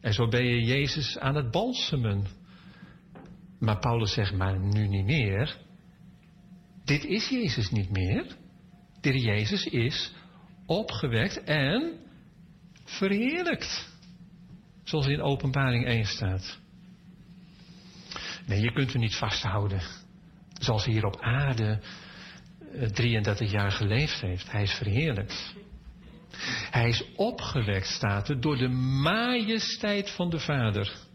En 0.00 0.12
zo 0.12 0.28
ben 0.28 0.44
je 0.44 0.64
Jezus 0.64 1.18
aan 1.18 1.34
het 1.34 1.50
balsemen. 1.50 2.26
Maar 3.58 3.78
Paulus 3.78 4.12
zegt, 4.12 4.32
maar 4.32 4.58
nu 4.58 4.88
niet 4.88 5.04
meer. 5.04 5.56
Dit 6.84 7.04
is 7.04 7.28
Jezus 7.28 7.70
niet 7.70 7.90
meer. 7.90 8.26
Dit 9.00 9.22
Jezus 9.22 9.66
is 9.66 10.12
opgewekt 10.66 11.44
en 11.44 11.92
verheerlijkt. 12.84 13.88
Zoals 14.84 15.06
in 15.06 15.22
openbaring 15.22 15.84
1 15.86 16.04
staat. 16.04 16.58
Nee, 18.46 18.60
je 18.60 18.72
kunt 18.72 18.92
hem 18.92 19.00
niet 19.00 19.16
vasthouden. 19.16 19.80
Zoals 20.52 20.84
hij 20.84 20.94
hier 20.94 21.04
op 21.04 21.20
aarde 21.20 21.80
eh, 22.72 22.88
33 22.88 23.50
jaar 23.50 23.70
geleefd 23.70 24.20
heeft. 24.20 24.50
Hij 24.50 24.62
is 24.62 24.72
verheerlijkt. 24.72 25.54
Hij 26.70 26.88
is 26.88 27.04
opgewekt, 27.16 27.86
staat 27.86 28.28
er, 28.28 28.40
door 28.40 28.56
de 28.56 28.68
majesteit 29.02 30.10
van 30.10 30.30
de 30.30 30.38
Vader. 30.38 31.08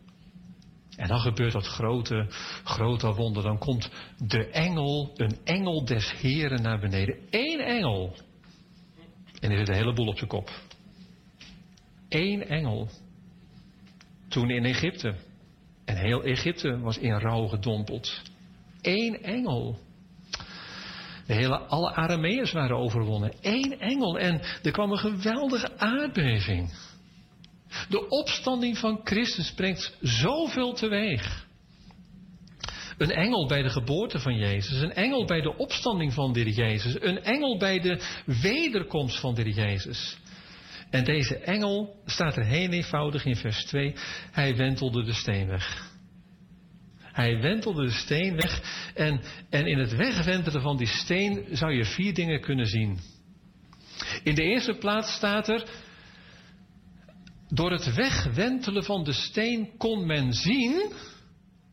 En 0.95 1.07
dan 1.07 1.19
gebeurt 1.19 1.53
dat 1.53 1.65
grote, 1.65 2.25
grote 2.63 3.13
wonder. 3.13 3.43
Dan 3.43 3.57
komt 3.57 3.89
de 4.17 4.47
engel, 4.47 5.11
een 5.15 5.37
engel 5.43 5.85
des 5.85 6.11
Heren 6.11 6.61
naar 6.61 6.79
beneden. 6.79 7.17
Eén 7.29 7.59
engel. 7.59 8.15
En 9.39 9.51
er 9.51 9.57
zit 9.57 9.67
een 9.67 9.75
heleboel 9.75 10.07
op 10.07 10.17
zijn 10.17 10.29
kop. 10.29 10.49
Eén 12.09 12.47
engel. 12.47 12.89
Toen 14.27 14.49
in 14.49 14.65
Egypte. 14.65 15.15
En 15.85 15.97
heel 15.97 16.23
Egypte 16.23 16.79
was 16.79 16.97
in 16.97 17.19
rouw 17.19 17.47
gedompeld. 17.47 18.21
Eén 18.81 19.23
engel. 19.23 19.79
De 21.25 21.33
hele, 21.33 21.57
alle 21.57 21.93
Arameërs 21.93 22.51
waren 22.51 22.77
overwonnen. 22.77 23.33
Eén 23.41 23.79
engel. 23.79 24.19
En 24.19 24.41
er 24.63 24.71
kwam 24.71 24.91
een 24.91 24.97
geweldige 24.97 25.77
aardbeving. 25.77 26.73
De 27.89 28.09
opstanding 28.09 28.77
van 28.77 28.99
Christus 29.03 29.53
brengt 29.53 29.97
zoveel 30.01 30.73
teweeg. 30.73 31.45
Een 32.97 33.11
engel 33.11 33.47
bij 33.47 33.61
de 33.61 33.69
geboorte 33.69 34.19
van 34.19 34.35
Jezus, 34.35 34.81
een 34.81 34.93
engel 34.93 35.25
bij 35.25 35.41
de 35.41 35.57
opstanding 35.57 36.13
van 36.13 36.33
de 36.33 36.53
Jezus, 36.53 37.01
een 37.01 37.23
engel 37.23 37.57
bij 37.57 37.79
de 37.79 38.01
wederkomst 38.41 39.19
van 39.19 39.35
de 39.35 39.53
Jezus. 39.53 40.17
En 40.89 41.03
deze 41.03 41.37
engel 41.37 41.95
staat 42.05 42.37
er 42.37 42.45
heel 42.45 42.69
eenvoudig 42.69 43.25
in 43.25 43.35
vers 43.35 43.65
2, 43.65 43.93
hij 44.31 44.55
wentelde 44.55 45.03
de 45.03 45.13
steen 45.13 45.47
weg. 45.47 45.94
Hij 47.15 47.41
wentelde 47.41 47.83
de 47.83 47.91
steen 47.91 48.35
weg 48.35 48.61
en, 48.93 49.21
en 49.49 49.65
in 49.65 49.77
het 49.77 49.95
wegwentelen 49.95 50.61
van 50.61 50.77
die 50.77 50.87
steen 50.87 51.45
zou 51.51 51.71
je 51.73 51.85
vier 51.85 52.13
dingen 52.13 52.41
kunnen 52.41 52.65
zien. 52.65 52.99
In 54.23 54.35
de 54.35 54.43
eerste 54.43 54.73
plaats 54.73 55.13
staat 55.13 55.47
er, 55.47 55.69
door 57.47 57.71
het 57.71 57.93
wegwentelen 57.93 58.83
van 58.83 59.03
de 59.03 59.13
steen 59.13 59.77
kon 59.77 60.05
men 60.05 60.33
zien 60.33 60.91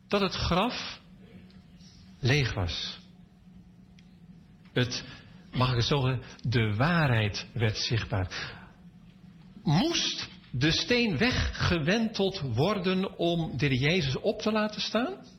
dat 0.07 0.21
het 0.21 0.33
graf 0.33 0.99
leeg 2.19 2.53
was. 2.53 2.99
Het, 4.73 5.03
mag 5.51 5.69
ik 5.69 5.75
het 5.75 5.85
zo 5.85 6.01
zeggen, 6.01 6.21
de 6.41 6.75
waarheid 6.75 7.47
werd 7.53 7.77
zichtbaar. 7.77 8.55
Moest 9.63 10.29
de 10.51 10.71
steen 10.71 11.17
weggewenteld 11.17 12.39
worden 12.39 13.17
om 13.17 13.57
de 13.57 13.77
Jezus 13.77 14.19
op 14.19 14.41
te 14.41 14.51
laten 14.51 14.81
staan? 14.81 15.32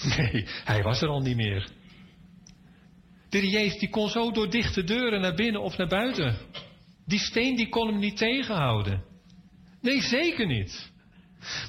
Nee, 0.16 0.46
hij 0.64 0.82
was 0.82 1.02
er 1.02 1.08
al 1.08 1.20
niet 1.20 1.36
meer. 1.36 1.68
De 3.28 3.48
Jezus 3.48 3.78
die 3.78 3.88
kon 3.88 4.08
zo 4.08 4.30
door 4.30 4.50
dichte 4.50 4.84
deuren 4.84 5.20
naar 5.20 5.34
binnen 5.34 5.62
of 5.62 5.76
naar 5.76 5.88
buiten. 5.88 6.36
Die 7.06 7.18
steen 7.18 7.56
die 7.56 7.68
kon 7.68 7.86
hem 7.86 7.98
niet 7.98 8.16
tegenhouden. 8.16 9.04
Nee, 9.80 10.00
zeker 10.00 10.46
niet. 10.46 10.90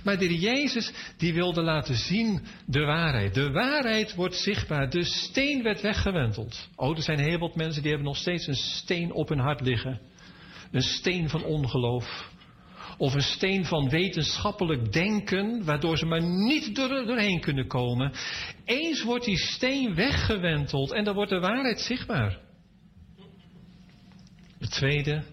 Maar 0.04 0.18
de 0.18 0.40
Jezus 0.40 0.92
die 1.18 1.34
wilde 1.34 1.62
laten 1.62 1.96
zien 1.96 2.42
de 2.66 2.80
waarheid. 2.80 3.34
De 3.34 3.52
waarheid 3.52 4.16
wordt 4.16 4.36
zichtbaar. 4.36 4.90
De 4.90 5.04
steen 5.04 5.64
werd 5.64 5.82
weggewenteld. 5.82 6.70
Oh, 6.76 6.98
er 6.98 7.04
zijn 7.04 7.20
heel 7.20 7.38
wat 7.38 7.56
mensen 7.56 7.82
die 7.82 7.92
hebben 7.92 8.10
nog 8.10 8.18
steeds 8.18 8.48
een 8.48 8.56
steen 8.56 9.14
op 9.14 9.30
hun 9.30 9.40
hart 9.40 9.62
liggen. 9.62 10.02
Een 10.72 10.82
steen 10.82 11.30
van 11.30 11.44
ongeloof. 11.44 12.30
Of 12.98 13.14
een 13.14 13.22
steen 13.22 13.66
van 13.66 13.90
wetenschappelijk 13.90 14.94
denken, 14.94 15.66
waardoor 15.66 15.98
ze 15.98 16.06
maar 16.06 16.24
niet 16.24 16.76
door, 16.76 16.88
doorheen 16.88 17.42
kunnen 17.42 17.68
komen. 17.68 18.12
Eens 18.66 19.04
wordt 19.04 19.26
die 19.26 19.38
steen 19.38 19.96
weggewenteld 19.96 20.92
en 20.92 21.04
dan 21.04 21.16
wordt 21.16 21.32
de 21.32 21.40
waarheid 21.40 21.80
zichtbaar. 21.80 22.40
De 24.60 24.68
tweede, 24.68 25.24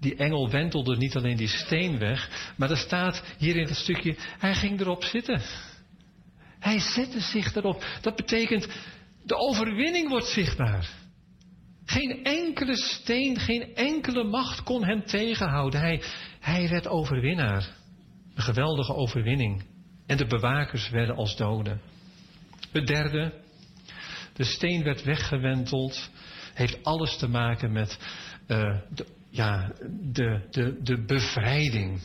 die 0.00 0.16
engel 0.16 0.50
wentelde 0.50 0.96
niet 0.96 1.16
alleen 1.16 1.36
die 1.36 1.48
steen 1.48 1.98
weg, 1.98 2.52
maar 2.56 2.70
er 2.70 2.76
staat 2.76 3.22
hier 3.38 3.56
in 3.56 3.66
het 3.66 3.76
stukje, 3.76 4.16
hij 4.18 4.54
ging 4.54 4.80
erop 4.80 5.04
zitten. 5.04 5.42
Hij 6.58 6.78
zette 6.78 7.20
zich 7.20 7.54
erop. 7.54 7.84
Dat 8.00 8.16
betekent, 8.16 8.68
de 9.24 9.36
overwinning 9.36 10.08
wordt 10.08 10.26
zichtbaar. 10.26 10.88
Geen 11.88 12.24
enkele 12.24 12.76
steen, 12.76 13.38
geen 13.38 13.74
enkele 13.74 14.24
macht 14.24 14.62
kon 14.62 14.84
hem 14.84 15.04
tegenhouden. 15.04 15.80
Hij, 15.80 16.02
hij 16.40 16.68
werd 16.68 16.88
overwinnaar. 16.88 17.68
Een 18.34 18.42
geweldige 18.42 18.94
overwinning. 18.94 19.64
En 20.06 20.16
de 20.16 20.26
bewakers 20.26 20.90
werden 20.90 21.16
als 21.16 21.36
doden. 21.36 21.80
Het 22.72 22.86
derde, 22.86 23.32
de 24.32 24.44
steen 24.44 24.82
werd 24.82 25.02
weggewenteld. 25.02 26.10
Heeft 26.54 26.84
alles 26.84 27.16
te 27.16 27.28
maken 27.28 27.72
met 27.72 27.98
uh, 28.48 28.78
de, 28.94 29.06
ja, 29.30 29.72
de, 30.12 30.46
de, 30.50 30.82
de 30.82 31.04
bevrijding. 31.04 32.00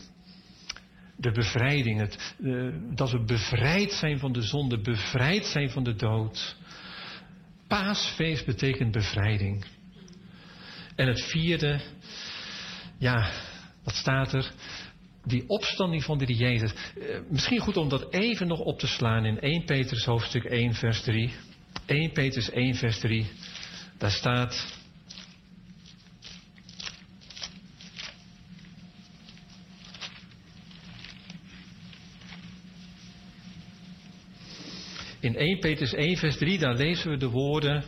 De 1.18 1.32
bevrijding. 1.32 2.00
Het, 2.00 2.36
uh, 2.40 2.74
dat 2.95 3.12
we 3.12 3.24
bevrijd 3.24 3.92
zijn 3.92 4.20
van 4.20 4.32
de 4.32 4.42
zonde, 4.42 4.82
bevrijd 4.82 5.45
zijn 5.45 5.70
van 5.70 5.84
de 5.84 5.95
dood. 5.95 6.58
Paasfeest 7.68 8.45
betekent 8.45 8.92
bevrijding. 8.92 9.66
En 10.96 11.08
het 11.08 11.24
vierde, 11.24 11.80
ja, 12.98 13.32
wat 13.84 13.94
staat 13.94 14.34
er? 14.34 14.52
Die 15.26 15.44
opstanding 15.48 16.04
van 16.04 16.18
de 16.18 16.34
Jezus. 16.34 16.74
Uh, 16.98 17.20
misschien 17.30 17.60
goed 17.60 17.78
om 17.78 17.90
dat 17.90 18.14
even 18.14 18.48
nog 18.48 18.60
op 18.60 18.80
te 18.80 18.88
slaan 18.88 19.26
in 19.26 19.40
1 19.40 19.66
Petrus 19.66 20.06
hoofdstuk 20.06 20.44
1 20.44 20.74
vers 20.74 21.02
3. 21.02 21.34
1 21.86 22.12
Petrus 22.12 22.50
1 22.50 22.76
vers 22.76 23.00
3. 23.00 23.28
Daar 23.98 24.12
staat... 24.12 24.82
In 35.20 35.36
1 35.36 35.60
Petrus 35.60 35.94
1 35.94 36.18
vers 36.18 36.38
3, 36.38 36.58
daar 36.58 36.76
lezen 36.76 37.10
we 37.10 37.18
de 37.18 37.30
woorden... 37.30 37.84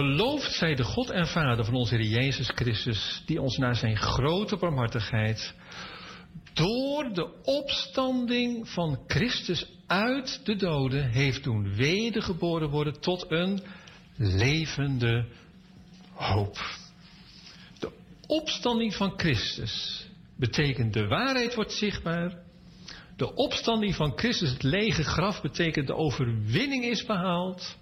Geloofd 0.00 0.52
zij 0.52 0.74
de 0.74 0.84
God 0.84 1.10
en 1.10 1.26
Vader 1.26 1.64
van 1.64 1.74
onze 1.74 1.94
Heer 1.94 2.06
Jezus 2.06 2.50
Christus, 2.54 3.22
die 3.26 3.40
ons 3.40 3.56
naar 3.56 3.76
zijn 3.76 3.96
grote 3.96 4.56
barmhartigheid 4.56 5.54
door 6.52 7.12
de 7.12 7.42
opstanding 7.44 8.68
van 8.68 9.04
Christus 9.06 9.66
uit 9.86 10.40
de 10.44 10.56
doden 10.56 11.10
heeft 11.10 11.44
doen 11.44 11.74
wedergeboren 11.74 12.70
worden 12.70 13.00
tot 13.00 13.26
een 13.28 13.62
levende 14.16 15.26
hoop. 16.14 16.56
De 17.78 17.90
opstanding 18.26 18.94
van 18.94 19.12
Christus 19.16 20.06
betekent 20.36 20.92
de 20.92 21.06
waarheid 21.06 21.54
wordt 21.54 21.72
zichtbaar. 21.72 22.38
De 23.16 23.34
opstanding 23.34 23.94
van 23.94 24.12
Christus, 24.16 24.50
het 24.50 24.62
lege 24.62 25.02
graf, 25.02 25.42
betekent 25.42 25.86
de 25.86 25.94
overwinning 25.94 26.84
is 26.84 27.04
behaald. 27.04 27.78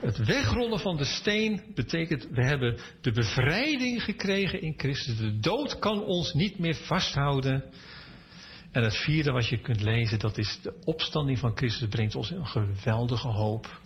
Het 0.00 0.16
wegrollen 0.16 0.78
van 0.78 0.96
de 0.96 1.04
steen 1.04 1.62
betekent, 1.74 2.28
we 2.30 2.44
hebben 2.44 2.78
de 3.00 3.12
bevrijding 3.12 4.02
gekregen 4.02 4.60
in 4.60 4.74
Christus. 4.76 5.16
De 5.16 5.38
dood 5.38 5.78
kan 5.78 6.04
ons 6.04 6.32
niet 6.32 6.58
meer 6.58 6.74
vasthouden. 6.74 7.64
En 8.72 8.82
het 8.82 8.96
vierde 8.96 9.30
wat 9.30 9.48
je 9.48 9.60
kunt 9.60 9.80
lezen, 9.80 10.18
dat 10.18 10.38
is 10.38 10.58
de 10.62 10.80
opstanding 10.84 11.38
van 11.38 11.56
Christus 11.56 11.88
brengt 11.88 12.14
ons 12.14 12.30
een 12.30 12.46
geweldige 12.46 13.28
hoop. 13.28 13.80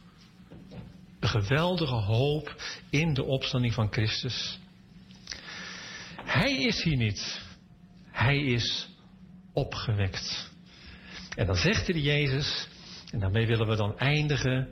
Een 1.20 1.28
geweldige 1.28 1.94
hoop 1.94 2.56
in 2.90 3.14
de 3.14 3.24
opstanding 3.24 3.74
van 3.74 3.92
Christus. 3.92 4.58
Hij 6.24 6.56
is 6.56 6.82
hier 6.82 6.96
niet. 6.96 7.40
Hij 8.10 8.38
is 8.38 8.88
opgewekt. 9.52 10.50
En 11.36 11.46
dan 11.46 11.56
zegt 11.56 11.86
de 11.86 12.02
Jezus, 12.02 12.68
en 13.10 13.18
daarmee 13.18 13.46
willen 13.46 13.66
we 13.66 13.76
dan 13.76 13.98
eindigen. 13.98 14.68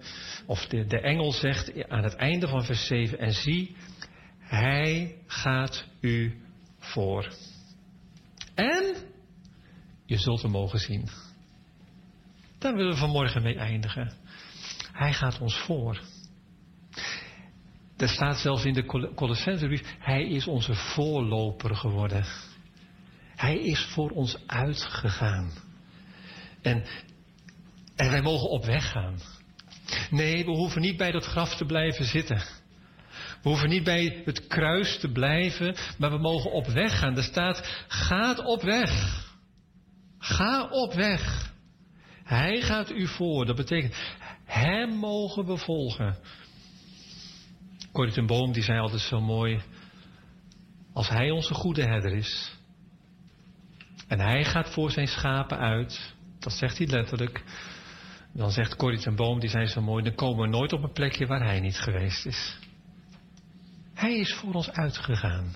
Of 0.46 0.66
de, 0.66 0.86
de 0.86 1.00
engel 1.00 1.32
zegt 1.32 1.88
aan 1.88 2.02
het 2.02 2.14
einde 2.14 2.48
van 2.48 2.64
vers 2.64 2.86
7. 2.86 3.18
En 3.18 3.32
zie, 3.32 3.76
hij 4.38 5.16
gaat 5.26 5.86
u 6.00 6.40
voor. 6.78 7.32
En 8.54 8.96
je 10.04 10.18
zult 10.18 10.42
hem 10.42 10.50
mogen 10.50 10.78
zien. 10.78 11.08
Daar 12.58 12.74
willen 12.74 12.92
we 12.92 12.98
vanmorgen 12.98 13.42
mee 13.42 13.58
eindigen. 13.58 14.12
Hij 14.92 15.12
gaat 15.12 15.40
ons 15.40 15.56
voor. 15.56 16.00
Er 17.96 18.08
staat 18.08 18.38
zelfs 18.38 18.64
in 18.64 18.74
de 18.74 19.12
Colossensebrief, 19.14 19.94
hij 19.98 20.28
is 20.28 20.46
onze 20.46 20.74
voorloper 20.74 21.76
geworden. 21.76 22.24
Hij 23.36 23.58
is 23.58 23.84
voor 23.84 24.10
ons 24.10 24.46
uitgegaan. 24.46 25.50
En 26.62 26.84
en 27.96 28.10
wij 28.10 28.22
mogen 28.22 28.48
op 28.48 28.64
weg 28.64 28.90
gaan. 28.90 29.18
Nee, 30.10 30.44
we 30.44 30.50
hoeven 30.50 30.80
niet 30.80 30.96
bij 30.96 31.10
dat 31.10 31.24
graf 31.24 31.56
te 31.56 31.64
blijven 31.64 32.04
zitten. 32.04 32.42
We 33.42 33.48
hoeven 33.48 33.68
niet 33.68 33.84
bij 33.84 34.22
het 34.24 34.46
kruis 34.46 34.98
te 34.98 35.12
blijven, 35.12 35.76
maar 35.98 36.10
we 36.10 36.18
mogen 36.18 36.50
op 36.52 36.66
weg 36.66 36.98
gaan. 36.98 37.16
Er 37.16 37.22
staat, 37.22 37.84
gaat 37.88 38.38
op 38.44 38.62
weg. 38.62 39.24
Ga 40.18 40.68
op 40.68 40.92
weg. 40.94 41.52
Hij 42.24 42.60
gaat 42.60 42.90
u 42.90 43.06
voor. 43.06 43.46
Dat 43.46 43.56
betekent, 43.56 43.94
hem 44.44 44.96
mogen 44.96 45.46
we 45.46 45.56
volgen. 45.56 46.18
Corrie 47.96 48.24
Boom 48.24 48.52
die 48.52 48.62
zei 48.62 48.78
altijd 48.78 49.00
zo 49.00 49.20
mooi, 49.20 49.62
als 50.92 51.08
hij 51.08 51.30
onze 51.30 51.54
goede 51.54 51.82
herder 51.82 52.12
is, 52.12 52.56
en 54.08 54.20
hij 54.20 54.44
gaat 54.44 54.70
voor 54.70 54.90
zijn 54.90 55.06
schapen 55.06 55.58
uit, 55.58 56.14
dat 56.38 56.52
zegt 56.52 56.78
hij 56.78 56.86
letterlijk, 56.86 57.42
dan 58.36 58.50
zegt 58.50 58.76
Corrie 58.76 59.00
ten 59.00 59.16
Boom, 59.16 59.40
die 59.40 59.48
zijn 59.48 59.68
zo 59.68 59.80
mooi, 59.80 60.04
dan 60.04 60.14
komen 60.14 60.44
we 60.44 60.56
nooit 60.56 60.72
op 60.72 60.82
een 60.82 60.92
plekje 60.92 61.26
waar 61.26 61.44
hij 61.44 61.60
niet 61.60 61.76
geweest 61.76 62.26
is. 62.26 62.58
Hij 63.94 64.18
is 64.18 64.34
voor 64.34 64.54
ons 64.54 64.70
uitgegaan. 64.70 65.54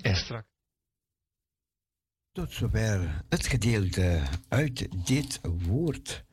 En 0.00 0.16
straks. 0.16 0.48
Tot 2.32 2.52
zover 2.52 3.22
het 3.28 3.46
gedeelte 3.46 4.22
uit 4.48 5.06
dit 5.06 5.40
woord. 5.42 6.24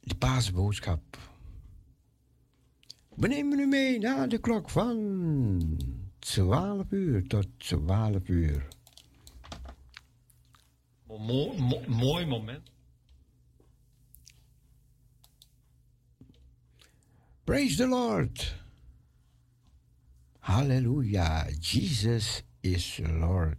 De 0.00 0.14
paasboodschap. 0.14 1.02
We 3.14 3.28
nemen 3.28 3.58
u 3.58 3.66
mee 3.66 3.98
naar 3.98 4.28
de 4.28 4.38
klok 4.38 4.70
van 4.70 5.78
12 6.18 6.90
uur 6.90 7.26
tot 7.26 7.46
12 7.58 8.28
uur. 8.28 8.68
Mo 11.18 11.54
mo 11.54 11.82
mooi 11.88 12.26
moment. 12.26 12.62
Praise 17.46 17.76
the 17.76 17.86
Lord. 17.86 18.32
Hallelujah. 20.40 21.48
Jesus 21.60 22.42
is 22.62 22.98
Lord. 23.08 23.56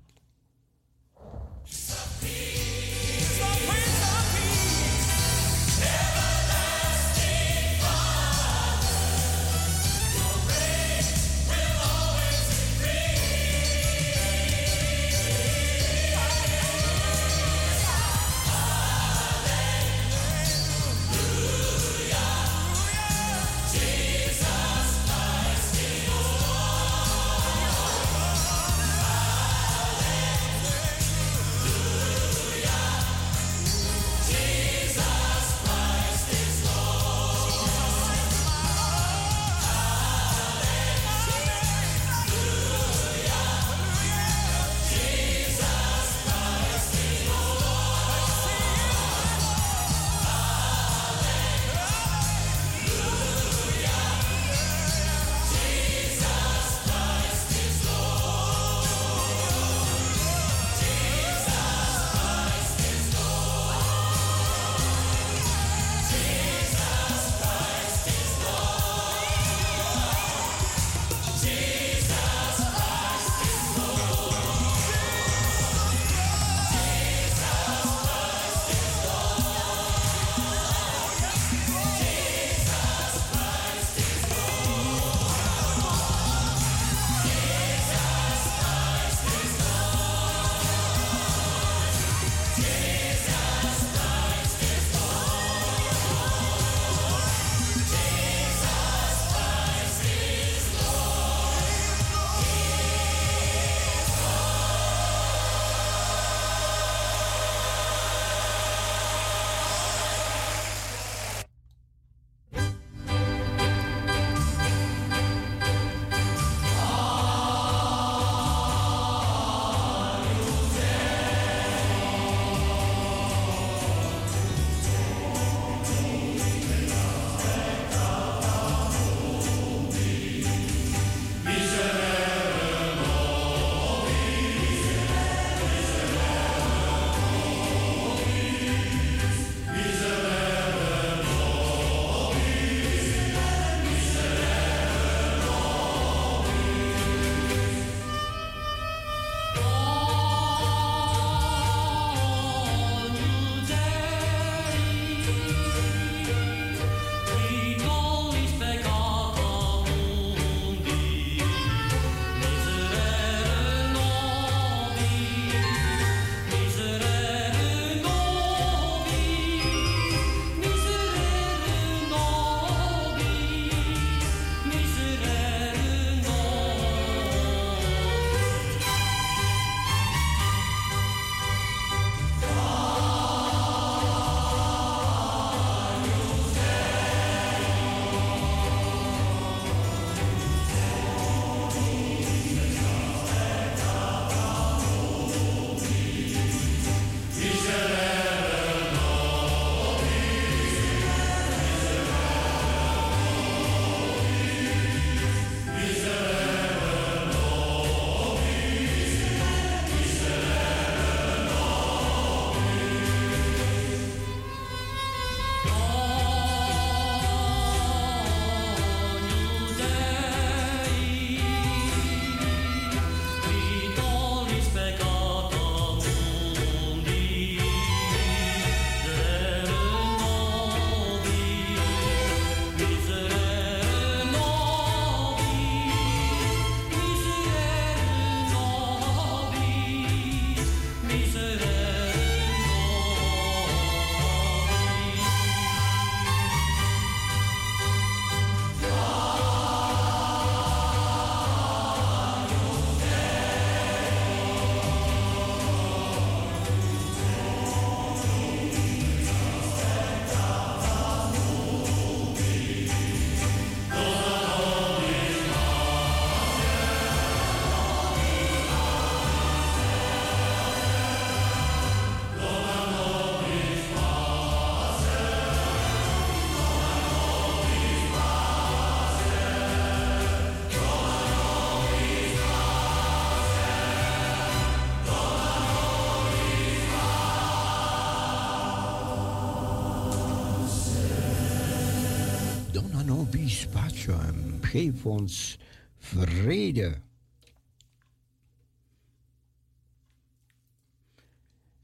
Pacem. 293.72 294.60
Geef 294.62 295.06
ons 295.06 295.58
vrede. 295.98 297.02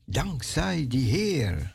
Dankzij 0.05 0.87
die 0.87 1.09
Heer 1.09 1.70